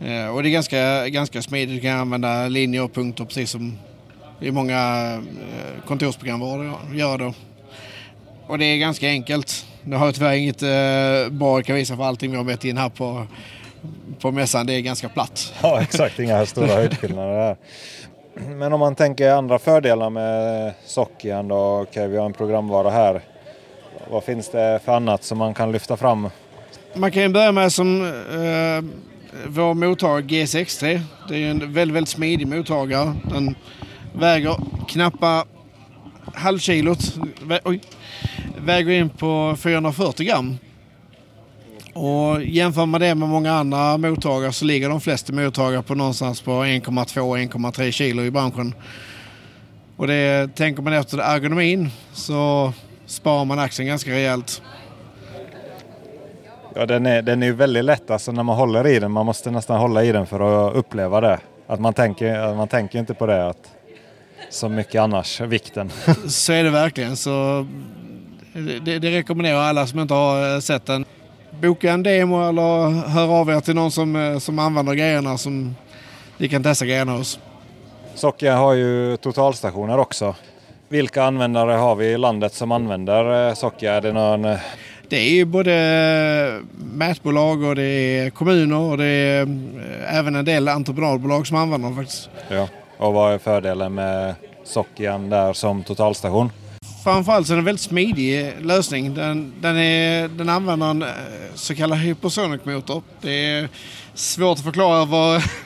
[0.00, 1.74] Eh, och det är ganska, ganska smidigt.
[1.76, 3.78] Du kan använda linjer och punkter precis som
[4.40, 6.40] i många eh, kontorsprogram
[6.92, 7.32] gör då.
[8.46, 9.66] Och det är ganska enkelt.
[9.82, 12.64] Nu har jag tyvärr inget eh, bra jag kan visa för allting vi har bett
[12.64, 13.26] in här på,
[14.20, 14.66] på mässan.
[14.66, 15.54] Det är ganska platt.
[15.62, 17.56] Ja exakt, inga stora höjdskillnader där.
[18.48, 21.80] Men om man tänker andra fördelar med Sockian då.
[21.80, 23.20] Okej, okay, vi har en programvara här.
[24.10, 26.28] Vad finns det för annat som man kan lyfta fram?
[26.94, 28.84] Man kan börja med som eh,
[29.46, 31.00] vår mottagare G63.
[31.28, 33.14] Det är en väldigt, väldigt smidig mottagare.
[33.30, 33.54] Den
[34.12, 34.56] väger
[34.88, 35.44] knappa
[36.34, 37.14] halvkilot.
[37.64, 37.80] Oj,
[38.58, 40.58] väger in på 440 gram.
[41.94, 46.40] Och jämför man det med många andra mottagare så ligger de flesta mottagare på någonstans
[46.40, 48.74] på 1,2-1,3 kilo i branschen.
[49.96, 52.72] Och det, tänker man efter ergonomin så
[53.06, 54.62] sparar man axeln ganska rejält.
[56.74, 59.12] Ja, den är, den är väldigt lätt alltså när man håller i den.
[59.12, 61.38] Man måste nästan hålla i den för att uppleva det.
[61.66, 63.70] Att man tänker, man tänker inte på det att,
[64.50, 65.90] så mycket annars, vikten.
[66.28, 67.16] så är det verkligen.
[67.16, 67.66] Så
[68.82, 71.04] det, det rekommenderar alla som inte har sett den
[71.60, 75.76] boka en demo eller hör av er till någon som, eh, som använder grejerna som
[76.38, 77.38] ni kan testa grejerna hos.
[78.14, 80.34] Socker har ju totalstationer också.
[80.88, 83.92] Vilka användare har vi i landet som använder eh, socker?
[83.92, 84.44] Är det någon...
[84.44, 84.58] eh,
[85.08, 86.60] Det är ju både
[86.94, 87.82] mätbolag och det
[88.18, 89.48] är kommuner och det är
[90.08, 92.30] även en del entreprenadbolag som använder dem faktiskt.
[92.48, 92.68] Ja.
[92.98, 96.50] Och vad är fördelen med sockern där som totalstation?
[97.04, 99.14] Framförallt så är det en väldigt smidig lösning.
[99.14, 101.08] Den, den, är, den använder en eh,
[101.54, 103.02] så kallad hypersonic-motor.
[103.20, 103.68] Det är
[104.14, 105.36] svårt att förklara vad,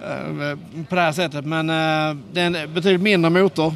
[0.00, 0.58] eh,
[0.88, 3.74] på det här sättet men eh, det är en betydligt mindre motor.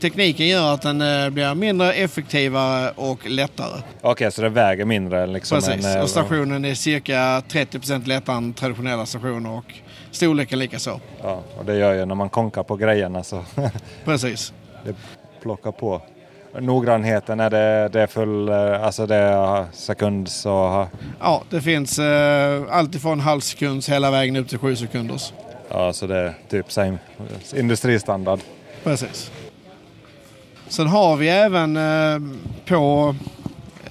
[0.00, 0.98] Tekniken gör att den
[1.34, 3.82] blir mindre effektivare och lättare.
[4.00, 5.86] Okej, så det väger mindre än liksom Precis.
[5.86, 9.74] eh, Och stationen är cirka 30 lättare än traditionella stationer och
[10.10, 11.00] storleken likaså.
[11.22, 13.44] Ja, och det gör ju när man konkar på grejerna så
[14.04, 14.52] Precis.
[14.84, 14.94] det
[15.42, 16.02] plockar på.
[16.60, 20.86] Noggrannheten, är det, det är full, eh, alltså det är sekund så...
[21.20, 25.32] Ja, det finns eh, allt ifrån halv sekunds hela vägen upp till sju sekunders.
[25.68, 26.98] Ja, så det är typ same,
[27.56, 28.40] industristandard.
[28.84, 29.30] Precis.
[30.68, 32.20] Sen har vi även eh,
[32.66, 33.14] på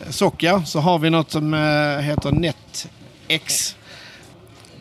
[0.09, 3.75] socker så har vi något som eh, heter NetX.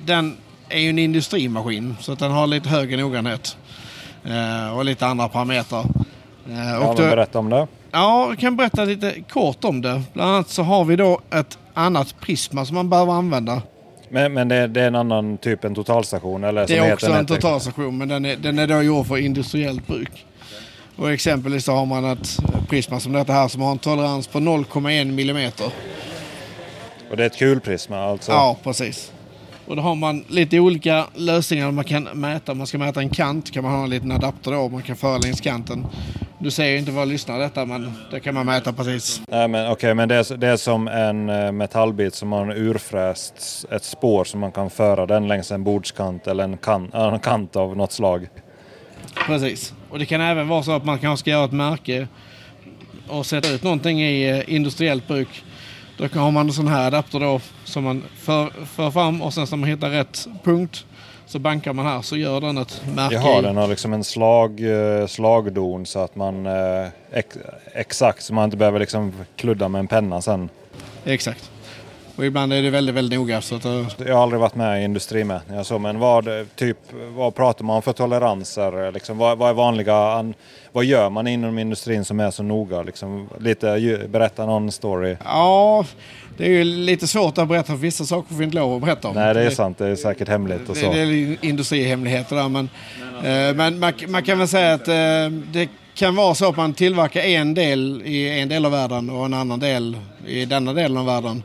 [0.05, 0.37] Den
[0.69, 3.57] är ju en industrimaskin så att den har lite högre noggrannhet
[4.25, 5.85] eh, och lite andra parametrar.
[6.49, 7.67] Eh, Ja, då- berätta om det.
[7.91, 10.03] Ja, jag kan berätta lite kort om det.
[10.13, 13.63] Bland annat så har vi då ett annat prisma som man behöver använda.
[14.09, 16.45] Men, men det, det är en annan typ än totalstation?
[16.45, 19.87] Eller, Det är också en totalstation men den är, den är då gjord för industriellt
[19.87, 20.27] bruk.
[20.97, 22.39] Och exempelvis så har man ett
[22.69, 25.67] prisma som detta här som har en tolerans på 0,1 millimeter.
[27.11, 28.33] Och det är ett kulprisma alltså?
[28.33, 29.13] Ja, precis.
[29.69, 32.53] Och då har man lite olika lösningar man kan mäta.
[32.53, 34.69] Om man ska mäta en kant kan man ha en liten adapter då.
[34.69, 35.87] Man kan föra längs kanten.
[36.39, 39.23] Du ser ju inte vad lyssnar detta men det kan man mäta precis.
[39.29, 43.65] Nej, men, okej, men det, är, det är som en eh, metallbit som har urfräst
[43.71, 47.57] ett spår som man kan föra den längs en bordskant eller en, kan, en kant
[47.57, 48.29] av något slag.
[49.27, 49.75] Precis.
[49.91, 52.09] Och det kan även vara så att man kanske ska göra ett märke
[53.09, 55.45] och sätta ut någonting i eh, industriellt bruk.
[55.97, 59.47] Då har man en sån här adapter då som man för, för fram och sen
[59.51, 60.85] när man hittar rätt punkt
[61.27, 63.15] så bankar man här så gör den ett märke.
[63.15, 63.43] Jaha, i.
[63.43, 67.39] den har liksom en slag, eh, slagdon så att man eh, ex,
[67.75, 70.49] exakt så man inte behöver liksom kludda med en penna sen.
[71.05, 71.51] Exakt.
[72.19, 73.41] Och ibland är det väldigt, väldigt noga.
[73.41, 76.77] Så att, eh, Jag har aldrig varit med i industrimätningar så, men vad, typ,
[77.17, 78.93] vad pratar man om för toleranser?
[78.93, 80.35] Liksom, vad, vad är vanliga, an,
[80.73, 82.83] vad gör man inom industrin som är så noga?
[82.83, 85.17] Liksom, lite, berätta någon story.
[85.25, 85.85] ja,
[86.37, 88.83] det är ju lite svårt att berätta för vissa saker får vi inte lov att
[88.83, 89.15] berätta om.
[89.15, 89.79] Nej, det är sant.
[89.79, 90.93] Det är säkert hemligt och så.
[90.93, 92.49] det är industrihemligheter där.
[92.49, 92.69] Men,
[93.17, 94.95] eh, men man, man kan väl säga att eh,
[95.53, 99.25] det kan vara så att man tillverkar en del i en del av världen och
[99.25, 99.97] en annan del
[100.27, 101.43] i denna delen av världen.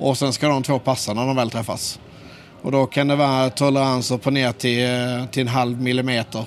[0.00, 2.00] Och sen ska de två passa när de väl träffas.
[2.62, 6.44] Och då kan det vara toleranser på ner till, eh, till en halv millimeter.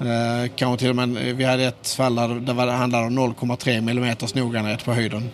[0.00, 4.34] Eh, kanske till och med, vi hade ett fall där det handlade om 0,3 millimeters
[4.34, 5.30] noggrannhet på höjden.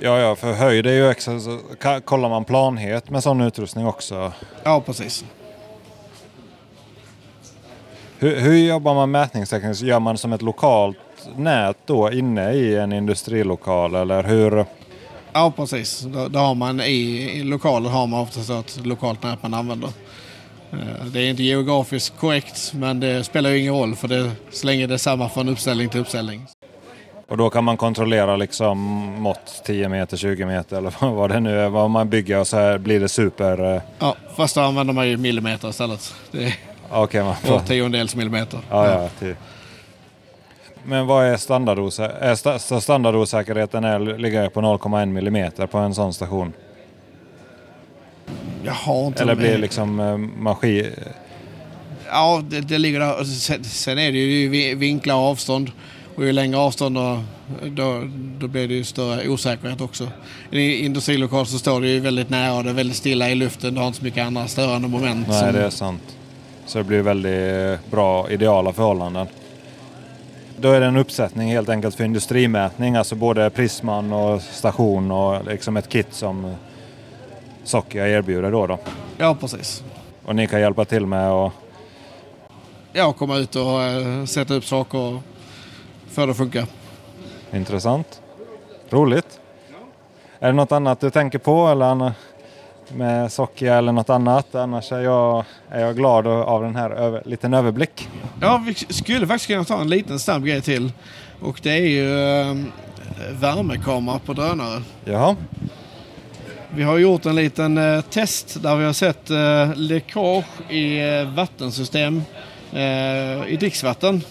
[0.00, 3.86] Ja, ja, för höjd är ju extra, så ka- kollar man planhet med sån utrustning
[3.86, 4.32] också.
[4.64, 5.24] Ja, precis.
[8.18, 9.82] Hur, hur jobbar man mätningstekniskt?
[9.82, 10.96] Gör man som ett lokalt
[11.36, 14.64] nät då inne i en industrilokal eller hur?
[15.32, 16.00] Ja, precis.
[16.00, 19.54] Då, då har man i, i lokaler har man ofta så ett lokalt nät man
[19.54, 19.88] använder.
[20.72, 24.66] Eh, Det är inte geografiskt korrekt, men det spelar ju ingen roll för det, så
[24.66, 26.46] länge det är samma från uppställning till uppställning.
[27.28, 28.78] Och då kan man kontrollera liksom
[29.22, 31.68] mått 10 meter, 20 meter eller vad det nu är.
[31.68, 33.74] Vad man bygger och så här blir det super...
[33.76, 36.14] eh, Ja, fast då använder man ju millimeter istället.
[36.30, 36.54] Det är
[36.92, 38.60] Okej, man två tiondels millimeter.
[38.70, 39.08] Ja, ja.
[39.18, 39.34] Till.
[40.90, 42.80] Men vad är standardosäkerheten?
[42.80, 46.52] Standardosäkerheten är, ligger på 0,1 millimeter på en sån station?
[48.64, 50.86] Jag har inte Eller blir liksom eh, maskin...
[52.10, 53.20] Ja, det, det ligger där.
[53.20, 55.70] Och Sen, sen är det ju vi- vinklar och avstånd.
[56.16, 57.22] Och ju längre avstånd då,
[57.66, 58.02] då,
[58.38, 60.08] då blir det ju större osäkerhet också.
[60.50, 63.74] I industrilokal så står det ju väldigt nära och det är väldigt stilla i luften.
[63.74, 65.28] Det har inte så mycket andra störande moment.
[65.28, 66.16] Nej, som- det är sant.
[66.66, 69.26] Så det blir väldigt bra, ideala förhållanden.
[70.62, 75.44] Då är det en uppsättning helt enkelt för industrimätning, alltså både prisman och station och
[75.44, 76.54] liksom ett kit som
[77.64, 78.66] Sokia erbjuder då.
[78.66, 78.78] då.
[79.18, 79.84] Ja, precis.
[80.24, 81.52] Och ni kan hjälpa till med att
[82.92, 85.20] Ja, komma ut och eh, sätta upp saker och
[86.10, 86.66] få det att funka.
[87.52, 88.22] Intressant.
[88.90, 89.40] Roligt.
[90.38, 92.12] Är det något annat du tänker på eller
[92.94, 94.54] med Sokia eller något annat?
[94.54, 98.08] Annars är jag, är jag glad av den här över, liten överblick.
[98.40, 100.92] Ja, vi skulle faktiskt kunna ta en liten snabb grej till.
[101.40, 102.56] Och det är ju eh,
[103.40, 104.82] värmekamera på drönare.
[105.04, 105.36] Jaha.
[106.74, 111.34] Vi har gjort en liten eh, test där vi har sett eh, läckage i eh,
[111.34, 112.22] vattensystem
[112.72, 114.22] eh, i dricksvatten.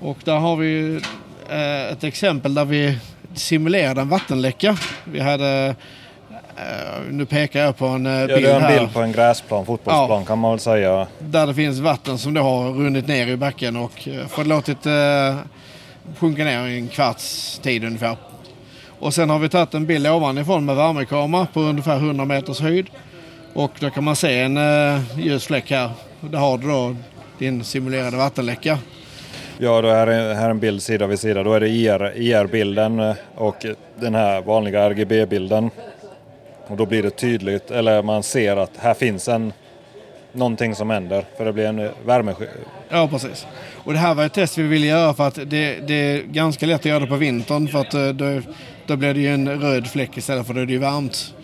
[0.00, 1.00] Och där har vi
[1.48, 2.98] eh, ett exempel där vi
[3.34, 4.76] simulerade en vattenläcka.
[5.04, 5.76] Vi hade,
[6.56, 8.78] eh, nu pekar jag på en eh, Ja, bild det är en här.
[8.78, 11.06] bild på en gräsplan, fotbollsplan kan man väl säga.
[11.18, 14.86] Där det finns vatten som då har runnit ner i backen och eh, fått låtit
[14.86, 15.36] eh,
[16.18, 18.16] sjunka ner i en kvarts tid ungefär.
[18.98, 22.86] Och sen har vi tagit en bild ovanifrån med värmekamera på ungefär 100 meters höjd.
[23.54, 25.90] Och då kan man se en eh, ljus fläck här.
[26.20, 26.96] Där har du då
[27.38, 28.78] din simulerade vattenläcka.
[29.58, 31.42] Ja, då är det här är en bild sida vid sida.
[31.42, 33.66] Då är det IR, IR-bilden eh, och
[34.00, 35.70] den här vanliga RGB-bilden.
[36.66, 39.52] Och då blir det tydligt, eller man ser att här finns en
[40.32, 41.24] någonting som händer.
[41.36, 42.34] För det blir en värme...
[42.88, 43.46] Ja, precis.
[43.84, 46.66] Och det här var ett test vi ville göra för att det, det är ganska
[46.66, 48.40] lätt att göra det på vintern för att eh, då,
[48.86, 51.34] då blir det ju en röd fläck istället för då är det ju varmt.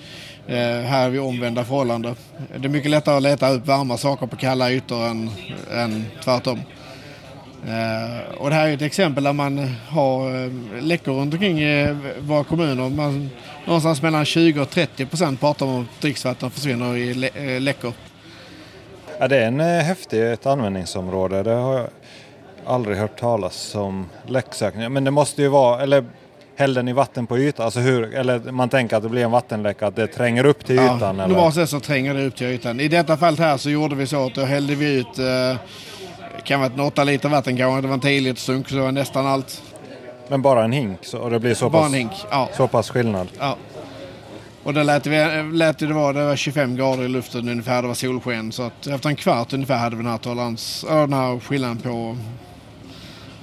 [0.47, 2.17] Eh, här är vi omvända förhållanden.
[2.57, 5.31] Det är mycket lättare att leta upp varma saker på kalla ytor än,
[5.75, 6.61] än tvärtom.
[7.67, 10.51] Eh, och det här är ett exempel där man har eh,
[10.83, 12.89] läckor runt omkring i våra kommuner.
[12.91, 13.31] Man,
[13.67, 17.93] någonstans mellan 20 och 30 procent pratar om att dricksvatten försvinner i lä- läckor.
[19.19, 21.43] Ja, det är en eh, häftigt användningsområde.
[21.43, 21.87] Det har jag
[22.67, 24.07] aldrig hört talas om.
[24.27, 24.93] Läcksökning.
[24.93, 26.05] Men det måste ju vara, eller
[26.57, 27.65] hällde ni vatten på ytan?
[27.65, 30.75] Alltså hur, eller man tänker att det blir en vattenläcka, att det tränger upp till
[30.77, 30.99] ytan?
[31.01, 32.81] Ja, normalt sett så tränger det upp till ytan.
[32.81, 35.19] I detta fallet här så gjorde vi så att då hällde vi ut
[36.37, 38.75] eh, kan vara ett 8 liter vatten kanske, det var en 10 liter sunk så
[38.75, 39.63] det var nästan allt.
[40.29, 40.99] Men bara en hink?
[41.05, 42.49] Så, och det blir så Bara pass, en hink, ja.
[42.57, 43.29] så pass skillnad?
[43.39, 43.57] ja.
[44.63, 47.89] Och det lät, vi, lät det vara, det var 25 grader i luften ungefär, det
[47.89, 48.53] var solsken.
[48.53, 52.17] Så att efter en kvart ungefär hade vi den här tolerans, den här skillnaden på,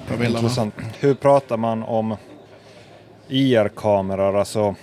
[0.07, 0.39] på bilderna.
[0.39, 0.73] Intressant.
[0.99, 2.15] Hur pratar man om
[3.27, 4.75] IR-kameror, alltså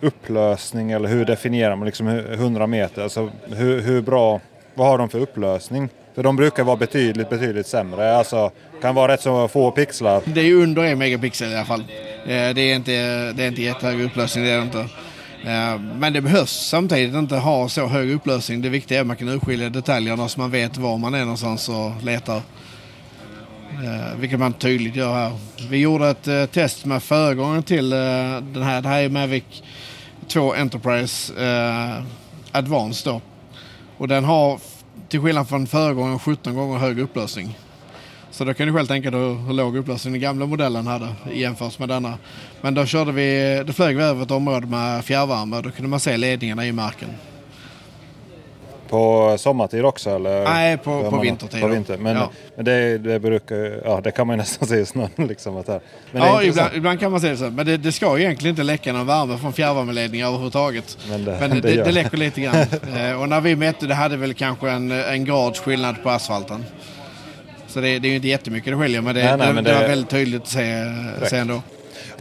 [0.00, 3.02] upplösning eller hur definierar man liksom hur- 100 meter?
[3.02, 4.40] Alltså hur, hur bra,
[4.74, 5.88] vad har de för upplösning?
[6.16, 8.16] För de brukar vara betydligt, betydligt sämre.
[8.16, 8.50] Alltså
[8.82, 10.22] kan vara rätt så få pixlar.
[10.24, 11.80] Det är under en megapixel i alla fall.
[12.26, 12.92] Eh, det är inte,
[13.32, 14.78] det är inte jättehög upplösning, det är det inte.
[15.44, 18.62] Eh, men det behövs samtidigt inte ha så hög upplösning.
[18.62, 21.68] Det viktiga är att man kan urskilja detaljerna så man vet var man är någonstans
[21.68, 22.36] och letar.
[23.70, 25.32] Eh, vilket man tydligt gör här.
[25.70, 28.82] Vi gjorde ett test med föregångaren till den här.
[28.82, 29.44] Det här är Mavic
[30.28, 31.32] 2 Enterprise
[32.52, 33.20] Advanced då.
[33.98, 34.58] Och den har
[35.08, 37.58] till skillnad från föregångaren 17 gånger högre upplösning.
[38.30, 41.08] Så då kan du själv tänka dig hur, hur låg upplösning den gamla modellen hade
[41.32, 42.18] jämfört med denna.
[42.60, 45.88] Men då körde vi, då flög vi över ett område med fjärrvärme och då kunde
[45.88, 47.08] man se ledningarna i marken.
[48.88, 50.44] På sommartid också eller?
[50.44, 51.96] Nej, på- på man- vintertid På vinter.
[51.98, 52.30] Men, Ja.
[52.56, 55.56] men det, det brukar ja det kan man nästan se i snön liksom.
[55.56, 55.80] Att det,
[56.12, 57.50] men ja, ibland, ibland kan man säga det så.
[57.50, 60.98] Men det, det ska ju egentligen inte läcka någon värme från fjärrvärmeledningar överhuvudtaget.
[61.08, 62.56] Men det- men det det, det läcker lite grann.
[62.96, 66.64] Eh, och när vi mätte det hade väl kanske en, en grads skillnad på asfalten.
[67.68, 69.70] Så det, det är ju inte jättemycket det skiljer men det, Nej, nej, men det,
[69.70, 70.84] det- var väldigt tydligt att se,
[71.30, 71.62] se ändå.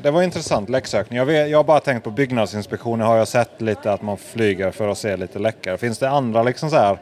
[0.02, 1.18] Det var intressant läcksökning.
[1.18, 4.72] Jag, vet, jag har bara tänkt på byggnadsinspektioner har jag sett lite att man flyger
[4.72, 5.78] för att se lite läckare.
[5.78, 6.98] Finns det andra liksom så här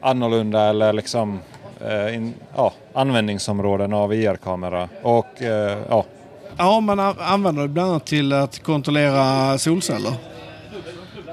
[0.00, 1.40] annorlunda eller liksom
[1.86, 4.88] eh, in, ja, användningsområden av IR-kamera?
[5.02, 6.04] Och eh, ja,
[6.60, 10.12] Ja, man använder det bland annat till att kontrollera solceller.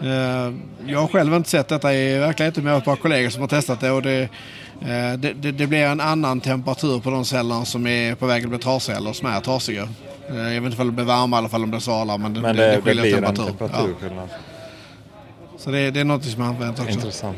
[0.02, 0.54] Eh,
[0.88, 3.42] jag har själv inte sett detta i verkligheten men jag har ett par kollegor som
[3.42, 4.22] har testat det och det,
[4.82, 8.44] eh, det, det, det blir en annan temperatur på de cellerna som är på väg
[8.44, 9.88] att bli trasiga eller som är trasiga.
[10.30, 12.42] Eh, Jag vet inte om de blir varma eller om de blir svala men det,
[12.42, 13.46] men det, det, det det skiljer en temperatur.
[13.46, 14.30] temperaturskillnad.
[14.32, 14.38] Ja.
[15.58, 16.92] Så det, det är något som används också.
[16.94, 17.38] Intressant.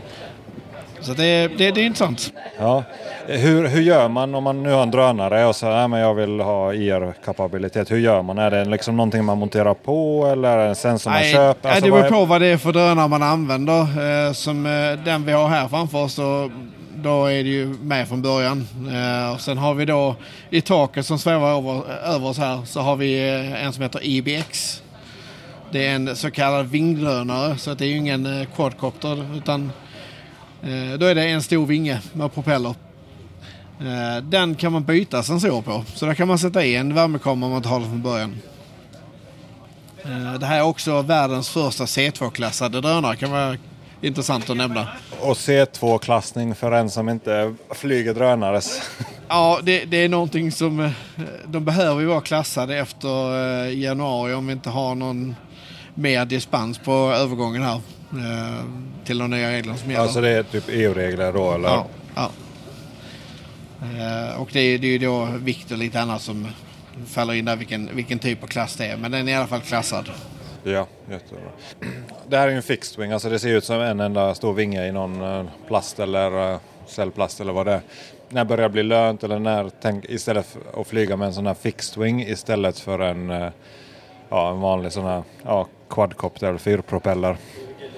[1.02, 2.34] Så det, det, det är intressant.
[2.60, 2.84] Ja.
[3.28, 6.40] Hur, hur gör man om man nu har en drönare och ja, men jag vill
[6.40, 7.92] ha IR-kapabilitet?
[7.92, 8.38] Hur gör man?
[8.38, 11.70] Är det liksom någonting man monterar på eller är det en sensor man Nej, köper?
[11.70, 13.82] Alltså, det beror på vad det är för drönare man använder.
[14.28, 16.52] Eh, som eh, den vi har här framför oss så
[17.04, 18.68] då är det ju med från början.
[18.92, 20.16] Eh, och sen har vi då
[20.50, 24.00] i taket som svävar över, över oss här så har vi eh, en som heter
[24.04, 24.84] IBX.
[25.72, 29.72] Det är en så kallad vingdrönare så att det är ju ingen eh, quadcopter utan
[30.62, 32.76] eh, då är det en stor vinge med propeller.
[33.80, 37.46] Eh, den kan man byta sensor på så där kan man sätta i en värmekamera
[37.46, 38.38] om man inte har den från början.
[40.04, 43.16] Eh, Det här är också världens första C2-klassade drönare.
[43.16, 43.58] kan man
[44.02, 44.88] intressant att nämna.
[45.20, 48.82] Och C2-klassning för en som inte flyger drönares.
[49.28, 50.80] Ja, det, det är någonting som...
[50.80, 50.92] eh,
[51.48, 55.36] De behöver ju vara klassade efter eh, januari om vi inte har någon
[55.96, 57.76] mer dispens på övergången här.
[58.12, 58.64] eh,
[59.06, 60.04] Till de nya reglerna som gäller.
[60.04, 61.70] Alltså det är typ EU-regler då eller?
[61.70, 62.30] Ja, ja.
[64.38, 66.48] Och det är, det är ju då vikt och lite annat som
[67.08, 68.98] faller in där vilken, vilken typ av klass det är.
[68.98, 70.10] Men den är i alla fall klassad.
[70.64, 71.50] Ja, jättebra.
[72.28, 74.54] Det här är ju en fixed wing, alltså det ser ut som en enda stor
[74.54, 77.82] vinge i någon eh, plast eller eh, cellplast eller vad det är.
[78.30, 81.48] När börjar det bli lönt eller när, tänk, istället för att flyga med en sån
[81.48, 83.50] här fixed wing istället för en, eh,
[84.30, 87.38] ja, en vanlig sån här ja, quadcopter eller fyrpropeller?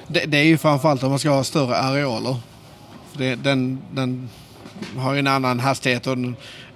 [0.07, 2.35] Det, det är ju framförallt om man ska ha större arealer.
[3.11, 4.29] För det, den, den
[4.97, 6.17] har ju en annan hastighet och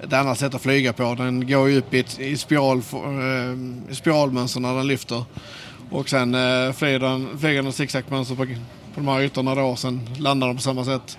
[0.04, 1.16] ett annat sätt att flyga på.
[1.16, 5.24] Den går ju upp i, ett, i spiral, eh, spiralmönster när den lyfter.
[5.94, 10.10] Och sen eh, flyger den, och zigzagmönster på, på de här ytorna då och sen
[10.18, 11.18] landar de på samma sätt.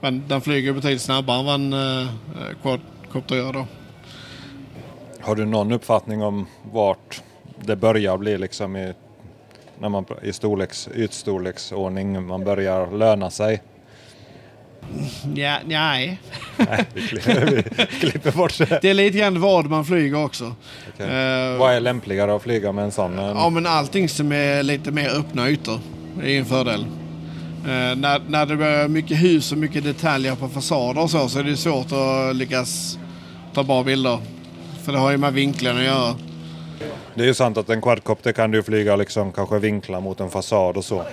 [0.00, 2.08] Men den flyger betydligt snabbare än vad en eh,
[2.62, 3.66] quadcopter gör då.
[5.20, 7.22] Har du någon uppfattning om vart
[7.64, 8.92] det börjar bli liksom i,
[9.78, 13.62] när man, i storleks, ytstorleksordning man börjar löna sig?
[15.34, 16.18] Ja, nej.
[16.56, 17.00] Nej, vi
[18.00, 18.78] klipper, bort det.
[18.82, 20.52] Det är lite grann vad man flyger också.
[20.94, 21.06] Okej.
[21.06, 23.18] Eh, Vad är lämpligare att flyga med en sån?
[23.18, 25.80] Ja, men allting som är lite mer öppna ytor
[26.22, 26.86] är en fördel.
[27.64, 31.38] Eh, när, när det blir mycket hus och mycket detaljer på fasader och så, så
[31.38, 32.98] är det svårt att lyckas
[33.54, 34.18] ta bra bilder.
[34.84, 36.14] För det har ju med vinklarna att göra.
[37.14, 40.30] Det är ju sant att en quadcopter kan du flyga liksom kanske vinkla mot en
[40.30, 41.04] fasad och så.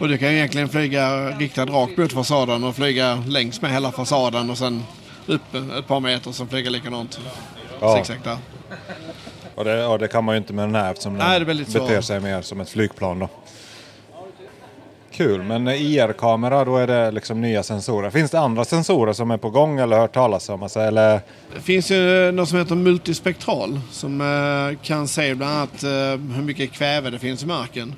[0.00, 4.50] Och du kan egentligen flyga riktad rakt mot fasaden och flyga längs med hela fasaden
[4.50, 4.82] och sen
[5.26, 7.20] upp ett par meter och sen flyga likadant.
[7.80, 7.96] Ja.
[7.96, 8.38] Zigzag där.
[9.54, 12.00] Och det, och det kan man ju inte med den här eftersom Nej, den beter
[12.00, 13.28] sig mer som ett flygplan då.
[15.12, 18.10] Kul, men IR-kamera då är det liksom nya sensorer.
[18.10, 20.62] Finns det andra sensorer som är på gång eller hört talas om?
[20.62, 21.20] Alltså, eller,
[21.54, 25.90] Det finns ju något som heter multispektral som eh, kan se bland annat eh,
[26.36, 27.94] hur mycket kväve det finns i marken.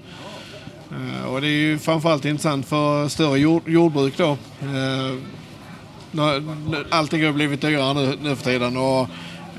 [0.91, 4.37] Eh, och det är ju framförallt intressant för större jord, jordbruk då.
[4.63, 5.15] Eh,
[6.91, 9.01] allting har blivit dyrare nu, nu för tiden och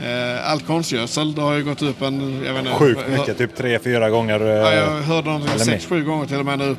[0.06, 2.44] eh, all konstgödsel det har ju gått upp en...
[2.46, 4.40] Jag vet inte, sjukt mycket, typ tre, fyra gånger.
[4.40, 6.76] Ja, jag hörde någonting sex, sju gånger till och med nu.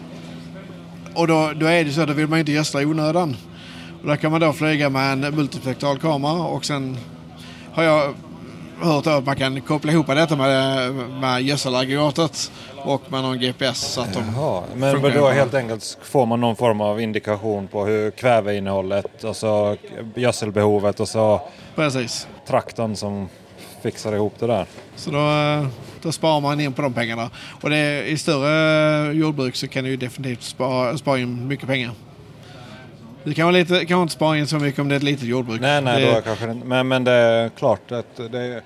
[1.15, 3.37] Och då, då är det så att då vill man inte gödsla i onödan.
[4.03, 6.97] Och där kan man då flyga med en multispektral kamera och sen
[7.73, 8.15] har jag
[8.83, 14.01] hört att man kan koppla ihop detta med, med gödselaggregatet och med någon GPS så
[14.01, 18.11] att de Jaha, men då helt enkelt får man någon form av indikation på hur
[18.11, 19.77] kväveinnehållet och så
[20.15, 21.41] gödselbehovet och så
[21.75, 22.29] Precis.
[22.47, 23.29] traktorn som
[23.83, 24.67] fixar ihop det där.
[24.97, 25.67] Så då, eh,
[26.03, 27.31] då sparar man in på de pengarna.
[27.61, 31.67] Och det är, i större jordbruk så kan du ju definitivt spara, spara in mycket
[31.67, 31.91] pengar.
[33.25, 35.61] Du kan, lite, kan inte spara in så mycket om det är ett litet jordbruk.
[35.61, 36.67] Nej, nej, det, då kanske det inte.
[36.67, 38.63] Men, men det är klart att det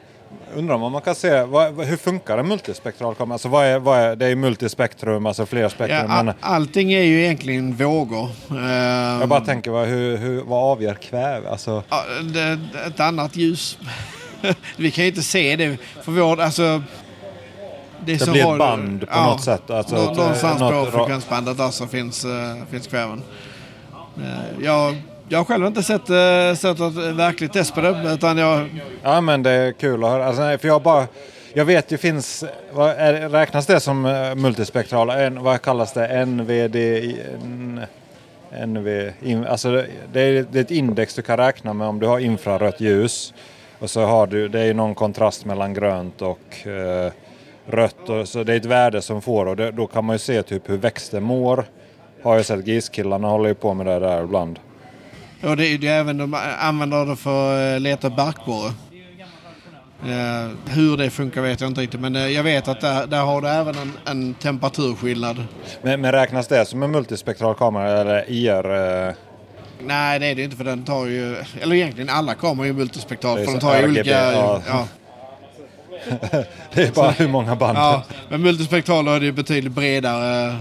[0.54, 3.34] Undrar om man kan se, vad, hur funkar en multispektral kamera?
[3.34, 6.10] Alltså vad är, vad är, det är ju multispektrum, alltså fler ja, spektrum.
[6.10, 8.28] a- men allting är ju egentligen vågor.
[8.50, 11.50] Ehm, jag bara tänker, vad, hur, hur, vad avgör kväve?
[11.50, 12.02] Alltså, ja,
[12.34, 13.78] det, ett annat ljus.
[14.76, 15.76] Vi kan ju inte se det.
[16.02, 16.82] För vår, alltså,
[18.04, 19.70] det, det blir ett band på något sätt.
[19.70, 22.30] Alltså, ett- någonstans något på frekvensbandet där så finns, uh,
[22.70, 23.22] finns kväven.
[24.16, 24.94] Eh, jag,
[25.28, 28.12] jag har själv inte sett, uh, sett något verkligt test på det.
[28.14, 28.68] Utan jag,
[29.02, 30.26] Ja men det är kul att höra.
[30.26, 31.06] Alltså, nej, för jag bara...
[31.52, 32.44] Jag vet ju finns...
[32.72, 35.10] Vad är, räknas det som eh, multispektral?
[35.10, 36.26] En, vad kallas det?
[36.26, 36.76] NVD...
[38.66, 41.98] NV, in, alltså det, det, är, det är ett index du kan räkna med om
[41.98, 43.34] du har infrarött ljus.
[43.78, 44.48] Och så har du...
[44.48, 47.12] Det är ju någon kontrast mellan grönt och eh,
[47.66, 48.08] rött.
[48.08, 50.42] Och, så det är ett värde som får och det, då kan man ju se
[50.42, 51.64] typ hur växter mår.
[52.22, 54.58] Har jag sett giskillarna håller ju på med det där ibland
[55.42, 58.72] och det, är- det är även de använder det för att leta barkborre.
[60.02, 62.00] Eh, hur det funkar vet jag inte riktigt.
[62.00, 65.44] Men eh, jag vet att där, där har du även en, en temperaturskillnad.
[65.82, 69.06] Men, men räknas det som en multispektral kamera eller IR?
[69.08, 69.14] Eh,
[69.86, 71.36] Nej, det är det inte för den tar ju...
[71.60, 73.38] Eller egentligen alla kameror är multispektral.
[73.38, 74.32] För de så tar ju RGB, olika...
[74.32, 74.62] ja.
[74.68, 74.86] Ja.
[76.74, 77.78] det är bara hur många band.
[77.78, 80.56] Ja, men multispektral är det betydligt bredare,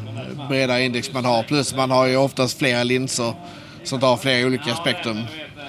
[0.49, 1.43] bredare index man har.
[1.43, 3.33] Plus man har ju oftast flera linser
[3.85, 5.17] som tar flera olika spektrum.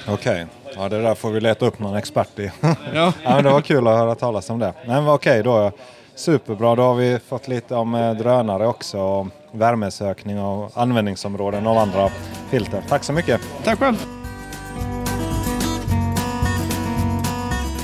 [0.08, 2.50] Okej, ja det där får vi leta upp någon expert i.
[2.60, 2.76] Ja.
[2.94, 4.72] ja, men det var kul att höra talas om det.
[4.86, 5.72] Nej, men okej då.
[6.14, 8.98] Superbra, då har vi fått lite om eh, drönare också.
[8.98, 12.10] Och värmesökning och användningsområden av andra
[12.50, 12.82] filter.
[12.88, 13.40] Tack så mycket.
[13.64, 14.06] Tack själv.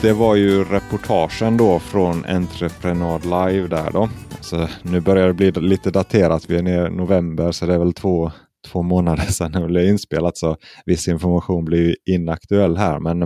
[0.02, 4.09] Det var ju reportagen då från Entreprenad Live där då.
[4.40, 6.50] Så nu börjar det bli lite daterat.
[6.50, 8.32] Vi är nere i november så det är väl två,
[8.62, 10.36] två månader sedan det blev inspelat.
[10.36, 10.56] Så
[10.86, 12.98] viss information blir ju inaktuell här.
[12.98, 13.22] Men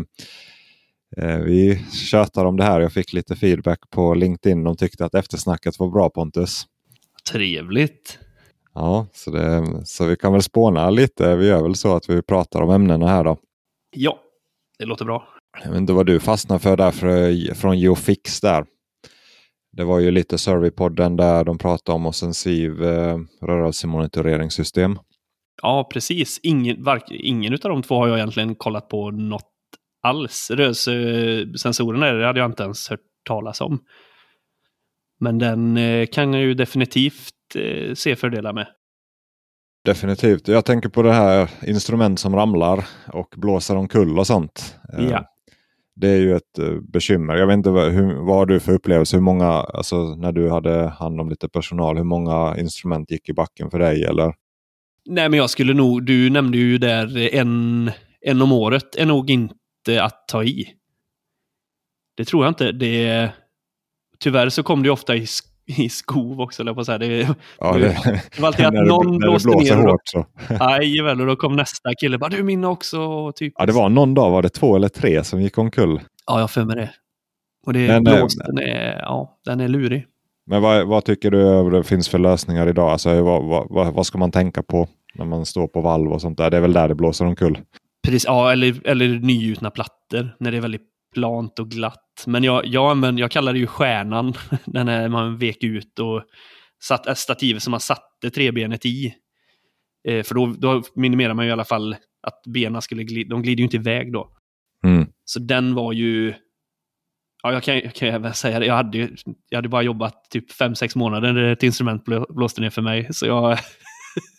[1.16, 2.80] eh, vi tjötar om det här.
[2.80, 4.64] Jag fick lite feedback på LinkedIn.
[4.64, 6.64] De tyckte att eftersnacket var bra Pontus.
[7.32, 8.18] Trevligt.
[8.74, 11.36] Ja, så, det, så vi kan väl spåna lite.
[11.36, 13.38] Vi gör väl så att vi pratar om ämnena här då.
[13.96, 14.18] Ja,
[14.78, 15.28] det låter bra.
[15.64, 18.66] Jag vet inte vad du fastnar för där för, från Geofix där.
[19.72, 24.98] Det var ju lite Surveypodden där de pratade om offensiv eh, rörelsemonitöreringssystem.
[25.62, 26.40] Ja, precis.
[26.42, 29.52] Ingen, var, ingen av de två har jag egentligen kollat på något
[30.02, 30.50] alls.
[30.50, 33.78] Rörelsesensorerna det hade jag inte ens hört talas om.
[35.20, 38.66] Men den eh, kan jag ju definitivt eh, se fördelar med.
[39.84, 40.48] Definitivt.
[40.48, 44.76] Jag tänker på det här instrument som ramlar och blåser omkull och sånt.
[44.98, 45.32] Eh, Ja.
[46.00, 47.34] Det är ju ett eh, bekymmer.
[47.36, 49.16] Jag vet inte hur, vad du för upplevelse?
[49.16, 53.32] Hur många, alltså när du hade hand om lite personal, hur många instrument gick i
[53.32, 54.04] backen för dig?
[54.04, 54.34] Eller?
[55.06, 59.30] Nej, men jag skulle nog, du nämnde ju där en, en om året är nog
[59.30, 60.68] inte att ta i.
[62.16, 62.72] Det tror jag inte.
[62.72, 63.30] Det,
[64.18, 65.26] tyvärr så kom det ju ofta i,
[65.66, 66.98] i skov också, eller på så här.
[66.98, 67.28] Det,
[67.58, 69.78] Ja, det, det, det var alltid att när någon när det blåste ner.
[69.84, 70.26] och- hårt så.
[70.60, 73.32] Jajamän, och då kom nästa kille bara du min också.
[73.32, 73.52] Typ.
[73.56, 76.00] Ja, det var någon dag var det två eller tre som gick omkull.
[76.26, 76.90] Ja, jag för mig det.
[77.66, 80.06] Och det Men, eh, blåsten är, ja, den är lurig.
[80.46, 82.90] Men vad, vad tycker du det finns för lösningar idag?
[82.90, 84.88] Alltså, vad, vad, vad ska man tänka på
[85.18, 86.51] när man står på valv och sånt där?
[86.51, 87.59] Det är väl där det blåser omkull.
[88.06, 92.24] Precis, ja, eller, eller nygjutna plattor när det är väldigt plant och glatt.
[92.26, 94.34] Men jag, jag, använder, jag kallar det ju stjärnan,
[94.64, 96.22] den här man vek ut och
[96.82, 99.14] satt, äh, stativet som man satte trebenet i.
[100.09, 103.43] Eh, för då, då minimerar man ju i alla fall att benen skulle glida, de
[103.43, 104.36] glider ju inte iväg då.
[104.84, 105.06] Mm.
[105.24, 106.34] Så den var ju...
[107.43, 108.66] Ja, jag kan, jag kan även säga det.
[108.66, 109.10] Jag hade,
[109.48, 113.09] jag hade bara jobbat typ 5-6 månader när ett instrument blå, blåste ner för mig.
[113.10, 113.59] Så jag,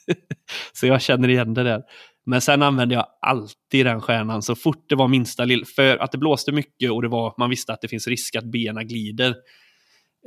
[0.73, 1.83] så jag känner igen det där.
[2.25, 5.65] Men sen använde jag alltid den stjärnan så fort det var minsta lill...
[5.65, 8.45] För att det blåste mycket och det var, man visste att det finns risk att
[8.45, 9.35] benen glider.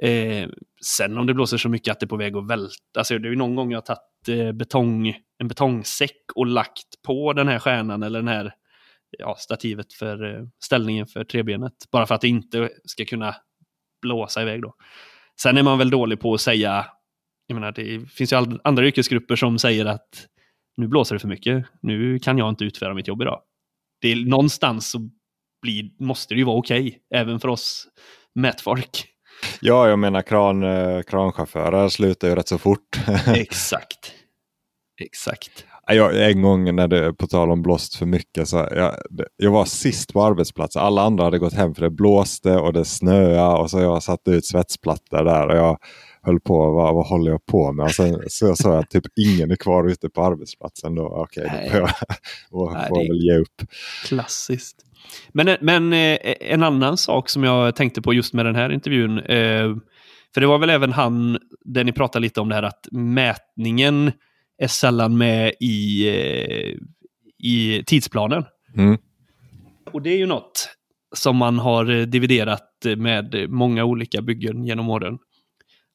[0.03, 0.49] Eh,
[0.87, 2.75] sen om det blåser så mycket att det är på väg att välta.
[2.99, 7.03] Alltså, det är ju någon gång jag har tagit eh, betong, en betongsäck och lagt
[7.07, 8.53] på den här stjärnan eller den här
[9.19, 11.73] ja, stativet för eh, ställningen för trebenet.
[11.93, 13.35] Bara för att det inte ska kunna
[14.03, 14.75] blåsa iväg då.
[15.43, 16.87] Sen är man väl dålig på att säga,
[17.51, 20.27] jag menar det finns ju andra yrkesgrupper som säger att
[20.77, 23.41] nu blåser det för mycket, nu kan jag inte utföra mitt jobb idag.
[24.01, 25.11] Det är, någonstans så
[25.63, 27.89] blir, måste det ju vara okej, även för oss
[28.35, 29.07] mätfolk.
[29.61, 33.01] Ja, jag menar kran, eh, kranchaufförer slutar ju rätt så fort.
[33.27, 34.13] Exakt.
[35.01, 35.65] Exakt.
[35.87, 38.49] Ja, Jag, en gång när det på tal om blåst för mycket.
[38.49, 38.95] Så jag,
[39.37, 40.83] jag var sist på arbetsplatsen.
[40.83, 43.61] Alla andra hade gått hem för det blåste och det snöade.
[43.61, 45.49] Och så jag satte ut svetsplattor där.
[45.49, 45.79] Och jag
[46.23, 46.73] höll på.
[46.73, 47.85] Vad, vad håller jag på med?
[47.85, 50.95] Och sen så jag sa att typ ingen är kvar ute på arbetsplatsen.
[50.95, 51.07] Då.
[51.07, 51.91] Okej, då får jag,
[52.51, 53.71] får Nej, får jag väl ge upp.
[54.05, 54.85] Klassiskt.
[55.33, 59.19] Men, men eh, en annan sak som jag tänkte på just med den här intervjun.
[59.19, 59.77] Eh,
[60.35, 64.13] för det var väl även han, där ni pratade lite om det här att mätningen
[64.59, 66.77] är sällan med i, eh,
[67.39, 68.45] i tidsplanen.
[68.77, 68.99] Mm.
[69.93, 70.69] Och det är ju något
[71.15, 72.67] som man har dividerat
[72.97, 75.19] med många olika byggen genom åren.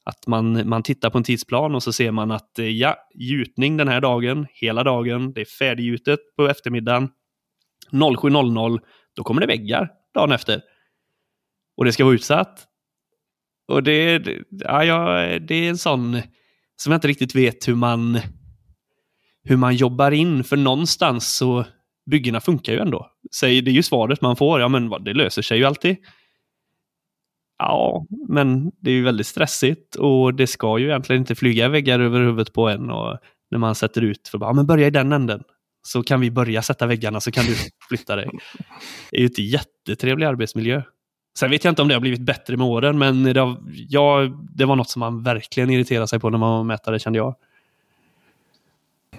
[0.05, 3.77] Att man, man tittar på en tidsplan och så ser man att eh, ja, gjutning
[3.77, 7.09] den här dagen, hela dagen, det är färdiggjutet på eftermiddagen.
[7.91, 8.79] 07.00,
[9.15, 10.61] då kommer det väggar dagen efter.
[11.77, 12.67] Och det ska vara utsatt.
[13.67, 16.21] Och det, ja, ja, det är en sån
[16.75, 18.19] som jag inte riktigt vet hur man,
[19.43, 20.43] hur man jobbar in.
[20.43, 21.65] För någonstans så,
[22.11, 23.11] byggena funkar ju ändå.
[23.35, 25.97] Säg, det är ju svaret man får, ja men det löser sig ju alltid.
[27.57, 31.99] Ja, men det är ju väldigt stressigt och det ska ju egentligen inte flyga väggar
[31.99, 32.89] över huvudet på en.
[32.89, 33.17] Och
[33.51, 35.43] när man sätter ut för bara, ja, men börja i den änden.
[35.87, 37.55] Så kan vi börja sätta väggarna så kan du
[37.89, 38.29] flytta dig.
[39.11, 40.81] Det är ju inte jättetrevlig arbetsmiljö.
[41.39, 44.31] Sen vet jag inte om det har blivit bättre med åren, men det, har, ja,
[44.53, 47.35] det var något som man verkligen irriterade sig på när man var mätare, kände jag.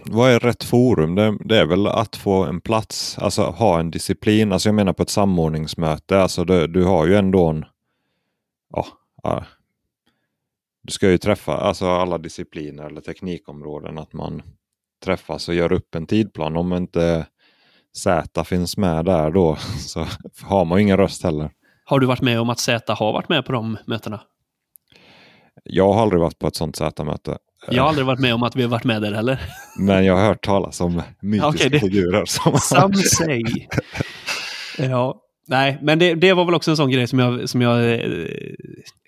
[0.04, 1.14] Vad är rätt forum?
[1.14, 4.52] Det, det är väl att få en plats, alltså ha en disciplin.
[4.52, 6.20] Alltså jag menar på ett samordningsmöte.
[6.20, 7.64] Alltså det, du har ju ändå en...
[8.76, 8.86] Ja,
[9.22, 9.44] ja,
[10.82, 13.98] du ska ju träffa alltså alla discipliner eller teknikområden.
[13.98, 14.42] Att man
[15.04, 16.56] träffas och gör upp en tidplan.
[16.56, 17.26] Om inte
[17.96, 20.06] Z finns med där då så
[20.42, 21.50] har man ju ingen röst heller.
[21.84, 24.20] Har du varit med om att Z har varit med på de mötena?
[25.64, 27.38] Jag har aldrig varit på ett sånt Z-möte.
[27.70, 29.40] Jag har aldrig varit med om att vi har varit med där heller.
[29.78, 32.24] Men jag har hört talas om mytiska Okej, det- figurer.
[32.24, 33.42] Som Some say.
[34.78, 37.92] Ja, nej, men det, det var väl också en sån grej som jag, som jag
[37.92, 38.26] eh,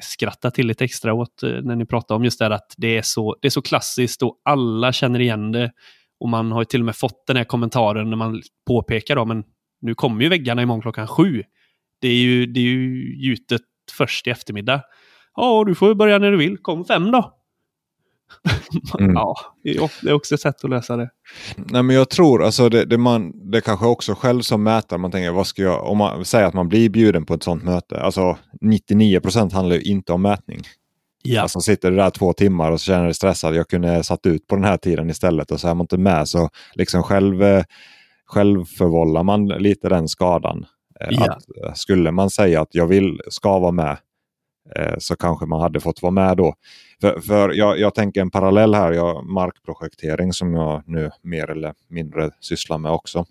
[0.03, 2.97] skrattade till lite extra åt eh, när ni pratade om just det här att det
[2.97, 5.73] är, så, det är så klassiskt och alla känner igen det.
[6.21, 9.25] Och man har ju till och med fått den här kommentaren när man påpekar då,
[9.25, 9.45] men
[9.81, 11.43] nu kommer ju väggarna imorgon klockan sju.
[12.01, 13.61] Det är ju, det är ju gjutet
[13.97, 14.83] först i eftermiddag.
[15.35, 16.57] Ja, du får börja när du vill.
[16.59, 17.38] Kom fem då.
[18.99, 19.15] Mm.
[19.15, 19.37] Ja,
[20.03, 21.11] det är också ett sätt att lösa det.
[21.57, 25.11] Nej men jag tror, alltså det, det, man, det kanske också själv som mätare, man
[25.11, 28.01] tänker vad ska jag, om man säger att man blir bjuden på ett sånt möte,
[28.01, 30.61] alltså 99% handlar ju inte om mätning.
[31.23, 31.43] Ja.
[31.43, 33.55] Alltså sitter du där två timmar och så känner dig stressad.
[33.55, 36.29] Jag kunde satt ut på den här tiden istället och så är man inte med
[36.29, 37.65] så liksom själv, eh,
[38.27, 40.67] själv förvållar man lite den skadan.
[41.01, 41.23] Eh, Ja.
[41.33, 43.97] Att, eh, skulle man säga att jag vill, ska vara med
[44.77, 46.55] Eh, så kanske man hade fått vara med då.
[47.01, 51.75] För, för jag, jag tänker en parallell här, jag, markprojektering som jag nu mer eller
[51.89, 53.27] mindre sysslar med också.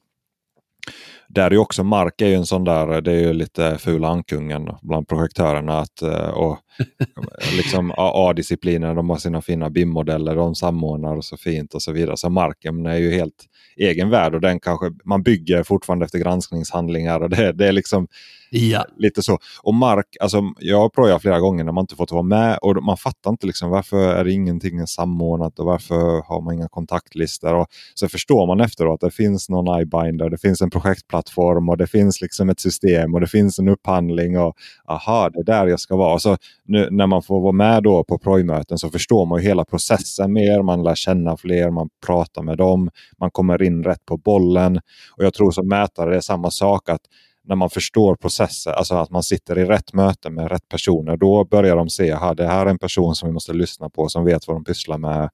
[1.30, 4.08] Där är ju också mark är ju en sån där, det är ju lite fula
[4.08, 5.80] ankungen bland projektörerna.
[5.80, 6.58] Att, eh, och
[7.58, 12.18] liksom A-disciplinen, de har sina fina BIM-modeller, de samordnar så fint och så vidare.
[12.18, 13.46] Så marken är ju helt
[13.78, 17.20] egen värld och den kanske, man bygger fortfarande efter granskningshandlingar.
[17.20, 18.08] och det, det är liksom
[18.50, 18.86] Ja.
[18.98, 19.38] lite så.
[19.64, 22.84] Och mark, alltså jag har provat flera gånger när man inte fått vara med och
[22.84, 27.54] man fattar inte liksom varför är det ingenting samordnat och varför har man inga kontaktlistor.
[27.54, 31.78] Och så förstår man efteråt att det finns någon iBinder, det finns en projektplattform och
[31.78, 34.56] det finns liksom ett system och det finns en upphandling och
[34.88, 36.14] aha, det är där jag ska vara.
[36.14, 39.48] Och så nu, när man får vara med då på projmöten så förstår man ju
[39.48, 44.06] hela processen mer, man lär känna fler, man pratar med dem, man kommer in rätt
[44.06, 44.78] på bollen.
[45.18, 47.02] Och jag tror som mätare det är samma sak att
[47.48, 51.46] när man förstår processen, alltså att man sitter i rätt möte med rätt personer, då
[51.46, 54.26] börjar de se att det här är en person som vi måste lyssna på, som
[54.26, 55.30] vet vad de pysslar med.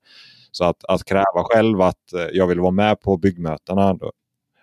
[0.52, 3.94] Så att, att kräva själv att eh, jag vill vara med på byggmötena.
[3.94, 4.12] då-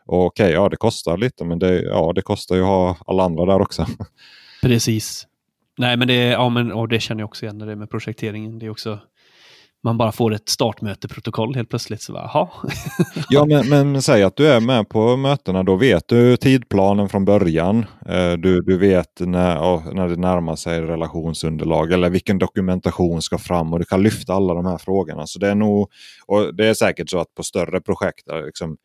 [0.06, 3.22] Och okej, ja det kostar lite, men det, ja, det kostar ju att ha alla
[3.22, 3.86] andra där också.
[4.62, 5.27] Precis.
[5.78, 7.90] Nej, men det, ja, men, och det känner jag också igen när det är med
[7.90, 8.59] projekteringen.
[8.59, 8.98] Det är också,
[9.82, 12.02] man bara får ett startmöteprotokoll helt plötsligt.
[12.02, 12.48] Så bara.
[13.31, 17.24] Ja, men, men säg att du är med på mötena, då vet du tidplanen från
[17.24, 17.86] början.
[18.07, 23.73] Eh, Du, du vet när, när det närmar sig relationsunderlag eller vilken dokumentation ska fram
[23.73, 25.27] och du kan lyfta alla de här frågorna.
[25.27, 25.89] Så det är nog,
[26.27, 28.77] och det är säkert så att på större projekt, där liksom,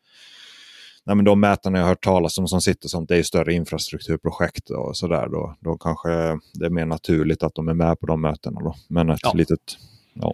[1.06, 4.70] nej, men de mätarna jag hört talas om som sitter som det är större infrastrukturprojekt
[4.70, 5.28] och sådär.
[5.28, 6.08] Då, då kanske
[6.54, 8.60] det är mer naturligt att de är med på de mötena.
[8.60, 8.74] Då.
[8.88, 9.32] Men ett Ja.
[9.34, 9.60] litet,
[10.14, 10.32] ja.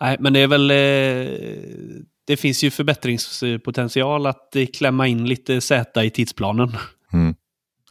[0.00, 0.70] Nej, men det är väl...
[0.70, 6.72] Eh, det finns ju förbättringspotential att eh, klämma in lite Z i tidsplanen.
[7.12, 7.34] Mm.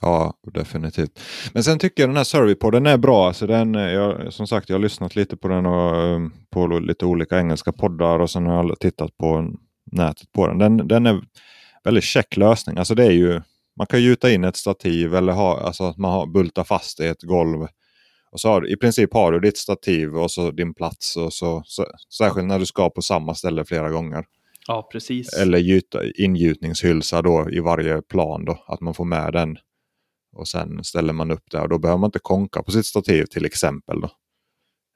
[0.01, 1.19] Ja, definitivt.
[1.53, 3.27] Men sen tycker jag den här Surveypodden är bra.
[3.27, 6.67] Alltså den, eh, jag, som sagt, jag har lyssnat lite på den och ehm, på
[6.67, 9.53] lite olika engelska poddar och sen har jag tittat på
[9.91, 10.57] nätet på den.
[10.57, 11.21] Den, den är
[11.83, 12.77] väldigt check lösning.
[12.77, 13.41] Alltså det är ju,
[13.77, 17.07] man kan gjuta in ett stativ eller ha, alltså att man har bultar fast i
[17.07, 17.67] ett golv.
[18.31, 21.17] Och så har, du- I princip har du ditt stativ och så din plats.
[21.17, 21.85] Och så, så,
[22.17, 24.25] särskilt när du ska på samma ställe flera gånger.
[24.67, 25.33] Ja, precis.
[25.33, 28.45] Eller gjuta, ingjutningshylsa då i varje plan.
[28.45, 29.57] Då, att man får med den.
[30.35, 31.61] Och sen ställer man upp där.
[31.63, 34.01] Och då behöver man inte konka på sitt stativ till exempel.
[34.01, 34.09] Då.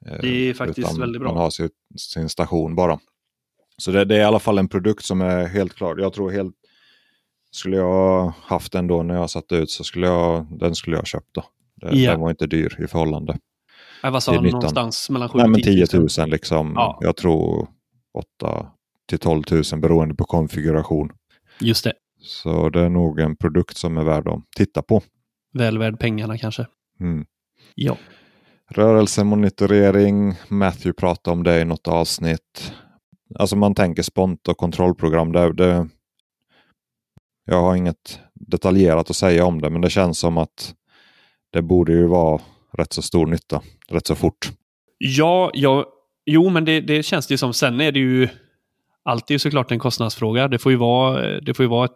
[0.06, 1.30] Eh, Det är faktiskt utan väldigt bra.
[1.34, 3.00] Man har sin, sin station bara.
[3.78, 5.98] Så det, det är i alla fall en produkt som är helt klar.
[5.98, 6.56] Jag tror helt...
[7.52, 10.96] Skulle jag ha haft den då när jag satte ut så skulle jag, den skulle
[10.96, 11.30] jag köpt.
[11.32, 11.44] Då.
[11.84, 12.12] Det, Ja.
[12.12, 13.38] Den var inte dyr i förhållande.
[14.04, 14.46] Nej, vad sa han?
[14.46, 16.74] Någonstans mellan 7 Nej, och men 10 10 000 liksom.
[16.76, 16.98] Ja.
[17.02, 17.68] Jag tror
[18.40, 18.68] 8
[19.10, 21.12] till 12 000 beroende på konfiguration.
[21.60, 21.94] Just det.
[22.22, 25.02] Så det är nog en produkt som är värd att titta på.
[25.54, 26.68] Väl värd pengarna kanske.
[27.00, 27.26] Mm.
[27.76, 27.98] Ja.
[28.70, 32.74] Rörelsemonitorering, Matthew pratade om det i något avsnitt.
[33.40, 35.32] Alltså man tänker spont och kontrollprogram.
[35.32, 35.88] Det, det,
[37.46, 40.76] jag har inget detaljerat att säga om det, men det känns som att
[41.54, 42.42] det borde ju vara
[42.78, 44.52] rätt så stor nytta, rätt så fort.
[44.98, 45.86] Ja, ja
[46.26, 47.54] jo, men det, det känns det ju som.
[47.54, 48.30] Sen är det ju
[49.04, 50.48] allt är ju såklart en kostnadsfråga.
[50.48, 51.92] Det får ju vara, det får ju vara ett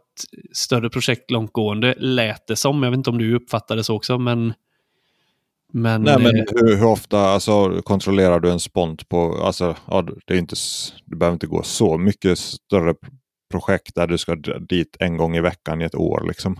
[0.53, 2.83] större projekt långtgående, lät det som.
[2.83, 4.53] Jag vet inte om du uppfattade det så också, men...
[5.73, 10.07] Men, Nej, men eh, hur, hur ofta alltså, kontrollerar du en spont på, alltså, ja,
[10.25, 10.55] det, är inte,
[11.05, 12.95] det behöver inte gå så mycket större
[13.51, 16.25] projekt där du ska dit en gång i veckan i ett år.
[16.27, 16.59] Liksom.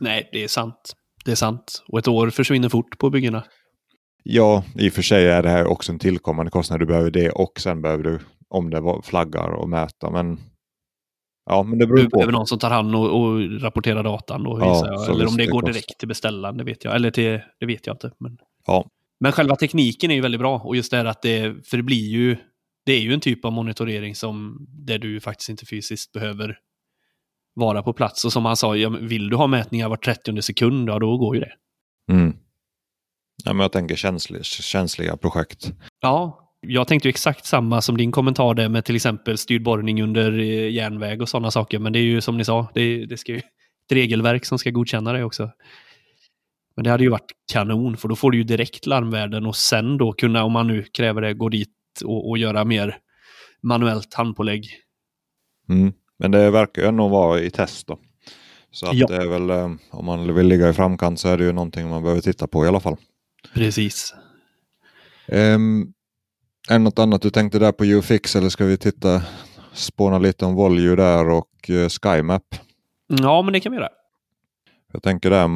[0.00, 0.94] nej, det är sant.
[1.28, 1.84] Det är sant.
[1.88, 3.44] Och ett år försvinner fort på byggena.
[4.22, 6.80] Ja, i och för sig är det här också en tillkommande kostnad.
[6.80, 8.18] Du behöver det och sen behöver du,
[8.48, 10.10] om det var flaggar och mäta.
[10.10, 10.38] Men
[11.50, 12.16] ja, men det beror Du på.
[12.16, 14.42] behöver någon som tar hand och, och rapporterar datan.
[14.42, 15.72] Då, Ja, Eller om det det går kostar.
[15.72, 16.94] direkt till beställaren, det vet jag.
[16.94, 18.10] Eller till, det vet jag inte.
[18.20, 18.86] Men, Ja.
[19.20, 20.58] men själva tekniken är ju väldigt bra.
[20.58, 22.36] Och just det här att det, för det blir ju,
[22.86, 26.58] det är ju en typ av monitorering som, där du faktiskt inte fysiskt behöver
[27.58, 28.24] vara på plats.
[28.24, 31.36] Och som han sa, ja, vill du ha mätningar var 30 sekund, ja då går
[31.36, 31.52] ju det.
[32.12, 32.36] Mm.
[33.44, 35.72] Ja, men jag tänker känslig, känsliga projekt.
[36.00, 40.02] Ja, jag tänkte ju exakt samma som din kommentar där med till exempel styrd borrning
[40.02, 41.78] under eh, järnväg och sådana saker.
[41.78, 44.70] Men det är ju som ni sa, det, det ska ju ett regelverk som ska
[44.70, 45.50] godkänna det också.
[46.76, 49.98] Men det hade ju varit kanon, för då får du ju direkt larmvärden och sen
[49.98, 51.74] då kunna, om man nu kräver det, gå dit
[52.04, 52.98] och, och göra mer
[53.62, 54.68] manuellt handpålägg.
[55.68, 55.92] Mm.
[56.18, 57.98] Men det verkar ju ändå vara i test då.
[58.70, 59.06] Så att Ja.
[59.06, 61.88] det är väl, eh, om man vill ligga i framkant så är det ju någonting
[61.88, 62.96] man behöver titta på i alla fall.
[63.54, 64.14] Precis.
[65.28, 65.92] Um,
[66.68, 69.22] är det något annat du tänkte där på UFix eller ska vi titta,
[69.72, 72.54] spåna lite om Volue där och uh, SkyMap?
[73.06, 73.88] Ja, men det kan vi göra.
[74.92, 75.48] Jag tänker där,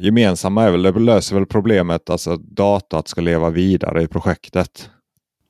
[0.00, 4.90] gemensamma är väl, det löser väl problemet alltså att datat ska leva vidare i projektet.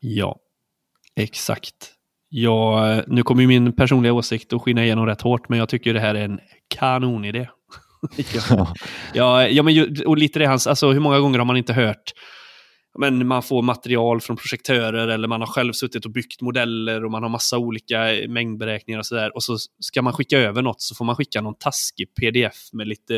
[0.00, 0.38] Ja,
[1.16, 1.92] exakt.
[2.34, 5.94] Ja, nu kommer ju min personliga åsikt att skina igenom rätt hårt, men jag tycker
[5.94, 7.48] det här är en kanonidé.
[8.48, 8.74] ja.
[9.14, 12.12] ja, ja, men och lite det hans, alltså hur många gånger har man inte hört
[12.98, 17.10] men man får material från projektörer eller man har själv suttit och byggt modeller och
[17.10, 17.98] man har massa olika
[18.28, 19.34] mängdberäkningar och sådär.
[19.34, 22.88] Och så ska man skicka över något så får man skicka någon taskig pdf med
[22.88, 23.14] lite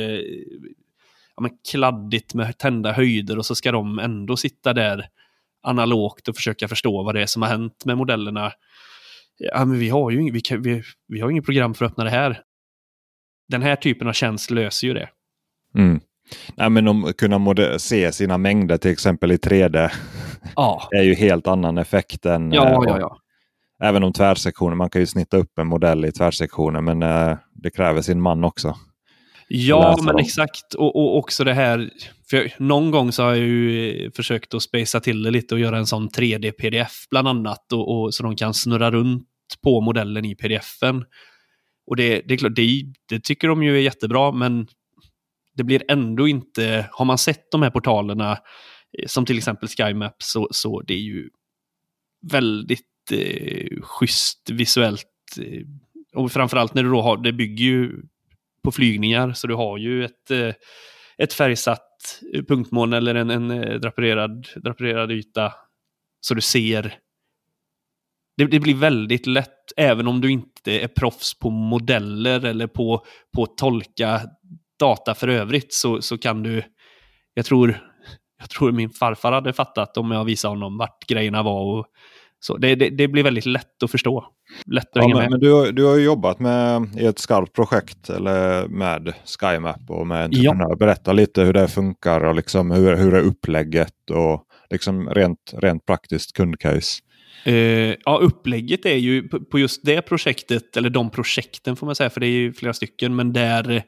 [1.37, 5.07] ja, men kladdigt med tända höjder och så ska de ändå sitta där
[5.63, 8.53] analogt och försöka förstå vad det är som har hänt med modellerna.
[9.39, 12.05] Ja, men vi har ju vi, kan, vi, vi har inget program för att öppna
[12.05, 12.41] det här.
[13.49, 15.09] Den här typen av tjänst löser ju det.
[15.75, 16.01] Mm.
[16.55, 19.91] Nej, men om kunna se sina mängder till exempel i 3D.
[20.57, 20.89] Ja.
[20.91, 22.53] det är ju helt annan effekt än...
[22.53, 23.19] Ja, ja, eh, ja.
[23.83, 27.71] Även om tvärsektioner, man kan ju snitta upp en modell i tvärsektioner men eh, det
[27.71, 28.77] kräver sin man också.
[29.49, 30.19] Ja, men dem.
[30.19, 30.75] exakt.
[30.75, 31.91] Och, och, också det här,
[32.31, 35.61] för någon gång så har jag ju eh, försökt att spacea till det lite och
[35.61, 37.73] göra en sån 3D-pdf bland annat.
[37.73, 39.29] Och, och, så de kan snurra runt
[39.63, 41.05] på modellen i pdf-en.
[41.87, 44.67] Och det, det är klart, det, det tycker de ju är jättebra, men
[45.57, 48.33] det blir ändå inte, har man sett de här portalerna,
[48.99, 51.31] eh, som till exempel SkyMap, så, så det är ju
[52.31, 55.07] väldigt eh, schysst visuellt.
[55.41, 55.63] Eh,
[56.15, 58.03] och framförallt när du då har, det bygger ju
[58.65, 60.55] på flygningar, så du har ju ett, eh,
[61.19, 65.53] ett färgsatt eh, punktmål eller en, en eh, drapererad, drapererad yta.
[66.21, 66.99] Så du ser
[68.37, 73.05] det, det, blir väldigt lätt, även om du inte är proffs på modeller eller på,
[73.37, 74.21] på att tolka
[74.79, 76.63] data för övrigt så, så kan du,
[77.35, 77.81] jag tror,
[78.39, 81.79] jag tror min farfar hade fattat om jag visade honom vart grejerna var.
[81.79, 81.87] Och,
[82.41, 84.27] så det, det, det blir väldigt lätt att förstå.
[84.67, 85.31] Lätt att ja, hänga men, med.
[85.31, 90.07] Men du, har, du har jobbat med i ett skarpt projekt eller med SkyMap och
[90.07, 90.67] med entreprenör.
[90.69, 90.77] Ja.
[90.77, 95.87] Berätta lite hur det funkar och liksom hur, hur är upplägget och liksom rent, rent
[95.87, 97.03] praktiskt kundcase.
[97.47, 101.95] Uh, ja, upplägget är ju på, på just det projektet, eller de projekten får man
[101.95, 103.85] säga, för det är ju flera stycken, men där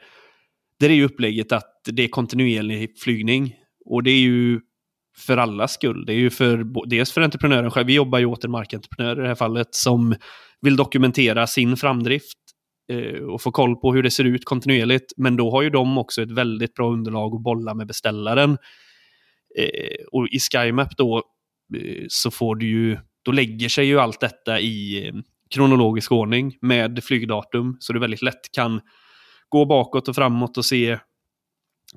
[0.80, 3.54] där är ju upplägget att det är kontinuerlig flygning.
[3.84, 4.60] Och det är ju
[5.18, 6.06] för allas skull.
[6.06, 7.86] Det är ju för, dels för entreprenören själv.
[7.86, 10.14] Vi jobbar ju åt en markentreprenör i det här fallet som
[10.60, 12.38] vill dokumentera sin framdrift
[12.93, 15.12] eh, och få koll på hur det ser ut kontinuerligt.
[15.16, 18.59] Men då har ju de också ett väldigt bra underlag att bolla med beställaren.
[19.59, 21.22] Eh, och i SkyMap då
[21.76, 25.14] eh, så får du ju, då lägger sig ju allt detta i eh,
[25.51, 27.76] kronologisk ordning med flygdatum.
[27.80, 28.80] Så du väldigt lätt kan
[29.48, 30.98] gå bakåt och framåt och se,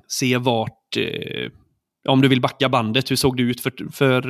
[0.08, 1.50] se vart, eh,
[2.08, 4.22] om du vill backa bandet, hur såg det ut för, för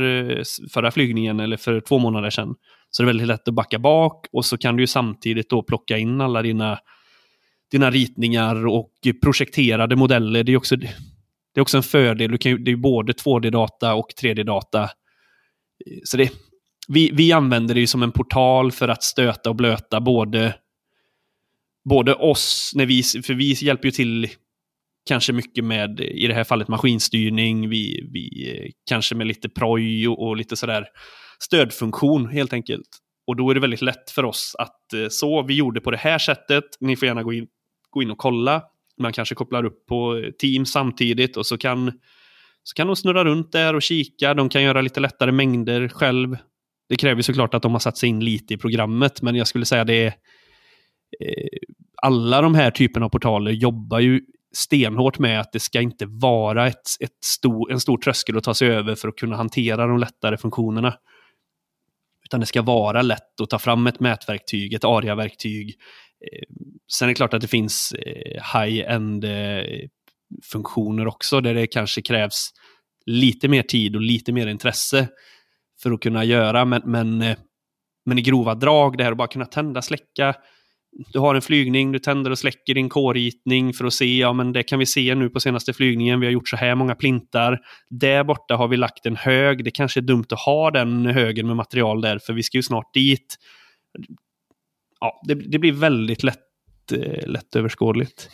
[0.69, 2.55] förra flygningen eller för två månader sedan?
[2.91, 5.99] Så det är väldigt lätt att backa bak och så kan du samtidigt då plocka
[5.99, 6.79] in alla dina,
[7.71, 8.93] dina ritningar och
[9.23, 10.45] projekterade modeller.
[10.45, 10.89] Det är också, det
[11.57, 12.31] är också en fördel.
[12.31, 14.89] Du kan, det är både 2D-data och 3D-data.
[16.05, 16.33] Så det,
[16.89, 20.55] vi, vi använder det som en portal för att stöta och blöta både
[21.85, 24.29] både oss, när vi, för vi hjälper ju till
[25.11, 30.27] kanske mycket med, i det här fallet, maskinstyrning, vi, vi kanske med lite proj och,
[30.27, 30.87] och lite sådär
[31.43, 32.89] stödfunktion helt enkelt.
[33.27, 35.97] Och då är det väldigt lätt för oss att eh, så, vi gjorde på det
[35.97, 37.47] här sättet, ni får gärna gå in,
[37.91, 38.63] gå in och kolla.
[39.01, 41.93] Man kanske kopplar upp på Teams samtidigt och så kan,
[42.63, 44.35] så kan de snurra runt där och kika.
[44.35, 46.37] De kan göra lite lättare mängder själv.
[46.89, 49.65] Det kräver såklart att de har satt sig in lite i programmet, men jag skulle
[49.65, 50.15] säga det är
[51.21, 51.59] Eh,
[52.03, 54.21] alla de här typerna av portaler jobbar ju
[54.53, 58.55] stenhårt med att det ska inte vara ett, ett stor, en stor tröskel att ta
[58.55, 60.95] sig över för att kunna hantera de lättare funktionerna.
[62.25, 65.69] Utan det ska vara lätt att ta fram ett mätverktyg, ett ARIA-verktyg.
[65.69, 66.55] Eh,
[66.93, 69.89] sen är det klart att det finns eh, high-end eh,
[70.53, 72.51] funktioner också, där det kanske krävs
[73.07, 75.09] lite mer tid och lite mer intresse
[75.83, 76.65] för att kunna göra.
[76.65, 77.19] Men, men,
[78.07, 80.35] men i grova drag, det här att bara kunna tända, släcka,
[80.93, 84.53] du har en flygning, du tänder och släcker din kårritning för att se, ja men
[84.53, 87.59] det kan vi se nu på senaste flygningen, vi har gjort så här många plintar.
[87.91, 91.47] Där borta har vi lagt en hög, det kanske är dumt att ha den högen
[91.47, 93.37] med material där, för vi ska ju snart dit.
[95.01, 98.29] Ja, det, det blir väldigt lätt, eh, lättöverskådligt.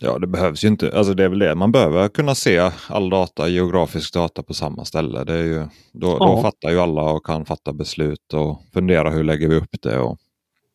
[0.00, 0.98] Ja, det behövs ju inte.
[0.98, 1.54] Alltså det är väl det.
[1.54, 5.24] Man behöver kunna se all data, geografisk data på samma ställe.
[5.24, 6.26] Det är ju, då, ja.
[6.26, 9.98] då fattar ju alla och kan fatta beslut och fundera hur lägger vi upp det.
[9.98, 10.18] Och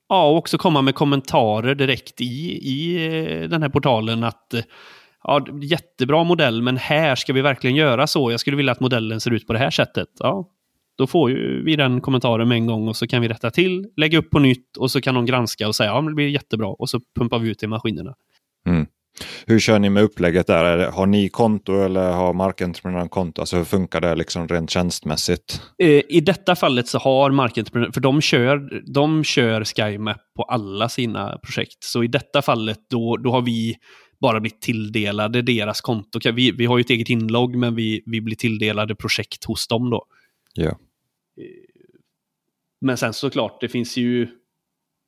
[0.09, 4.61] Ja, och också komma med kommentarer direkt i, i eh, den här portalen att eh,
[5.23, 8.31] ja, jättebra modell, men här ska vi verkligen göra så.
[8.31, 10.07] Jag skulle vilja att modellen ser ut på det här sättet.
[10.19, 10.49] Ja,
[10.97, 13.87] då får ju vi den kommentaren med en gång och så kan vi rätta till,
[13.95, 16.67] lägga upp på nytt och så kan de granska och säga ja, det blir jättebra
[16.67, 18.15] och så pumpar vi ut i maskinerna.
[18.67, 18.87] Mm.
[19.45, 20.91] Hur kör ni med upplägget där?
[20.91, 23.41] Har ni konto eller har markentreprenören konto?
[23.41, 25.61] Alltså hur funkar det liksom rent tjänstmässigt?
[25.83, 30.89] Eh, I detta fallet så har markentreprenören, för de kör, de kör SkyMap på alla
[30.89, 31.83] sina projekt.
[31.83, 33.75] Så i detta fallet då, då har vi
[34.21, 36.19] bara blivit tilldelade deras konto.
[36.33, 39.89] Vi, vi har ju ett eget inlogg men vi, vi blir tilldelade projekt hos dem
[39.89, 40.05] då.
[40.53, 40.79] Ja.
[42.81, 44.27] Men sen såklart, det finns ju,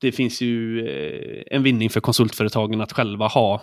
[0.02, 3.62] det finns ju eh, en vinning för konsultföretagen att själva ha,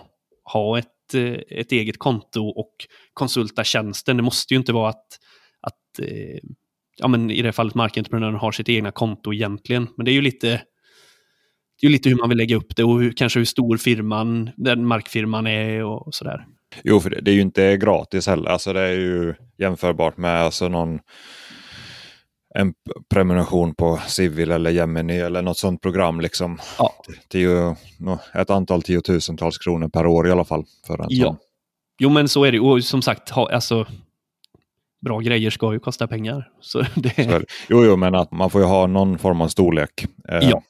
[0.53, 2.73] ha ett, eh, ett eget konto och
[3.13, 4.17] konsulta tjänsten.
[4.17, 5.07] Det måste ju inte vara att,
[5.61, 6.39] att eh,
[6.97, 9.89] ja, men i det fallet markentreprenören har sitt egna konto egentligen.
[9.97, 10.63] Men det är ju lite,
[11.81, 14.51] det är lite hur man vill lägga upp det och hur, kanske hur stor firman,
[14.57, 16.45] den markfirman är och, sådär.
[16.85, 18.51] Jo, för det, det, är ju inte gratis heller.
[18.51, 20.99] Alltså det är ju jämförbart med alltså någon
[22.59, 22.75] en
[23.11, 26.21] prenumeration på Civil eller Gemini eller något sånt program.
[26.21, 26.59] Liksom.
[26.79, 26.95] Ja.
[27.29, 27.77] Tio,
[28.35, 30.65] ett antal tiotusentals kronor per år i alla fall.
[30.87, 31.27] För en ja.
[31.27, 31.37] Sån.
[31.99, 32.61] Jo, men så är det.
[32.61, 33.87] Och som sagt, ha, alltså,
[35.01, 36.49] bra grejer ska ju kosta pengar.
[36.61, 37.25] Så det...
[37.25, 40.07] Så jo, jo, men att man får ju ha någon form av storlek.
[40.29, 40.63] Eh, ja.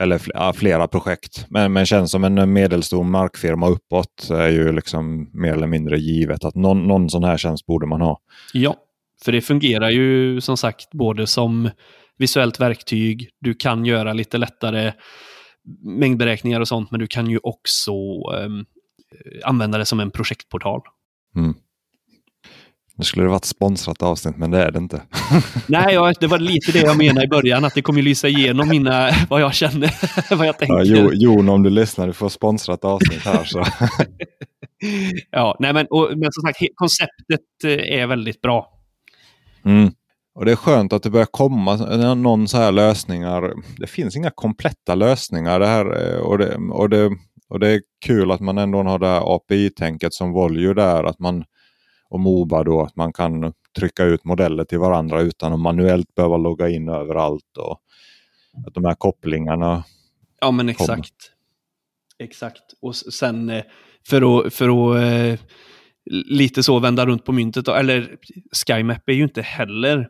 [0.00, 1.46] Eller flera projekt.
[1.48, 6.44] Men, men känns som en medelstor markfirma uppåt är ju liksom mer eller mindre givet
[6.44, 8.20] att någon, någon sån här tjänst borde man ha.
[8.52, 8.76] Ja,
[9.24, 11.70] för det fungerar ju som sagt både som
[12.18, 14.92] visuellt verktyg, du kan göra lite lättare
[15.84, 18.64] mängdberäkningar och sånt, men du kan ju också um,
[19.44, 20.80] använda det som en projektportal.
[21.36, 21.54] Mm.
[22.96, 25.02] Nu skulle det varit sponsrat avsnitt, men det är det inte.
[25.66, 28.68] Nej, ja, det var lite det jag menade i början, att det kommer lysa igenom
[28.68, 29.90] mina, vad jag känner,
[30.36, 30.74] vad jag tänker.
[30.74, 33.44] Ja, jo, Jon, om du lyssnar, du får sponsrat avsnitt här.
[33.44, 33.64] Så.
[35.30, 38.81] ja, nej, men, och, men som sagt, konceptet eh, är väldigt bra.
[39.64, 39.92] Mm.
[40.34, 41.76] Och Det är skönt att det börjar komma
[42.14, 43.54] någon så här lösningar.
[43.78, 45.60] Det finns inga kompletta lösningar.
[45.60, 47.10] Det här, och, det, och, det,
[47.48, 51.04] och det är kul att man ändå har det här API-tänket som Volvo där.
[51.04, 51.44] Att man,
[52.08, 56.36] och Moba då, att man kan trycka ut modeller till varandra utan att manuellt behöva
[56.36, 57.56] logga in överallt.
[57.58, 57.80] Och
[58.66, 59.84] att de här kopplingarna.
[60.40, 60.88] Ja men exakt.
[60.88, 61.04] Kommer.
[62.18, 62.62] Exakt.
[62.80, 63.62] Och sen eh,
[64.08, 65.40] för att, för att eh,
[66.10, 67.68] lite så vända runt på myntet.
[67.68, 68.16] Eller
[68.66, 70.08] SkyMap är ju inte heller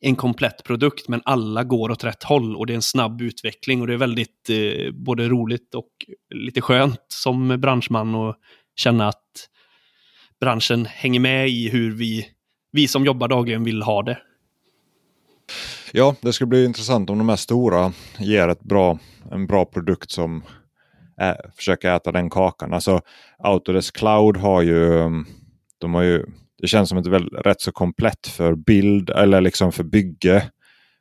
[0.00, 3.80] en komplett produkt, men alla går åt rätt håll och det är en snabb utveckling
[3.80, 5.90] och det är väldigt eh, både roligt och
[6.34, 8.38] lite skönt som branschman att
[8.76, 9.48] känna att
[10.40, 12.26] branschen hänger med i hur vi,
[12.72, 14.18] vi som jobbar dagligen vill ha det.
[15.92, 18.98] Ja, det ska bli intressant om de här stora ger ett bra,
[19.32, 20.42] en bra produkt som
[21.20, 22.74] ä, försöka äta den kakan.
[22.74, 23.00] Alltså
[23.38, 25.26] Autodesk Cloud har ju, mm,
[25.78, 26.24] de har ju,
[26.58, 30.50] det känns som ett väl, rätt så komplett för bild eller liksom för bygge.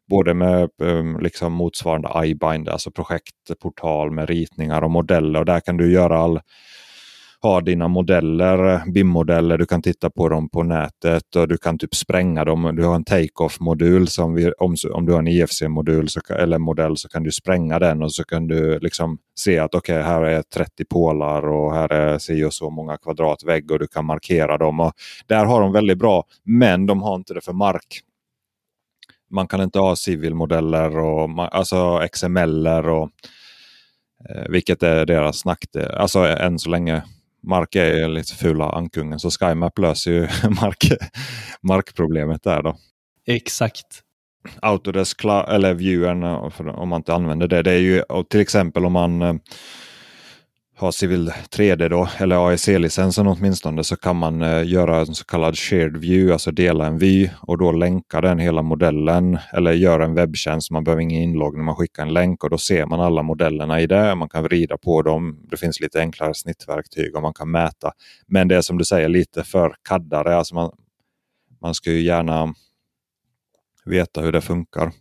[0.09, 5.39] Både med um, liksom motsvarande iBind, alltså projektportal med ritningar och modeller.
[5.39, 6.39] Och där kan du göra all
[7.43, 11.95] ha dina modeller, BIM-modeller, du kan titta på dem på nätet och du kan typ
[11.95, 12.75] spränga dem.
[12.75, 17.09] Du har en take-off-modul som vi, om, om du har en IFC-modul eller modell så
[17.09, 20.41] kan du spränga den och så kan du liksom se att okej, okay, här är
[20.41, 24.79] 30 pålar och här är si och så många kvadratvägg och du kan markera dem.
[24.79, 24.93] Och
[25.27, 27.99] där har de väldigt bra, men de har inte det för mark.
[29.31, 33.09] Man kan inte ha civilmodeller och alltså XML och
[34.29, 35.91] eh, vilket är deras nackdel.
[35.91, 37.03] Alltså än så länge
[37.43, 40.21] Mark är lite fula ankungen så SkyMap löser ju
[40.61, 40.91] mark,
[41.61, 42.77] markproblemet där då.
[43.27, 44.01] Exakt.
[44.61, 47.61] Autodesk eller viewern om man inte använder det.
[47.61, 49.33] Det är ju till exempel om man eh,
[50.83, 55.57] har Civil 3D då, eller AEC-licensen åtminstone, så kan man eh, göra en så kallad
[55.57, 60.13] shared view, alltså dela en vy och då länka den hela modellen eller göra en
[60.13, 60.71] webbtjänst.
[60.71, 63.87] Man behöver ingen inloggning, man skickar en länk och då ser man alla modellerna i
[63.87, 64.15] det.
[64.15, 65.39] Man kan vrida på dem.
[65.49, 67.91] Det finns lite enklare snittverktyg och man kan mäta.
[68.27, 70.35] Men det är som du säger lite för kaddare.
[70.35, 70.71] Alltså man,
[71.61, 72.53] man ska ju gärna
[73.85, 74.91] veta hur det funkar.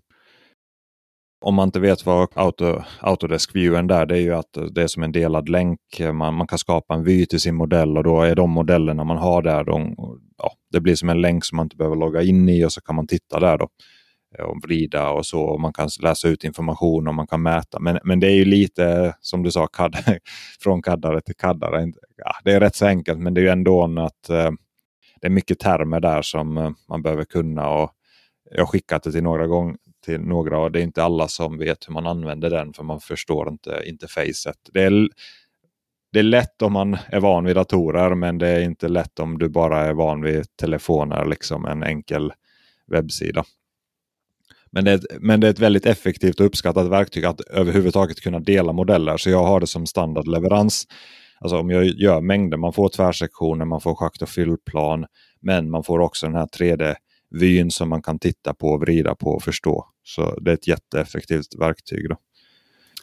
[1.42, 5.02] Om man inte vet vad Auto, Autodesk-viewen där, det är ju att det är som
[5.02, 5.80] en delad länk.
[6.12, 9.16] Man, man kan skapa en vy till sin modell och då är de modellerna man
[9.16, 9.94] har där, de,
[10.38, 12.80] ja, det blir som en länk som man inte behöver logga in i och så
[12.80, 13.68] kan man titta där då
[14.38, 15.42] och vrida och så.
[15.42, 17.80] Och man kan läsa ut information och man kan mäta.
[17.80, 19.96] Men, men det är ju lite som du sa, kad,
[20.60, 21.92] från kaddare till kaddare.
[22.16, 24.50] Ja, det är rätt så enkelt men det är ju ändå att eh,
[25.20, 27.68] det är mycket termer där som eh, man behöver kunna.
[27.68, 27.90] och
[28.50, 31.58] Jag har skickat det till några gånger till några och det är inte alla som
[31.58, 34.56] vet hur man använder den för man förstår inte interfacet.
[34.72, 35.08] Det är,
[36.12, 39.38] det är lätt om man är van vid datorer men det är inte lätt om
[39.38, 41.24] du bara är van vid telefoner.
[41.24, 42.32] Liksom en enkel
[42.86, 43.44] webbsida.
[44.70, 48.20] Men det, är ett, men det är ett väldigt effektivt och uppskattat verktyg att överhuvudtaget
[48.20, 49.16] kunna dela modeller.
[49.16, 50.84] Så jag har det som standardleverans.
[51.40, 55.06] Alltså om jag gör mängder, man får tvärsektioner, man får schakt och fyllplan.
[55.40, 56.94] Men man får också den här 3D
[57.40, 59.86] vyn som man kan titta på, vrida på och förstå.
[60.02, 62.08] Så det är ett jätteeffektivt verktyg.
[62.08, 62.16] Då.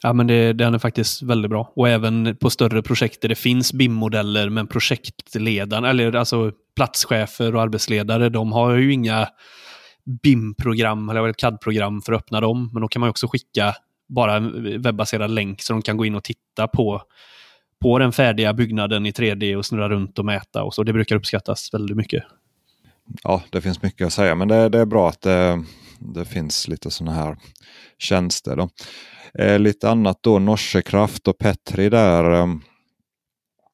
[0.02, 1.72] Ja, men det, den är faktiskt väldigt bra.
[1.76, 7.62] Och även på större projekt där det finns BIM-modeller, men projektledarna, eller alltså platschefer och
[7.62, 9.28] arbetsledare, de har ju inga
[10.22, 12.70] BIM-program eller CAD-program för att öppna dem.
[12.72, 13.74] Men då kan man också skicka
[14.08, 17.02] bara en webbaserad länk så de kan gå in och titta på,
[17.80, 20.62] på den färdiga byggnaden i 3D och snurra runt och mäta.
[20.62, 20.82] Och så.
[20.82, 22.24] Det brukar uppskattas väldigt mycket.
[23.22, 25.64] Ja, det finns mycket att säga, men det, det är bra att det,
[25.98, 27.36] det finns lite sådana här
[27.98, 28.56] tjänster.
[28.56, 28.68] Då.
[29.38, 32.32] Eh, lite annat då, Norsekraft och Petri där.
[32.32, 32.46] Eh,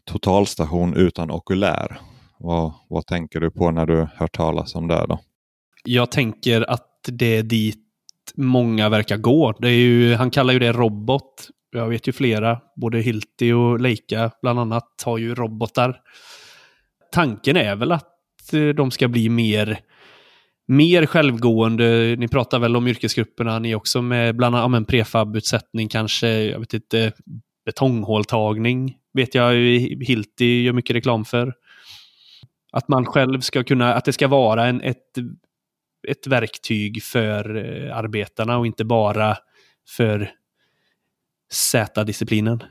[0.05, 2.01] totalstation utan okulär.
[2.39, 5.07] Vad, vad tänker du på när du hör talas om det?
[5.09, 5.21] då?
[5.85, 7.83] Jag tänker att det är dit
[8.35, 9.53] många verkar gå.
[9.53, 11.49] Det är ju, han kallar ju det robot.
[11.71, 16.01] Jag vet ju flera, både Hilti och Leica bland annat har ju robotar.
[17.13, 18.16] Tanken är väl att
[18.53, 19.81] Eh, de ska bli mer
[20.69, 22.17] mer självgående.
[22.19, 26.75] Ni pratar väl om yrkesgrupperna ni också med bland annat ja, prefabutsättning kanske, jag vet
[26.75, 27.13] inte,
[27.65, 29.55] betonghåltagning vet jag
[30.05, 31.55] Hilti gör mycket reklam för.
[32.73, 35.19] Att man själv ska kunna, att det ska vara en, ett,
[36.09, 39.37] ett verktyg för eh, arbetarna och inte bara
[39.97, 40.31] för
[41.53, 42.63] Z-disciplinen.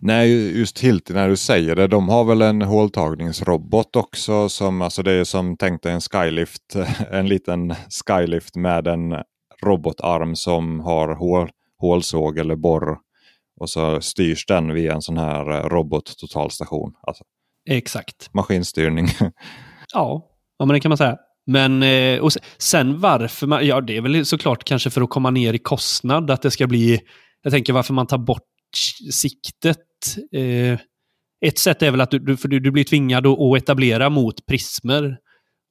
[0.00, 1.86] Nej, just Hilti när du säger det.
[1.86, 4.48] De har väl en håltagningsrobot också.
[4.48, 6.76] Som, alltså det är som tänk dig en skylift.
[7.10, 7.74] En liten
[8.06, 9.16] skylift med en
[9.62, 12.98] robotarm som har hål, hålsåg eller borr.
[13.60, 16.92] Och så styrs den via en sån här eh, robottotalstation.
[17.02, 17.24] Alltså,
[17.70, 18.34] Exakt.
[18.34, 19.06] Maskinstyrning.
[19.92, 20.26] ja,
[20.58, 21.16] ja, men det kan man säga.
[21.46, 25.30] Men eh, och sen varför man, ja det är väl såklart kanske för att komma
[25.30, 27.00] ner i kostnad, att det ska bli,
[27.42, 28.49] jag tänker varför man tar bort
[29.12, 29.78] siktet.
[30.32, 30.78] Eh,
[31.46, 35.16] ett sätt är väl att du, för du, du blir tvingad att etablera mot prismer.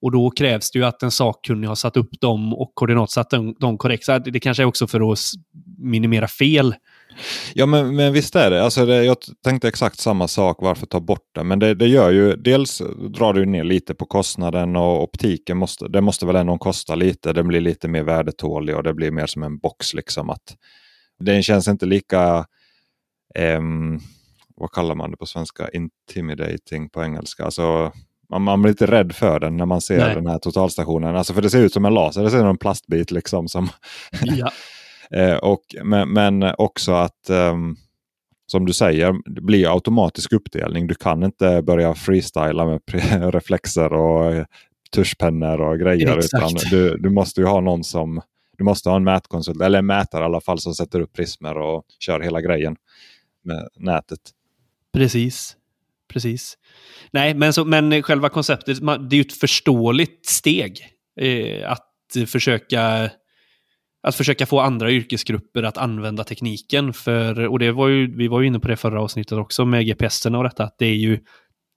[0.01, 3.55] Och då krävs det ju att en sakkunnig har satt upp dem och koordinatsatt dem,
[3.59, 4.05] dem korrekt.
[4.05, 5.19] Så det kanske är också för att
[5.77, 6.75] minimera fel.
[7.53, 8.63] Ja men, men visst är det.
[8.63, 10.57] Alltså det, Jag tänkte exakt samma sak.
[10.61, 11.43] Varför ta bort det?
[11.43, 15.87] Men det, det gör ju, dels drar du ner lite på kostnaden och optiken måste,
[15.87, 17.33] det måste väl ändå kosta lite.
[17.33, 19.93] Den blir lite mer värdetålig och det blir mer som en box.
[19.93, 20.55] liksom att
[21.19, 22.45] Den känns inte lika
[23.39, 23.99] um,
[24.55, 25.69] vad kallar man det på svenska?
[25.69, 27.45] Intimidating på engelska.
[27.45, 27.91] Alltså,
[28.29, 30.15] man, man blir lite rädd för den när man ser Nej.
[30.15, 31.15] den här totalstationen.
[31.15, 33.11] Alltså, för det ser ut som en laser, det ser ut som en plastbit.
[33.11, 33.69] Liksom, som
[34.21, 34.51] ja.
[35.17, 37.77] eh, och, men, men, också att, um,
[38.51, 40.87] som du säger, det blir automatisk uppdelning.
[40.87, 42.81] Du kan inte börja freestyla med
[43.33, 44.45] reflexer och
[44.95, 46.17] tuschpennor och grejer.
[46.17, 48.21] Utan du, du måste ju ha någon som
[48.57, 51.57] du måste ha en mätkonsult, eller en mätare i alla fall, som sätter upp prismer
[51.57, 52.75] och kör hela grejen
[53.43, 54.19] med nätet.
[54.93, 55.55] Precis.
[56.13, 56.57] Precis.
[57.11, 60.79] Nej, men, så, men själva konceptet, det är ju ett förståeligt steg.
[61.21, 61.85] Eh, att
[62.27, 63.11] försöka
[64.01, 66.93] att försöka få andra yrkesgrupper att använda tekniken.
[66.93, 69.87] För, och det var ju, vi var ju inne på det förra avsnittet också med
[69.87, 71.19] gps och detta, att det är ju,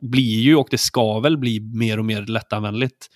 [0.00, 3.08] blir ju och det ska väl bli mer och mer lättanvändligt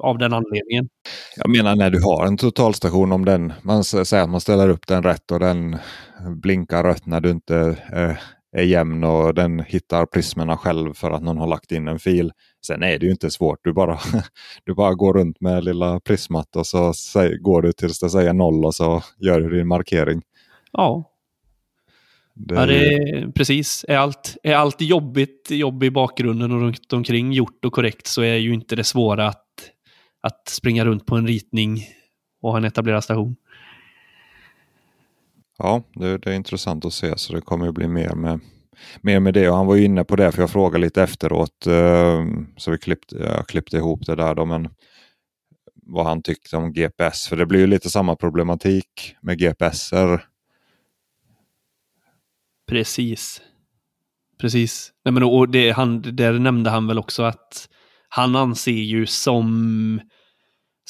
[0.00, 0.88] av den anledningen.
[1.36, 4.86] Jag menar när du har en totalstation, om den, man säger att man ställer upp
[4.86, 5.76] den rätt och den
[6.42, 8.16] blinkar rött när du inte eh,
[8.56, 12.32] är jämn och den hittar prismerna själv för att någon har lagt in en fil.
[12.66, 13.58] Sen är det ju inte svårt.
[13.62, 13.98] Du bara,
[14.64, 16.92] du bara går runt med lilla prismat och så
[17.40, 20.22] går du tills det säger noll och så gör du din markering.
[20.72, 21.08] Ja.
[22.34, 22.54] Det...
[22.54, 23.84] Ja, det är, precis.
[23.88, 28.22] Är allt, är allt jobbigt, jobb i bakgrunden och runt omkring gjort och korrekt så
[28.22, 29.41] är ju inte det svåra att
[30.22, 31.84] att springa runt på en ritning
[32.42, 33.36] och ha en etablerad station.
[35.58, 38.40] Ja, det, det, är intressant att se så det kommer att bli mer med,
[39.00, 39.48] mer med det.
[39.48, 41.66] Och han var ju inne på det för jag frågade lite efteråt.
[41.66, 42.24] Uh,
[42.56, 44.44] så vi klippte, jag klippte ihop det där då.
[44.44, 44.68] Men
[45.74, 47.26] vad han tyckte om GPS.
[47.28, 50.24] För det blir ju lite samma problematik med GPSer.
[52.68, 53.42] Precis.
[54.40, 54.92] Precis.
[55.04, 57.68] Nej, men, och det, han, där nämnde han väl också att
[58.14, 60.00] han anser ju som,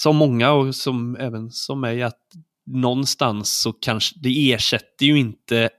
[0.00, 2.20] som många och som även som mig att
[2.66, 5.70] någonstans så kanske det ersätter ju inte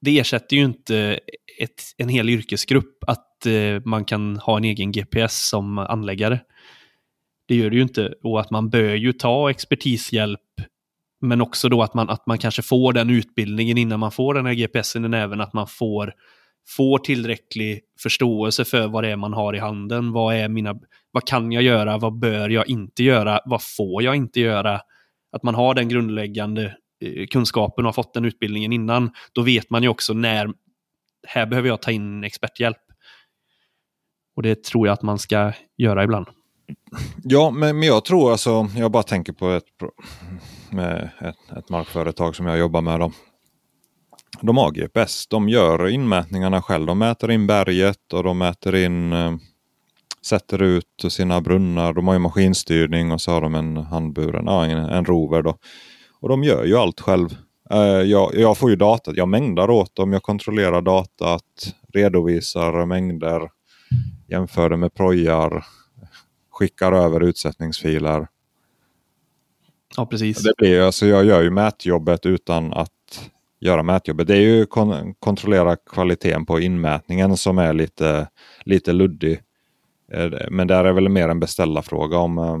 [0.00, 1.20] det ersätter ju inte
[1.60, 6.40] ett, en hel yrkesgrupp att eh, man kan ha en egen GPS som anläggare.
[7.48, 10.40] Det gör det ju inte och att man bör ju ta expertishjälp
[11.20, 14.46] men också då att man, att man kanske får den utbildningen innan man får den
[14.46, 16.14] här GPSen även att man får
[16.76, 20.12] får tillräcklig förståelse för vad det är man har i handen.
[20.12, 20.78] Vad, är mina,
[21.10, 21.98] vad kan jag göra?
[21.98, 23.40] Vad bör jag inte göra?
[23.44, 24.80] Vad får jag inte göra?
[25.32, 29.10] Att man har den grundläggande eh, kunskapen och har fått den utbildningen innan.
[29.32, 30.48] Då vet man ju också när
[31.26, 32.78] här behöver jag ta in experthjälp.
[34.36, 36.26] Och det tror jag att man ska göra ibland.
[37.24, 39.64] Ja, men, men jag tror alltså, jag bara tänker på ett,
[40.70, 43.00] med ett, ett markföretag som jag jobbar med.
[43.00, 43.12] Då.
[44.40, 46.86] De har GPS, de gör inmätningarna själv.
[46.86, 49.36] De mäter in berget och de mäter in, eh,
[50.22, 51.92] sätter ut sina brunnar.
[51.92, 55.42] De har ju maskinstyrning och så har de en handburen, ja, en, en rover.
[55.42, 55.58] Då.
[56.20, 57.36] Och de gör ju allt själv.
[57.70, 63.50] Eh, jag, jag får ju data, jag mängdar åt dem, jag kontrollerar datat, redovisar mängder,
[64.28, 65.64] jämför det med projar,
[66.50, 68.28] skickar över utsättningsfiler.
[69.96, 70.42] Ja, precis.
[70.42, 72.92] Det blir, alltså jag gör ju mätjobbet utan att
[73.60, 74.26] göra mätjobbet.
[74.26, 78.28] Det är ju kon kontrollera kvaliteten på inmätningen som är lite,
[78.64, 79.40] lite luddig.
[80.12, 82.58] Eh, men där är väl mer en beställarfråga om eh,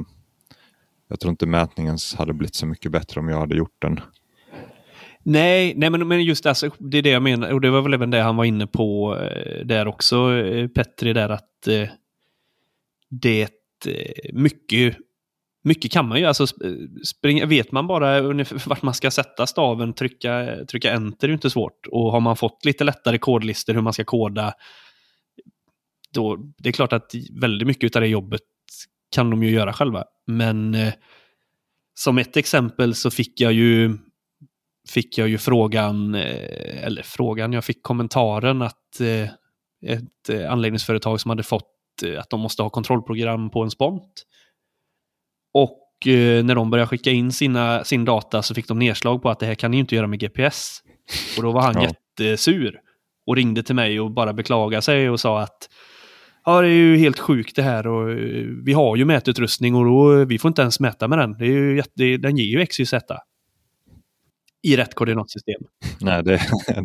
[1.08, 4.00] jag tror inte mätningen hade blivit så mycket bättre om jag hade gjort den.
[5.22, 7.52] Nej, nej men, men just alltså, det är det jag menar.
[7.52, 10.16] Och det var väl även det han var inne på eh, där också,
[10.74, 11.68] Petri, där att
[13.08, 13.48] det
[14.32, 14.96] mycket,
[15.64, 16.24] mycket kan man ju.
[16.24, 16.46] Alltså,
[17.04, 18.22] springa, vet man bara
[18.66, 21.86] vart man ska sätta staven, trycka, trycka enter är ju inte svårt.
[21.86, 24.52] Och har man fått lite lättare kodlistor hur man ska koda,
[26.14, 28.40] då det är klart att väldigt mycket av det jobbet
[29.14, 30.04] kan de ju göra själva.
[30.26, 30.92] Men eh,
[31.94, 33.98] som ett exempel så fick jag ju
[34.88, 39.30] fick jag ju frågan, eh, eller frågan, jag fick kommentaren att eh,
[39.86, 44.24] ett eh, anläggningsföretag som hade fått eh, att de måste ha kontrollprogram på en spont.
[45.54, 45.84] Och
[46.44, 49.46] när de började skicka in sina, sin data så fick de nedslag på att det
[49.46, 50.82] här kan ni inte göra med GPS.
[51.36, 51.88] Och då var han ja.
[52.18, 52.80] jättesur
[53.26, 55.68] och ringde till mig och bara beklagade sig och sa att
[56.44, 58.08] ja, det är ju helt sjukt det här och
[58.66, 61.32] vi har ju mätutrustning och då, vi får inte ens mäta med den.
[61.32, 62.94] Det är ju jätte, den ger ju XYZ
[64.62, 65.60] i rätt koordinatsystem.
[66.00, 66.40] Nej, det,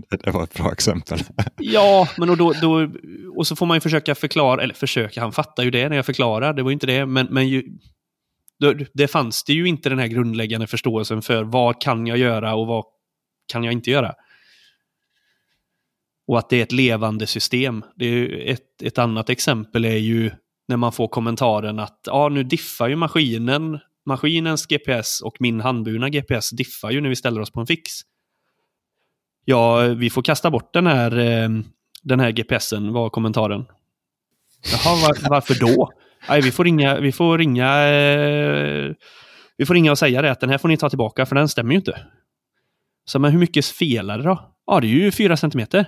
[0.23, 1.19] det var ett bra exempel.
[1.57, 2.90] ja, men och, då, då,
[3.38, 6.06] och så får man ju försöka förklara, eller försöka, han fattar ju det när jag
[6.06, 7.64] förklarar, det var inte det, men, men ju,
[8.64, 12.56] då, det fanns det ju inte den här grundläggande förståelsen för vad kan jag göra
[12.56, 12.85] och vad
[13.48, 14.14] kan jag inte göra.
[16.27, 17.84] Och att det är ett levande system.
[17.95, 20.31] Det är ett, ett annat exempel är ju
[20.68, 26.10] när man får kommentaren att ja, nu diffar ju maskinen maskinens GPS och min handburna
[26.10, 27.91] GPS diffar ju när vi ställer oss på en fix.
[29.45, 31.49] Ja, vi får kasta bort den här, eh,
[32.03, 33.65] den här GPSen, var kommentaren.
[34.72, 35.91] Jaha, var, varför då?
[36.30, 38.91] Nej, vi får ringa, vi får ringa, eh,
[39.58, 41.50] vi får ringa och säga det att den här får ni ta tillbaka för den
[41.50, 42.06] stämmer ju inte.
[43.06, 44.54] Så men hur mycket felar det då?
[44.66, 45.86] Ja, det är ju fyra centimeter.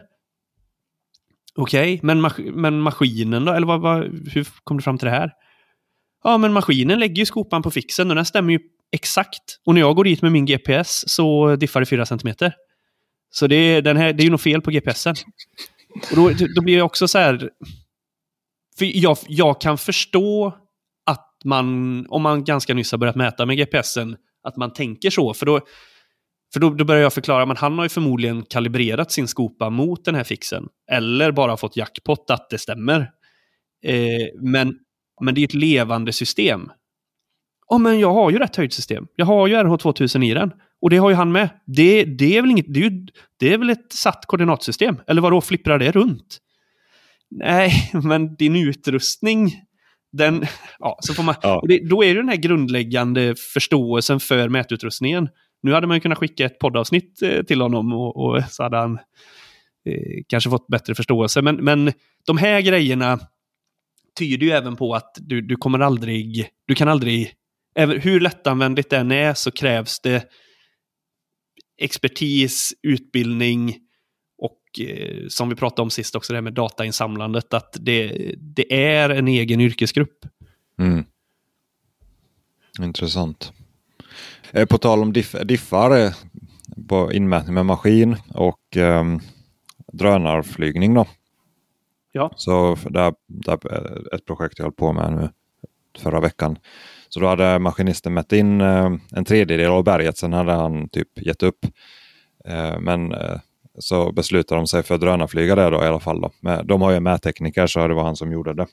[1.55, 3.53] Okej, okay, men, mas men maskinen då?
[3.53, 4.03] Eller vad, vad,
[4.33, 5.31] hur kom du fram till det här?
[6.23, 8.59] Ja, men maskinen lägger ju skopan på fixen och den stämmer ju
[8.91, 9.59] exakt.
[9.65, 12.53] Och när jag går dit med min GPS så diffar det fyra centimeter.
[13.29, 15.15] Så det är, den här, det är ju något fel på GPSen.
[16.11, 17.49] Och då, då blir jag också så här...
[18.77, 20.53] För jag, jag kan förstå
[21.05, 25.33] att man, om man ganska nyss har börjat mäta med GPSen, att man tänker så.
[25.33, 25.59] För då,
[26.53, 30.05] för då, då börjar jag förklara, men han har ju förmodligen kalibrerat sin skopa mot
[30.05, 30.67] den här fixen.
[30.91, 33.11] Eller bara fått jackpot att det stämmer.
[33.85, 34.79] Eh, men
[35.21, 36.71] men det är ett levande system.
[37.69, 39.07] Ja, men jag har ju rätt höjdsystem.
[39.15, 40.51] Jag har ju RH2000 i den.
[40.81, 41.49] Och det har ju han med.
[41.65, 43.07] Det, det är väl inget, det är, ju,
[43.39, 44.97] det är väl ett satt koordinatsystem?
[45.07, 46.37] Eller vadå, flipprar det runt?
[47.35, 49.61] Nej, men din utrustning,
[50.11, 50.45] den,
[50.79, 51.63] ja, så får man, ja.
[51.67, 55.29] det, då är det den här grundläggande förståelsen för mätutrustningen.
[55.63, 58.93] Nu hade man kunnat skicka ett poddavsnitt eh, till honom och, och så hade han
[59.85, 61.41] eh, kanske fått bättre förståelse.
[61.41, 61.93] Men, men
[62.25, 63.19] de här grejerna
[64.19, 67.33] tyder ju även på att du, du kommer aldrig, du kan aldrig,
[67.75, 70.29] även, hur lättanvändigt det än är så krävs det
[71.81, 73.75] expertis, utbildning
[74.79, 79.09] eh, som vi pratade om sist också det här med datainsamlandet, att det, det är
[79.09, 80.25] en egen yrkesgrupp.
[80.79, 81.05] Mm.
[82.79, 83.53] Intressant.
[84.51, 86.11] Eh, på tal om diff, diffar eh,
[86.87, 89.03] på inmätning med maskin och eh,
[89.93, 91.05] drönarflygning då.
[92.11, 92.31] Ja.
[92.35, 93.53] Så det, det
[94.15, 95.29] ett projekt jag höll på med nu
[95.99, 96.57] förra veckan.
[97.09, 101.43] Så då hade maskinisten mätt in en tredjedel av berget, sen hade han typ gett
[101.43, 101.65] upp.
[102.79, 103.13] Men
[103.79, 106.21] så beslutade de sig för att drönarflyga det då i alla fall.
[106.21, 106.31] Då.
[106.63, 108.67] De har ju en mättekniker så det var han som gjorde det.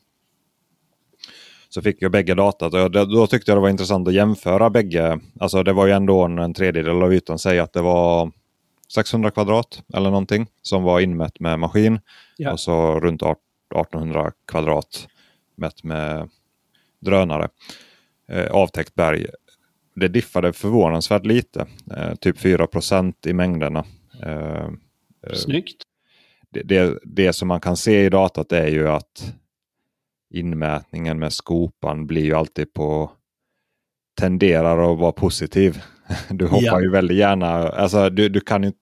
[1.68, 5.20] Så fick jag bägge datat och då tyckte jag det var intressant att jämföra bägge.
[5.40, 8.32] Alltså det var ju ändå en tredjedel av ytan, säg att det var
[8.94, 12.00] 600 kvadrat eller någonting som var inmätt med maskin.
[12.36, 12.52] Ja.
[12.52, 15.08] Och så runt 1800 kvadrat
[15.56, 16.28] mätt med
[17.00, 17.48] drönare.
[18.28, 19.26] Eh, avtäckt berg.
[19.94, 21.66] Det diffade förvånansvärt lite.
[21.96, 22.66] Eh, typ 4
[23.26, 23.84] i mängderna.
[24.22, 24.68] Eh, eh,
[25.34, 25.82] Snyggt.
[26.50, 29.34] det, det, det som man kan se i datat är ju att
[30.34, 33.10] inmätningen med skopan blir ju alltid på
[34.20, 35.82] tenderar att vara positiv.
[36.30, 36.80] Du hoppar Ja.
[36.80, 38.72] ju väldigt gärna, alltså du, du kan ju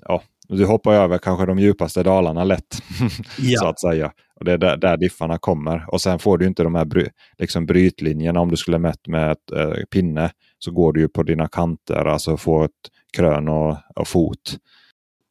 [0.00, 2.82] ja, du hoppar över kanske de djupaste dalarna lätt.
[3.38, 3.60] Ja.
[3.60, 4.12] så att säga.
[4.34, 5.84] Och Det är där, där diffarna kommer.
[5.88, 7.06] Och sen får du inte de här bry,
[7.38, 8.40] liksom brytlinjerna.
[8.40, 12.04] Om du skulle mätt med ett eh, pinne så går du ju på dina kanter,
[12.04, 12.70] alltså få ett
[13.16, 14.58] krön och, och fot.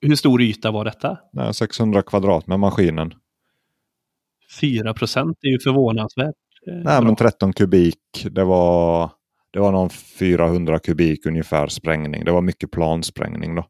[0.02, 1.18] Hur stor yta var detta?
[1.34, 3.14] Nej, 600 kvadrat med maskinen.
[4.62, 6.36] 4 procent är ju förvånansvärt.
[6.68, 7.02] eh, Nej, bra.
[7.02, 7.98] men 13 kubik.
[8.32, 9.12] Det var,
[9.52, 12.26] det var någon 400 kubik ungefär sprängning.
[12.26, 13.66] Det var mycket plansprängning då.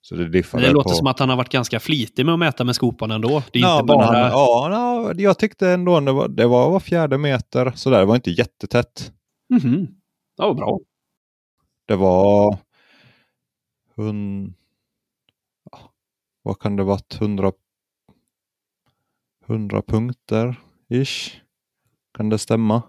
[0.00, 0.94] Så det diffade det låter på...
[0.94, 3.42] som att han har varit ganska flitig med att mäta med skopan ändå.
[3.52, 4.04] Det är ja, inte bara...
[4.06, 7.72] han, ja, ja, jag tyckte ändå det var, det var var fjärde meter.
[7.76, 9.12] Så där, det var inte jättetätt.
[9.50, 9.86] Mhm.
[10.36, 10.80] Ja, vad bra.
[11.88, 12.58] Det var...
[13.96, 14.54] Hun...
[16.44, 17.20] ja, Vad kan det varit?
[17.20, 17.52] 100...
[19.48, 20.60] 100 punkter
[20.90, 21.40] ish.
[22.16, 22.82] Kan det stämma?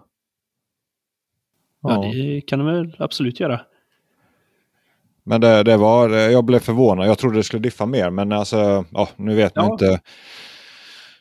[1.82, 3.60] Ja, det kan det väl absolut göra.
[5.24, 7.08] Men det, det var, jag blev förvånad.
[7.08, 8.10] Jag trodde det skulle diffa mer.
[8.10, 9.72] Men alltså, ja, nu vet man Ja.
[9.72, 10.00] inte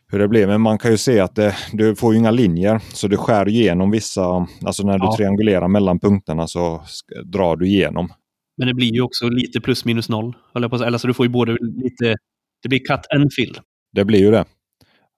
[0.07, 0.47] hur det blir.
[0.47, 2.79] Men man kan ju se att det, du får ju inga linjer.
[2.93, 4.47] Så du skär igenom vissa.
[4.65, 5.15] Alltså när du Ja.
[5.17, 6.83] triangulerar mellan punkterna så
[7.25, 8.09] drar du igenom.
[8.57, 10.35] Men det blir ju också lite plus minus noll.
[10.53, 10.75] höll på.
[10.75, 12.15] Eller så du får ju både lite...
[12.61, 13.59] Det blir cut and fill.
[13.93, 14.45] Det blir ju det.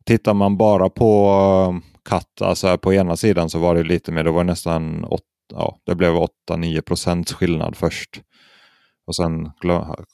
[0.05, 1.31] Tittar man bara på
[1.72, 4.23] uh, cut, alltså på ena sidan så var det lite mer.
[4.23, 5.22] Det var nästan åt,
[5.53, 6.14] ja, det blev
[6.51, 8.22] 8-9 procents skillnad först.
[9.07, 9.51] Och sen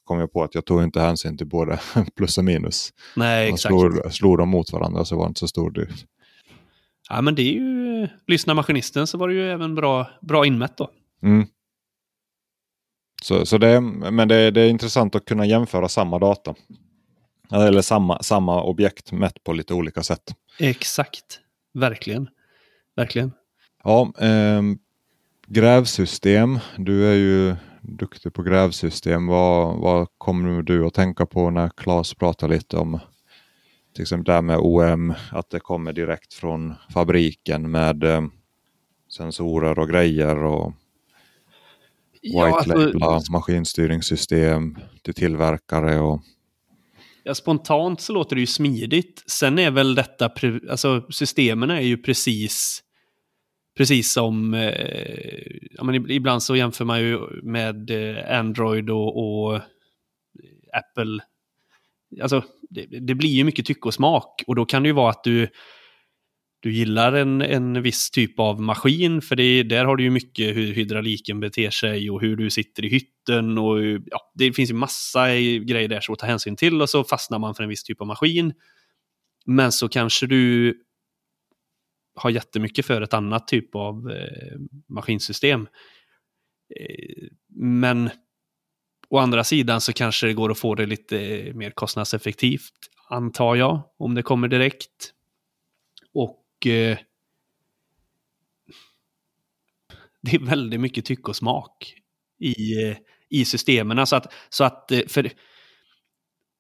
[0.03, 1.79] kom jag på att jag tog inte hänsyn till både
[2.15, 2.89] plus och minus.
[3.15, 3.71] Nej, exakt.
[3.71, 6.05] slog, slog dem mot varandra så var det inte så stor differens.
[7.09, 8.07] Ja, men det är ju...
[8.27, 10.89] Lyssna maskinisten så var det ju även bra, bra inmätt då.
[11.23, 11.47] Mm.
[13.23, 16.55] Så, så det, men det, det är intressant att kunna jämföra samma data.
[17.51, 20.35] Eller samma, samma objekt mätt på lite olika sätt.
[20.59, 21.39] Exakt.
[21.73, 22.29] Verkligen.
[22.95, 23.31] Verkligen.
[23.83, 24.77] Ja, ehm,
[25.47, 26.59] grävsystem.
[26.77, 29.27] Du är ju duktig på grävsystem.
[29.27, 32.99] Vad, vad kommer du att tänka på när Claes pratar lite om
[33.93, 38.21] till exempel det här med OM, att det kommer direkt från fabriken med eh,
[39.09, 40.73] sensorer och grejer och
[42.25, 46.21] Ja, white alltså, labela maskinstyrningssystem till tillverkare och
[47.25, 49.23] Ja, spontant så låter det ju smidigt.
[49.27, 50.31] Sen är väl detta,
[50.69, 52.83] alltså systemen är ju precis,
[53.77, 55.41] precis som, eh,
[55.71, 59.55] ja, men ib- ibland så jämför man ju med eh, Android och, och
[60.73, 61.19] Apple.
[62.21, 65.09] Alltså, det, det blir ju mycket tycke och smak och då kan det ju vara
[65.09, 65.49] att du,
[66.63, 70.55] du gillar en, en viss typ av maskin, för det, där har du ju mycket
[70.55, 74.73] hur hydrauliken beter sig och hur du sitter i hytten och ja, det finns ju
[74.73, 77.83] massa grejer där som att ta hänsyn till och så fastnar man för en viss
[77.83, 78.53] typ av maskin.
[79.45, 80.75] Men så kanske du
[82.15, 84.59] har jättemycket för ett annat typ av eh,
[84.89, 85.67] maskinsystem.
[86.79, 88.09] Eh, men
[89.09, 92.73] å andra sidan så kanske det går att få det lite mer kostnadseffektivt,
[93.09, 95.12] antar jag, om det kommer direkt.
[96.67, 96.97] Eh,
[100.21, 101.93] det är väldigt mycket tycke och smak
[102.39, 102.97] i, eh,
[103.29, 104.07] i systemen.
[104.07, 105.31] Så att, så att, eh, för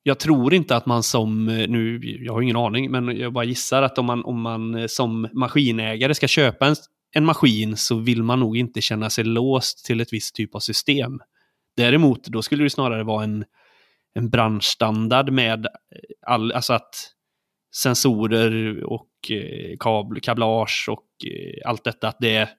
[0.03, 3.43] jag tror inte att man som, eh, nu, jag har ingen aning, men jag bara
[3.43, 6.75] gissar att om man, om man eh, som maskinägare ska köpa en,
[7.11, 10.59] en maskin så vill man nog inte känna sig låst till ett visst typ av
[10.59, 11.19] system.
[11.77, 13.45] Däremot, då skulle det snarare vara en,
[14.13, 15.67] en branschstandard med
[16.27, 17.13] all, alltså att
[17.75, 22.49] sensorer och eh, kabl, kablage och eh, allt detta, att det, är,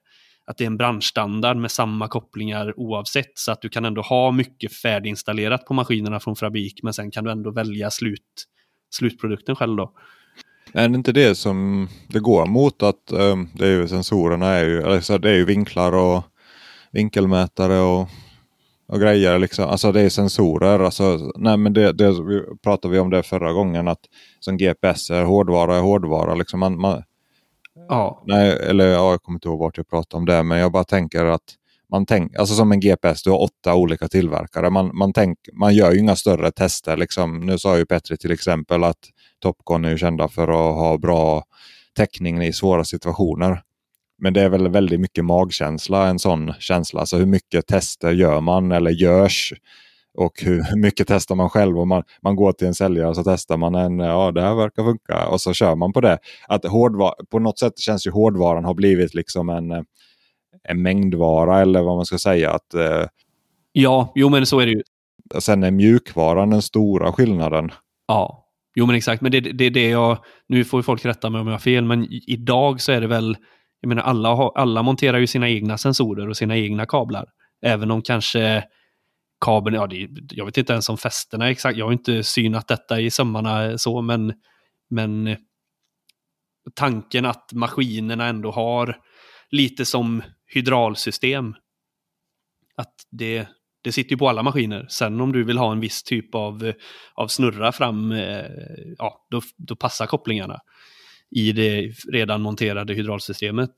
[0.45, 4.31] att det är en branschstandard med samma kopplingar oavsett, så att du kan ändå ha
[4.31, 8.45] mycket färdiginstallerat på maskinerna från fabrik, men sen kan du ändå välja slut,
[8.95, 9.93] slutprodukten själv då.
[10.73, 14.65] Är det inte det som det går mot att um, det är ju sensorerna är
[14.65, 16.23] ju, alltså det är ju vinklar och
[16.91, 18.09] vinkelmätare och,
[18.87, 19.65] och grejer liksom.
[19.65, 20.79] Alltså det är sensorer.
[20.79, 24.01] Alltså, nej men det, det vi pratade vi om det förra gången att
[24.39, 26.35] som GPS är hårdvara är hårdvara.
[26.35, 27.03] Liksom man, man,
[27.89, 30.71] Ja, nej, eller ja, jag kommer inte ihåg vart jag pratade om det men jag
[30.71, 31.55] bara tänker att
[31.91, 34.69] man tänk, alltså som en GPS, du har åtta olika tillverkare.
[34.69, 36.97] Man, man, tänk, man gör ju inga större tester.
[36.97, 37.39] Liksom.
[37.39, 38.99] Nu sa ju Petri till exempel att
[39.39, 41.43] Topcon är kända för att ha bra
[41.95, 43.61] täckning i svåra situationer.
[44.25, 46.99] Men det är väl väldigt mycket magkänsla, en sån känsla.
[46.99, 49.53] Alltså hur mycket tester gör man eller görs
[50.17, 51.79] Och hur mycket testar man själv?
[51.79, 54.83] Och man, man går till en säljare så testar man en, ja det här verkar
[54.83, 56.17] funka och så kör man på det.
[56.47, 59.71] Att hårdvar på något sätt känns ju hårdvaran har blivit liksom en,
[60.63, 62.51] en mängdvara eller vad man ska säga.
[62.51, 63.05] Att, eh,
[63.71, 64.81] ja, jo men så är det ju.
[65.39, 67.71] Sen är mjukvaran den stora skillnaden.
[68.07, 69.21] Ja, jo men exakt.
[69.21, 71.85] Men det är det, det jag, nu får folk rätta mig om jag har fel,
[71.85, 73.37] men idag så är det väl,
[73.85, 77.25] jag menar alla, alla monterar ju sina egna sensorer och sina egna kablar.
[77.61, 78.63] Även om kanske
[79.41, 82.99] kabeln, ja, det, jag vet inte ens om fästena exakt, jag har inte synat detta
[83.01, 84.33] i sömmarna så, men,
[84.89, 85.37] men
[86.73, 88.97] tanken att maskinerna ändå har
[89.49, 91.55] lite som hydraulsystem.
[92.75, 93.47] Att det,
[93.83, 94.85] det sitter ju på alla maskiner.
[94.89, 96.73] Sen om du vill ha en viss typ av,
[97.13, 98.45] av snurra fram, eh,
[98.97, 100.59] ja, då, då passar kopplingarna
[101.35, 103.71] i det redan monterade hydraulsystemet.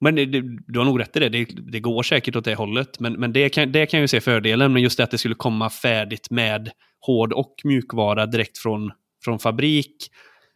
[0.00, 0.26] Men det,
[0.66, 1.28] du har nog rätt i det.
[1.28, 3.00] det, det går säkert åt det hållet.
[3.00, 4.72] Men, men det, kan, det kan ju se fördelen.
[4.72, 6.70] Men just det att det skulle komma färdigt med
[7.00, 8.92] hård och mjukvara direkt från,
[9.24, 9.96] från fabrik.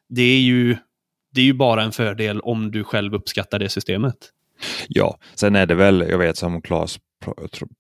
[0.09, 0.77] Det är, ju,
[1.35, 4.17] det är ju bara en fördel om du själv uppskattar det systemet.
[4.89, 6.99] Ja, sen är det väl, jag vet som Claes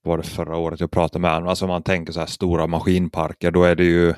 [0.03, 2.66] var det förra året jag pratade med honom, alltså om man tänker så här stora
[2.66, 4.15] maskinparker, då är det ju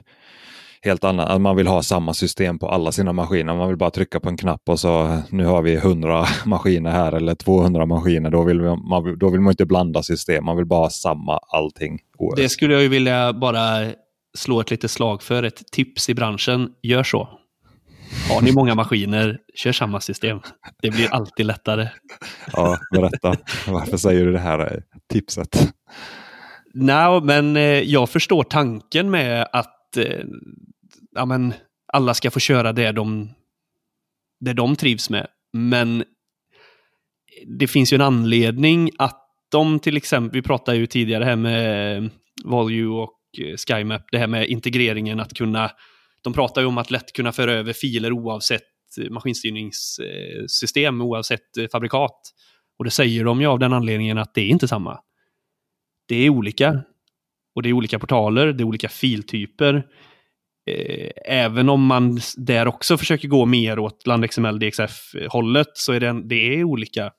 [0.83, 1.41] helt annat.
[1.41, 3.55] Man vill ha samma system på alla sina maskiner.
[3.55, 7.13] Man vill bara trycka på en knapp och så nu har vi 100 maskiner här
[7.13, 8.31] eller 200 maskiner.
[8.31, 10.45] Då vill man, då vill man inte blanda system.
[10.45, 11.99] Man vill bara ha samma allting.
[12.37, 13.93] Det skulle jag ju vilja bara
[14.39, 15.43] slå ett litet slag för.
[15.43, 16.69] Ett tips i branschen.
[16.83, 17.29] Gör så.
[18.31, 20.41] Har ni många maskiner, kör samma system.
[20.83, 21.89] Det blir alltid lättare.
[22.53, 23.37] Ja, berätta.
[23.69, 24.83] Varför säger du det här
[25.13, 25.73] tipset?
[26.75, 30.25] Nej, men eh, jag förstår tanken med att eh,
[31.15, 31.55] ja, men,
[31.93, 33.31] alla ska få köra det de,
[34.41, 35.27] det de trivs med.
[35.53, 36.05] Men
[37.59, 42.11] det finns ju en anledning att de till exempel, vi pratade ju tidigare här med
[42.45, 43.21] Volue och
[43.69, 45.71] SkyMap, det här med integreringen att kunna,
[46.23, 48.63] de pratar ju om att lätt kunna föra över filer oavsett
[49.11, 52.21] maskinstyrningssystem, oavsett fabrikat.
[52.79, 54.99] Och det säger de ju av den anledningen att det är inte samma.
[56.09, 56.83] Det är olika.
[57.55, 59.87] Och det är olika portaler, det är olika filtyper.
[60.67, 66.23] Eh, även om man där också försöker gå mer åt LandXML DXF-hållet så är det,
[66.29, 67.13] det är olika.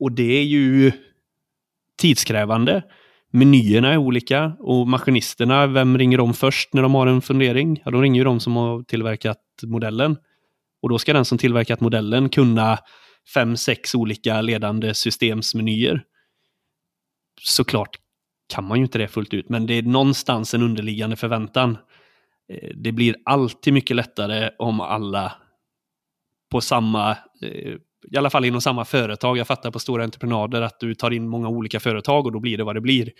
[0.00, 0.92] Och det är ju
[2.00, 2.82] tidskrävande.
[3.32, 7.82] Menyerna är olika och maskinisterna, vem ringer de först när de har en fundering?
[7.84, 10.16] Ja, de ringer ju de som har tillverkat modellen.
[10.82, 12.78] Och då ska den som tillverkat modellen kunna
[13.34, 16.02] fem, sex olika ledande systemsmenyer.
[17.40, 17.96] Såklart
[18.54, 21.78] kan man ju inte det fullt ut, men det är någonstans en underliggande förväntan.
[22.48, 25.32] Eh, det blir alltid mycket lättare om alla
[26.50, 27.10] på samma,
[27.42, 27.74] eh,
[28.10, 29.38] i alla fall inom samma företag.
[29.38, 32.58] Jag fattar på stora entreprenader att du tar in många olika företag och då blir
[32.58, 33.10] det vad det blir.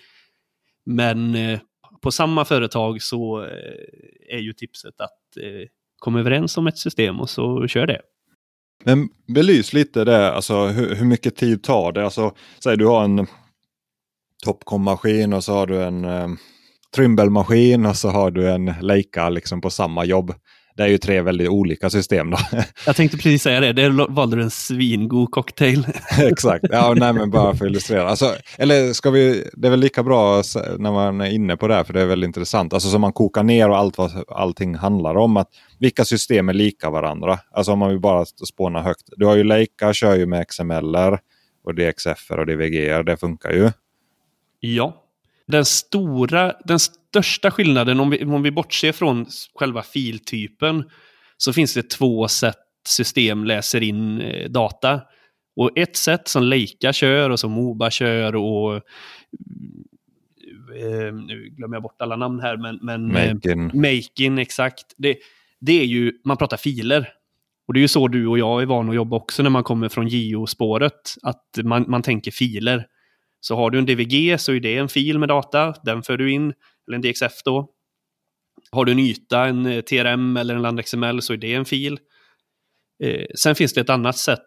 [0.87, 1.61] Men eh,
[2.03, 3.41] på samma företag så
[4.29, 5.19] är ju tipset att
[5.99, 8.01] komma överens om ett system och så kör det.
[8.85, 12.05] Men belys lite det, alltså hur, hur mycket tid tar det?
[12.05, 12.35] Alltså,
[12.65, 13.27] säg du har en
[14.45, 16.05] Topcom-maskin och så har du en
[16.97, 20.35] Trimble-maskin och så har du en Leica liksom på samma jobb.
[20.77, 22.31] Det är ju tre väldigt olika system.
[22.31, 22.39] Då.
[22.87, 25.87] Jag tänkte precis säga det, där valde du en svingod cocktail.
[26.19, 28.09] Exakt, ja, nej, men bara för att illustrera.
[28.09, 30.43] Alltså, eller ska vi, det är väl lika bra
[30.79, 32.73] när man är inne på det, här, för det är väldigt intressant.
[32.73, 35.37] Alltså så man kokar ner och allt vad allting handlar om.
[35.37, 35.49] Att
[35.79, 37.39] vilka system är lika varandra?
[37.51, 39.09] Alltså om man vill bara spåna högt.
[39.17, 40.97] Du har ju Leica, kör ju med XML
[41.65, 43.71] och DXF och DVG, det funkar ju.
[44.61, 45.02] Ja,
[45.47, 50.85] den stora, den största skillnaden, om vi, om vi bortser från själva filtypen,
[51.37, 52.57] så finns det två sätt
[52.89, 55.01] system läser in eh, data.
[55.57, 58.75] Och ett sätt som Leica kör och som Moba kör och
[60.77, 63.71] eh, nu glömmer jag bort alla namn här, men, men Makin.
[63.71, 64.95] Eh, Makin, exakt.
[64.97, 65.17] Det,
[65.61, 67.09] det är ju, man pratar filer.
[67.67, 69.65] Och det är ju så du och jag är vana att jobba också när man
[69.65, 72.87] kommer från JO-spåret, att man, man tänker filer.
[73.45, 76.33] Så har du en DVG så är det en fil med data, den för du
[76.33, 76.53] in,
[76.87, 77.71] eller en DXF då.
[78.71, 81.99] Har du en yta, en eh, TRM eller en LandXML så är det en fil.
[83.03, 84.41] Eh, sen finns det ett annat sätt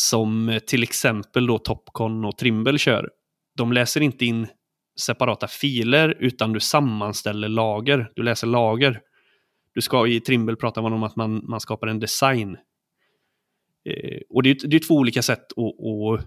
[0.00, 3.10] som eh, till exempel då Topcon och Trimble kör.
[3.56, 4.46] De läser inte in
[5.00, 8.10] separata filer utan du sammanställer lager.
[8.14, 9.00] Du läser lager.
[9.74, 12.56] Du ska i Trimble prata om att man, man skapar en design.
[13.88, 16.26] Eh, och det är, det är två olika sätt att, att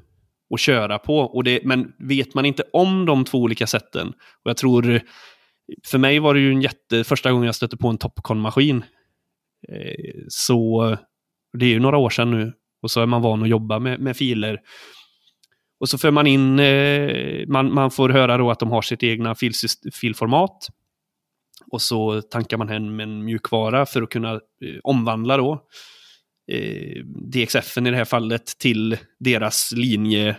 [0.53, 1.19] att köra på.
[1.19, 5.01] Och det, men vet man inte om de två olika sätten, och jag tror,
[5.87, 8.83] för mig var det ju en jätte, första gången jag stötte på en Topcon-maskin.
[9.69, 10.97] Eh, så
[11.57, 13.99] det är ju några år sedan nu, och så är man van att jobba med,
[13.99, 14.59] med filer.
[15.79, 19.03] Och så för man in, eh, man, man får höra då att de har sitt
[19.03, 20.67] egna filsys- filformat.
[21.71, 25.63] Och så tankar man hem en mjukvara för att kunna eh, omvandla då
[26.51, 30.37] eh, DXF i det här fallet till deras linje,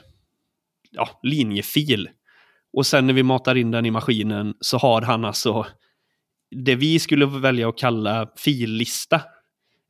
[0.91, 2.09] ja, linjefil.
[2.73, 5.67] Och sen när vi matar in den i maskinen så har han alltså
[6.51, 9.21] det vi skulle välja att kalla fillista.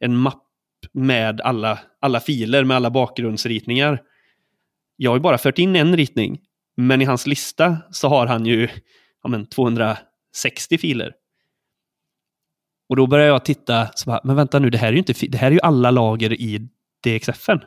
[0.01, 0.45] En mapp
[0.93, 4.03] med alla, alla filer, med alla bakgrundsritningar.
[4.97, 6.41] Jag har ju bara fört in en ritning,
[6.77, 8.69] men i hans lista så har han ju
[9.23, 11.13] ja, men 260 filer.
[12.89, 15.15] Och då började jag titta, så bara, men vänta nu, det här är ju inte,
[15.29, 16.69] det här är ju alla lager i
[17.05, 17.61] DXFen.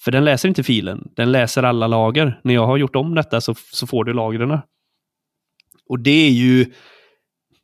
[0.00, 2.40] För den läser inte filen, den läser alla lager.
[2.44, 4.58] När jag har gjort om detta så, så får du lagren.
[5.88, 6.72] Och det är ju,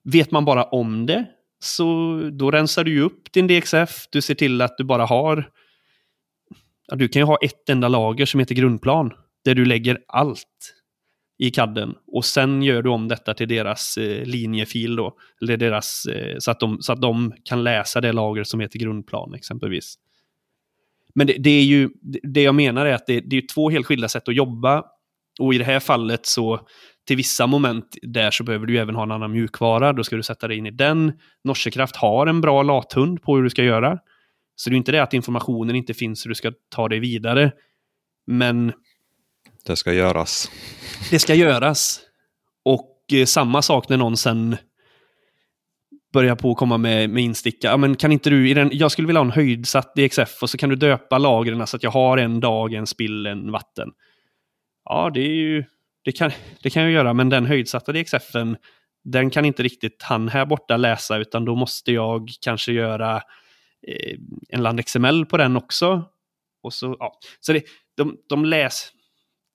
[0.05, 1.25] vet man bara om det,
[1.63, 1.85] så
[2.33, 4.07] då rensar du ju upp din DXF.
[4.11, 5.51] Du ser till att du bara har,
[6.87, 9.13] ja, du kan ju ha ett enda lager som heter grundplan,
[9.45, 10.75] där du lägger allt
[11.43, 16.06] i kadden och sen gör du om detta till deras eh, linjefil då, eller deras,
[16.06, 19.94] eh, så, att de, så att de kan läsa det lager som heter grundplan exempelvis.
[21.14, 21.90] Men det, det är ju,
[22.23, 24.85] det jag menar är att det, det är två helt skilda sätt att jobba
[25.40, 26.60] och i det här fallet så
[27.06, 29.93] till vissa moment där så behöver du även ha en annan mjukvara.
[29.93, 31.12] Då ska du sätta dig in i den.
[31.44, 33.98] Norsekraft har en bra lathund på hur du ska göra.
[34.56, 37.52] Så det är inte det att informationen inte finns hur du ska ta dig vidare.
[38.27, 38.73] Men
[39.67, 40.51] det ska göras.
[41.11, 42.01] Det ska göras.
[42.65, 44.57] Och eh, samma sak när någon sen
[46.13, 47.69] börjar på att komma med, med insticka.
[47.69, 50.51] Ja, men kan inte du, i den, jag skulle vilja ha en höjdsatt DXF och
[50.51, 53.91] så kan du döpa lagren så att jag har en dag, en spill, en vatten.
[54.85, 55.65] Ja, det är ju,
[56.05, 56.31] det kan,
[56.63, 58.57] det kan jag göra, men den höjdsatta DXFen,
[59.05, 63.17] den kan inte riktigt han här borta läsa, utan då måste jag kanske göra
[63.87, 64.19] eh,
[64.49, 66.05] en land XML på den också.
[66.63, 67.19] Och så, ja.
[67.41, 67.65] så det,
[67.97, 69.02] de, de läser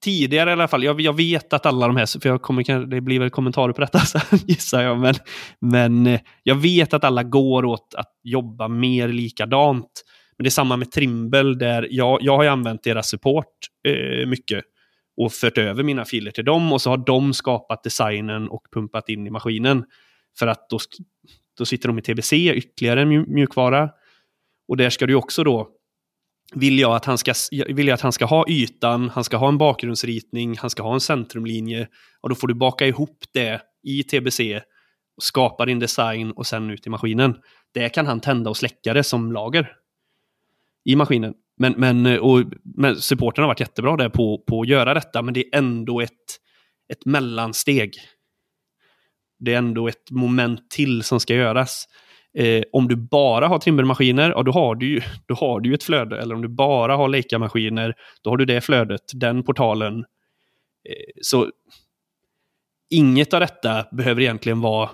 [0.03, 3.01] tidigare i alla fall, jag, jag, vet att alla de här, för jag kommer, det
[3.01, 5.15] blir väl kommentarer på detta sen, gissar jag, men,
[5.61, 10.03] men eh, jag vet att alla går åt att jobba mer likadant.
[10.37, 13.53] Men det är samma med Trimble, där jag, jag har använt deras support
[13.87, 14.63] eh, mycket
[15.21, 19.09] och fört över mina filer till dem och så har de skapat designen och pumpat
[19.09, 19.85] in i maskinen.
[20.39, 20.79] För att då,
[21.57, 23.89] då sitter de i TBC, ytterligare en mjukvara.
[24.67, 25.76] Och där ska du också då
[26.55, 29.47] vill jag, att han ska, vill jag att han ska ha ytan, han ska ha
[29.47, 31.87] en bakgrundsritning, han ska ha en centrumlinje.
[32.21, 34.39] Och då får du baka ihop det i TBC,
[35.17, 37.35] och skapa din design och sen ut i maskinen.
[37.73, 39.73] Det kan han tända och släcka det som lager
[40.85, 41.33] i maskinen.
[41.57, 45.21] Men, men, eh, och, men supporten har varit jättebra där på, på att göra detta,
[45.21, 46.39] men det är ändå ett,
[46.89, 47.95] ett mellansteg.
[49.39, 51.87] Det är ändå ett moment till som ska göras.
[52.37, 55.75] Eh, om du bara har trimmermaskiner, ja, då, har du ju, då har du ju
[55.75, 56.21] ett flöde.
[56.21, 59.99] Eller om du bara har Leica-maskiner, då har du det flödet, den portalen.
[59.99, 61.51] Eh, så
[62.89, 64.89] inget av detta behöver egentligen vara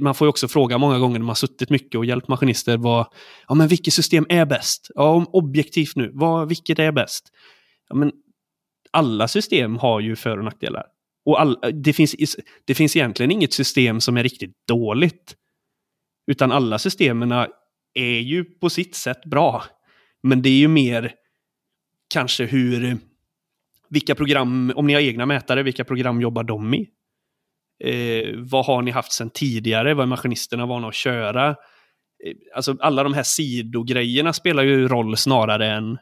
[0.00, 3.06] man får ju också fråga många gånger när man suttit mycket och hjälpt maskinister vad,
[3.48, 4.90] ja men vilket system är bäst?
[4.94, 7.28] Ja, om objektivt nu, vad, vilket är bäst?
[7.88, 8.12] Ja, men
[8.90, 10.86] alla system har ju för och nackdelar.
[11.24, 15.36] Och all, det, finns, det finns egentligen inget system som är riktigt dåligt.
[16.30, 17.32] Utan alla systemen
[17.94, 19.64] är ju på sitt sätt bra.
[20.22, 21.12] Men det är ju mer
[22.14, 22.98] kanske hur,
[23.88, 26.88] vilka program, om ni har egna mätare, vilka program jobbar de i?
[27.84, 29.94] Eh, vad har ni haft sedan tidigare?
[29.94, 31.48] Vad är maskinisterna vana att köra?
[31.48, 35.98] Eh, alltså alla de här sidogrejerna spelar ju roll snarare än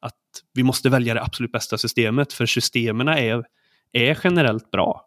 [0.00, 3.44] att vi måste välja det absolut bästa systemet, för systemen är,
[3.92, 5.06] är generellt bra.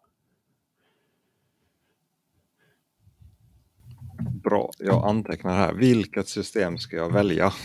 [4.50, 5.72] Bra, jag antecknar här.
[5.72, 7.52] Vilket system ska jag välja?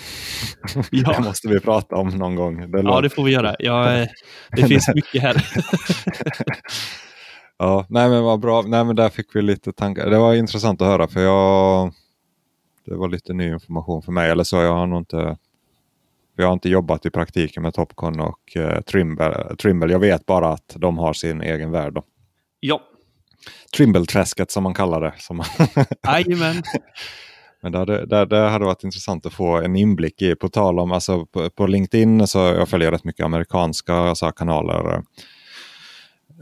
[0.91, 1.13] Ja.
[1.17, 2.71] Det måste vi prata om någon gång.
[2.71, 3.55] Det ja, det får vi göra.
[3.59, 4.07] Ja, eh,
[4.51, 5.35] det finns mycket här.
[7.57, 8.61] ja, nej men vad bra.
[8.61, 10.09] Nej, men där fick vi lite tankar.
[10.09, 11.93] Det var intressant att höra för jag...
[12.85, 14.29] Det var lite ny information för mig.
[14.29, 15.37] Eller så, jag har nog inte...
[16.35, 19.55] Jag har inte jobbat i praktiken med Topcon och uh, Trimble.
[19.55, 19.91] Trimble.
[19.91, 21.93] Jag vet bara att de har sin egen värld.
[21.93, 22.03] Då.
[22.59, 22.81] Ja,
[23.77, 25.13] Trimble-träsket som man kallar det.
[26.07, 26.63] Jajamän.
[27.61, 30.35] Men det hade, det, det hade varit intressant att få en inblick i.
[30.35, 35.03] På tal om, alltså på, på LinkedIn så jag följer rätt mycket amerikanska alltså, kanaler.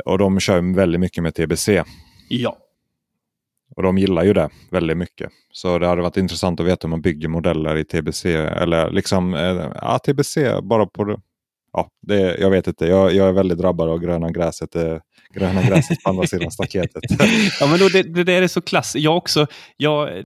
[0.06, 1.84] Och de kör väldigt mycket med TBC.
[2.30, 2.58] Ja.
[3.76, 5.30] Och de gillar ju det väldigt mycket.
[5.52, 8.26] Så det hade varit intressant att veta hur man bygger modeller i TBC.
[8.36, 11.20] Eller liksom, eh, ja, TBC bara på
[11.74, 12.86] ja, det, jag vet inte.
[12.86, 14.76] Jag, jag, är väldigt drabbad av gröna gräset.
[14.76, 14.98] Eh,
[15.34, 17.04] gröna gräset på andra sidan staketet.
[17.60, 19.04] ja, men då, det, det där är så klassiskt.
[19.04, 19.48] Jag också.
[19.78, 20.24] Jag,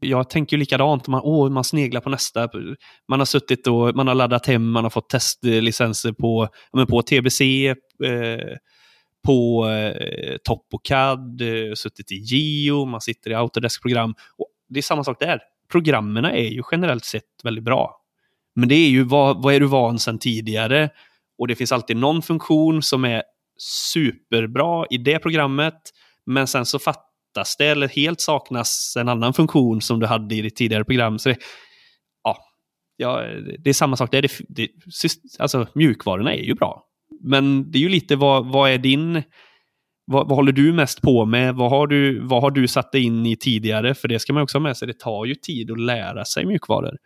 [0.00, 1.08] Jag tänker ju likadant.
[1.08, 2.48] Man, åh, man sneglar på nästa.
[3.08, 7.02] Man har suttit och man har laddat hem, man har fått testlicenser på, men på
[7.02, 7.76] TBC, eh,
[9.26, 14.14] på eh, TopOCAD, eh, suttit i Geo, man sitter i Autodesk-program.
[14.68, 15.40] Det är samma sak där.
[15.72, 18.01] Programmen är ju generellt sett väldigt bra.
[18.54, 20.90] Men det är ju vad, vad är du van sedan tidigare?
[21.38, 23.22] Och det finns alltid någon funktion som är
[23.92, 25.74] superbra i det programmet,
[26.26, 30.42] men sen så fattas det eller helt saknas en annan funktion som du hade i
[30.42, 31.18] ditt tidigare program.
[31.18, 31.36] Så det,
[32.22, 32.38] ja,
[32.96, 33.22] ja,
[33.58, 34.22] det är samma sak där.
[34.22, 34.68] Det, det,
[35.38, 36.84] alltså, mjukvarorna är ju bra.
[37.20, 39.22] Men det är ju lite vad, vad är din...
[40.04, 41.54] Vad, vad, håller du mest på med?
[41.54, 43.94] Vad har, du, vad har du satt dig in i tidigare?
[43.94, 44.88] För det ska man också ha med sig.
[44.88, 46.96] Det tar ju tid att lära sig mjukvaror.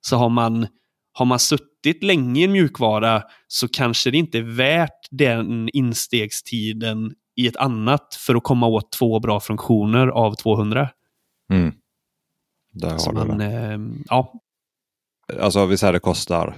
[0.00, 0.66] Så har man,
[1.12, 7.12] har man suttit länge i en mjukvara så kanske det inte är värt den instegstiden
[7.36, 10.88] i ett annat för att komma åt två bra funktioner av 200.
[11.52, 11.72] Mm.
[12.72, 13.44] Där har så du man, det.
[13.46, 14.32] eh, ja,
[15.40, 16.56] Alltså vi säger det kostar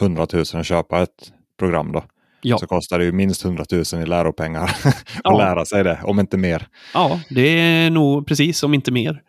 [0.00, 2.04] 100 000 att köpa ett program då.
[2.42, 2.58] Ja.
[2.58, 5.38] Så kostar det ju minst 100 000 i läropengar att Ja.
[5.38, 6.68] lära sig det, om inte mer.
[6.94, 9.22] ja, det är nog precis, om inte mer.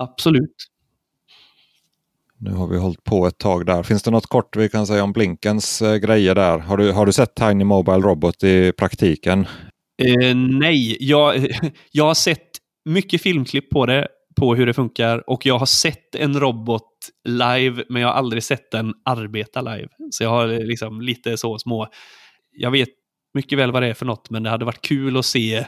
[0.00, 0.54] Absolut.
[2.38, 3.82] Nu har vi hållit på ett tag där.
[3.82, 6.58] Finns det något kort vi kan säga om Blinkens eh, grejer där?
[6.58, 9.46] Har du, har du sett Tiny Mobile Robot i praktiken?
[10.02, 11.48] Eh, nej, jag,
[11.90, 12.48] jag har sett
[12.84, 15.30] mycket filmklipp på det, på hur det funkar.
[15.30, 16.82] Och jag har sett en robot
[17.28, 19.88] live, men jag har aldrig sett den arbeta live.
[20.10, 21.88] Så jag har eh, liksom lite så små...
[22.56, 22.88] Jag vet
[23.34, 25.66] mycket väl vad det är för något, men det hade varit kul att se,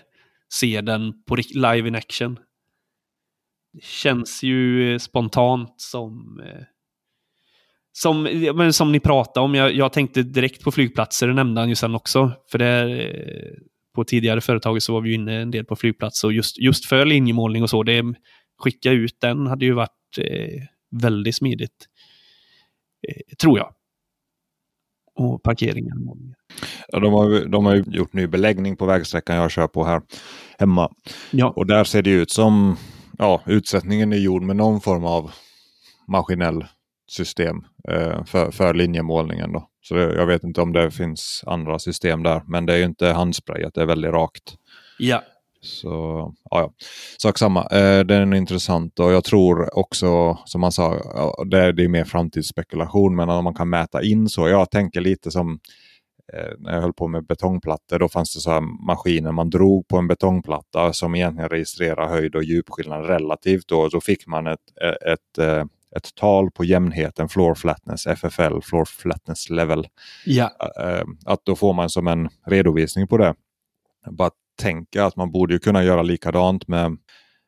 [0.55, 2.39] se den på live in action.
[3.83, 6.41] Känns ju eh, spontant som...
[6.47, 6.63] eh,
[7.93, 8.23] Som,
[8.55, 11.75] men som ni pratade om, jag, jag tänkte direkt på flygplatser, det nämnde han ju
[11.75, 12.33] sen också.
[12.51, 13.53] För det, eh,
[13.95, 17.05] på tidigare företag så var vi inne en del på flygplatser och just, just för
[17.05, 18.03] linjemålning och så, det,
[18.59, 21.87] skicka ut den hade ju varit eh, väldigt smidigt.
[23.09, 23.73] Eh, tror jag.
[25.15, 26.35] Och parkeringen.
[26.89, 30.03] Ja, de, har, de har ju gjort ny beläggning på vägsträckan jag kör på här
[30.59, 30.93] hemma.
[31.31, 31.53] Ja.
[31.57, 32.77] Och där ser det ut som
[33.19, 35.31] ja, utsättningen är gjord med någon form av
[36.09, 36.65] maskinell
[37.11, 37.57] system
[37.89, 39.53] eh, för, för linjemålningen.
[39.53, 39.69] Då.
[39.83, 42.43] Så det, jag vet inte om det finns andra system där.
[42.47, 44.55] Men det är ju inte handsprayat, det är väldigt rakt.
[44.99, 45.23] Ja.
[45.61, 46.73] Så ja,
[47.19, 47.67] sak samma.
[47.67, 50.91] Eh, den är intressant och jag tror också som man sa,
[51.51, 53.17] det, det är mer framtidsspekulation.
[53.17, 54.49] Men om man kan mäta in så.
[54.49, 55.59] Jag tänker lite som
[56.59, 57.99] när jag höll på med betongplattor.
[57.99, 62.35] Då fanns det så här maskiner man drog på en betongplatta som egentligen registrerar höjd
[62.35, 63.69] och djupskillnad relativt.
[63.69, 64.61] Då, då fick man ett,
[65.13, 65.65] ett, eh,
[65.97, 69.87] ett tal på jämnheten, floor flatness, FFL, floor flatness level.
[70.27, 70.51] Ja.
[70.81, 73.35] Eh, Att då får man som en redovisning på det.
[74.11, 74.31] Bara
[74.63, 76.97] tänker att man borde ju kunna göra likadant med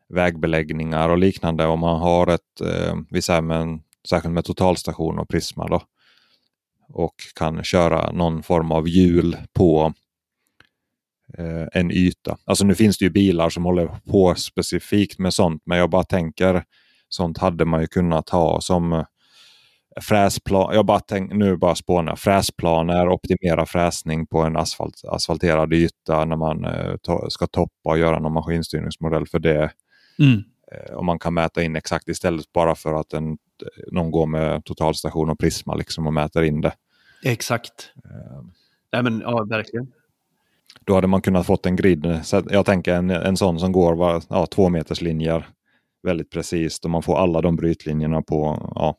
[0.09, 5.19] vägbeläggningar och liknande om man har ett, eh, vi säger med en, särskilt med totalstation
[5.19, 5.83] och Prisma då.
[6.89, 9.93] Och kan köra någon form av hjul på
[11.39, 12.39] eh, en yta.
[12.45, 16.05] Alltså nu finns det ju bilar som håller på specifikt med sånt men jag bara
[16.05, 16.65] tänker
[17.09, 19.05] sånt hade man ju kunnat ha som eh,
[20.01, 20.75] fräsplan.
[20.75, 22.19] Jag bara tänk, nu bara spånar jag.
[22.19, 27.99] Fräsplaner, optimera fräsning på en asfalt, asfalterad yta när man eh, to, ska toppa och
[27.99, 29.73] göra någon maskinstyrningsmodell för det.
[30.19, 30.43] Mm.
[30.73, 33.39] Eh, och man kan mäta in exakt istället bara för att en,
[33.93, 36.73] någon går med totalstation och Prisma liksom och mäter in det.
[37.25, 37.93] Exakt.
[38.93, 39.93] Nej men ja, verkligen.
[40.81, 42.21] Då hade man kunnat fått en grid.
[42.25, 45.47] Så jag tänker en, en sån som går var, ja, två meters linjer
[46.03, 48.97] väldigt precis och man får alla de brytlinjerna på ja,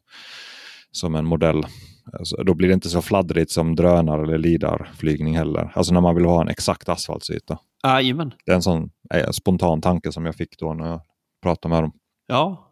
[0.91, 1.65] som en modell.
[2.13, 5.71] Alltså, då blir det inte så fladdrigt som drönare eller lidarflygning heller.
[5.75, 7.59] Alltså när man vill ha en exakt asfaltsyta.
[7.83, 8.33] Jajamän.
[8.45, 11.01] Det är en sån eh, spontan tanke som jag fick då när jag
[11.41, 11.91] pratade med dem.
[12.27, 12.68] Ja.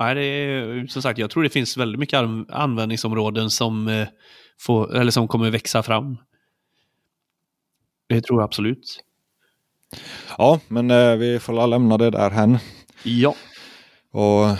[0.00, 4.08] Nej, det är, som sagt, jag tror det finns väldigt mycket an- användningsområden som, eh,
[4.60, 6.16] får, eller som kommer växa fram.
[8.08, 9.00] Det tror jag absolut.
[10.38, 12.58] Ja, men eh, vi får lämna det där hen.
[13.02, 13.34] Ja.
[14.12, 14.56] Och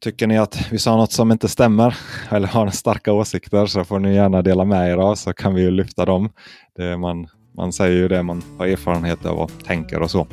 [0.00, 1.96] tycker ni att vi sa något som inte stämmer
[2.30, 5.62] eller har starka åsikter så får ni gärna dela med er av så kan vi
[5.62, 6.30] ju lyfta dem.
[6.76, 10.26] Det man, man säger ju det man har erfarenhet av och tänker och så.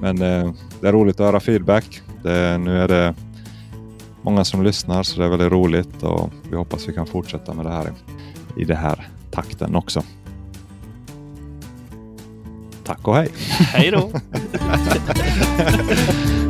[0.00, 2.00] Men eh, det är roligt att höra feedback.
[2.22, 3.14] Det, nu är det
[4.26, 7.66] många som lyssnar så det är väldigt roligt och vi hoppas vi kan fortsätta med
[7.66, 7.92] det här
[8.56, 10.02] i, det här takten också.
[12.84, 13.28] Tack och hej!
[13.58, 14.10] Hej då!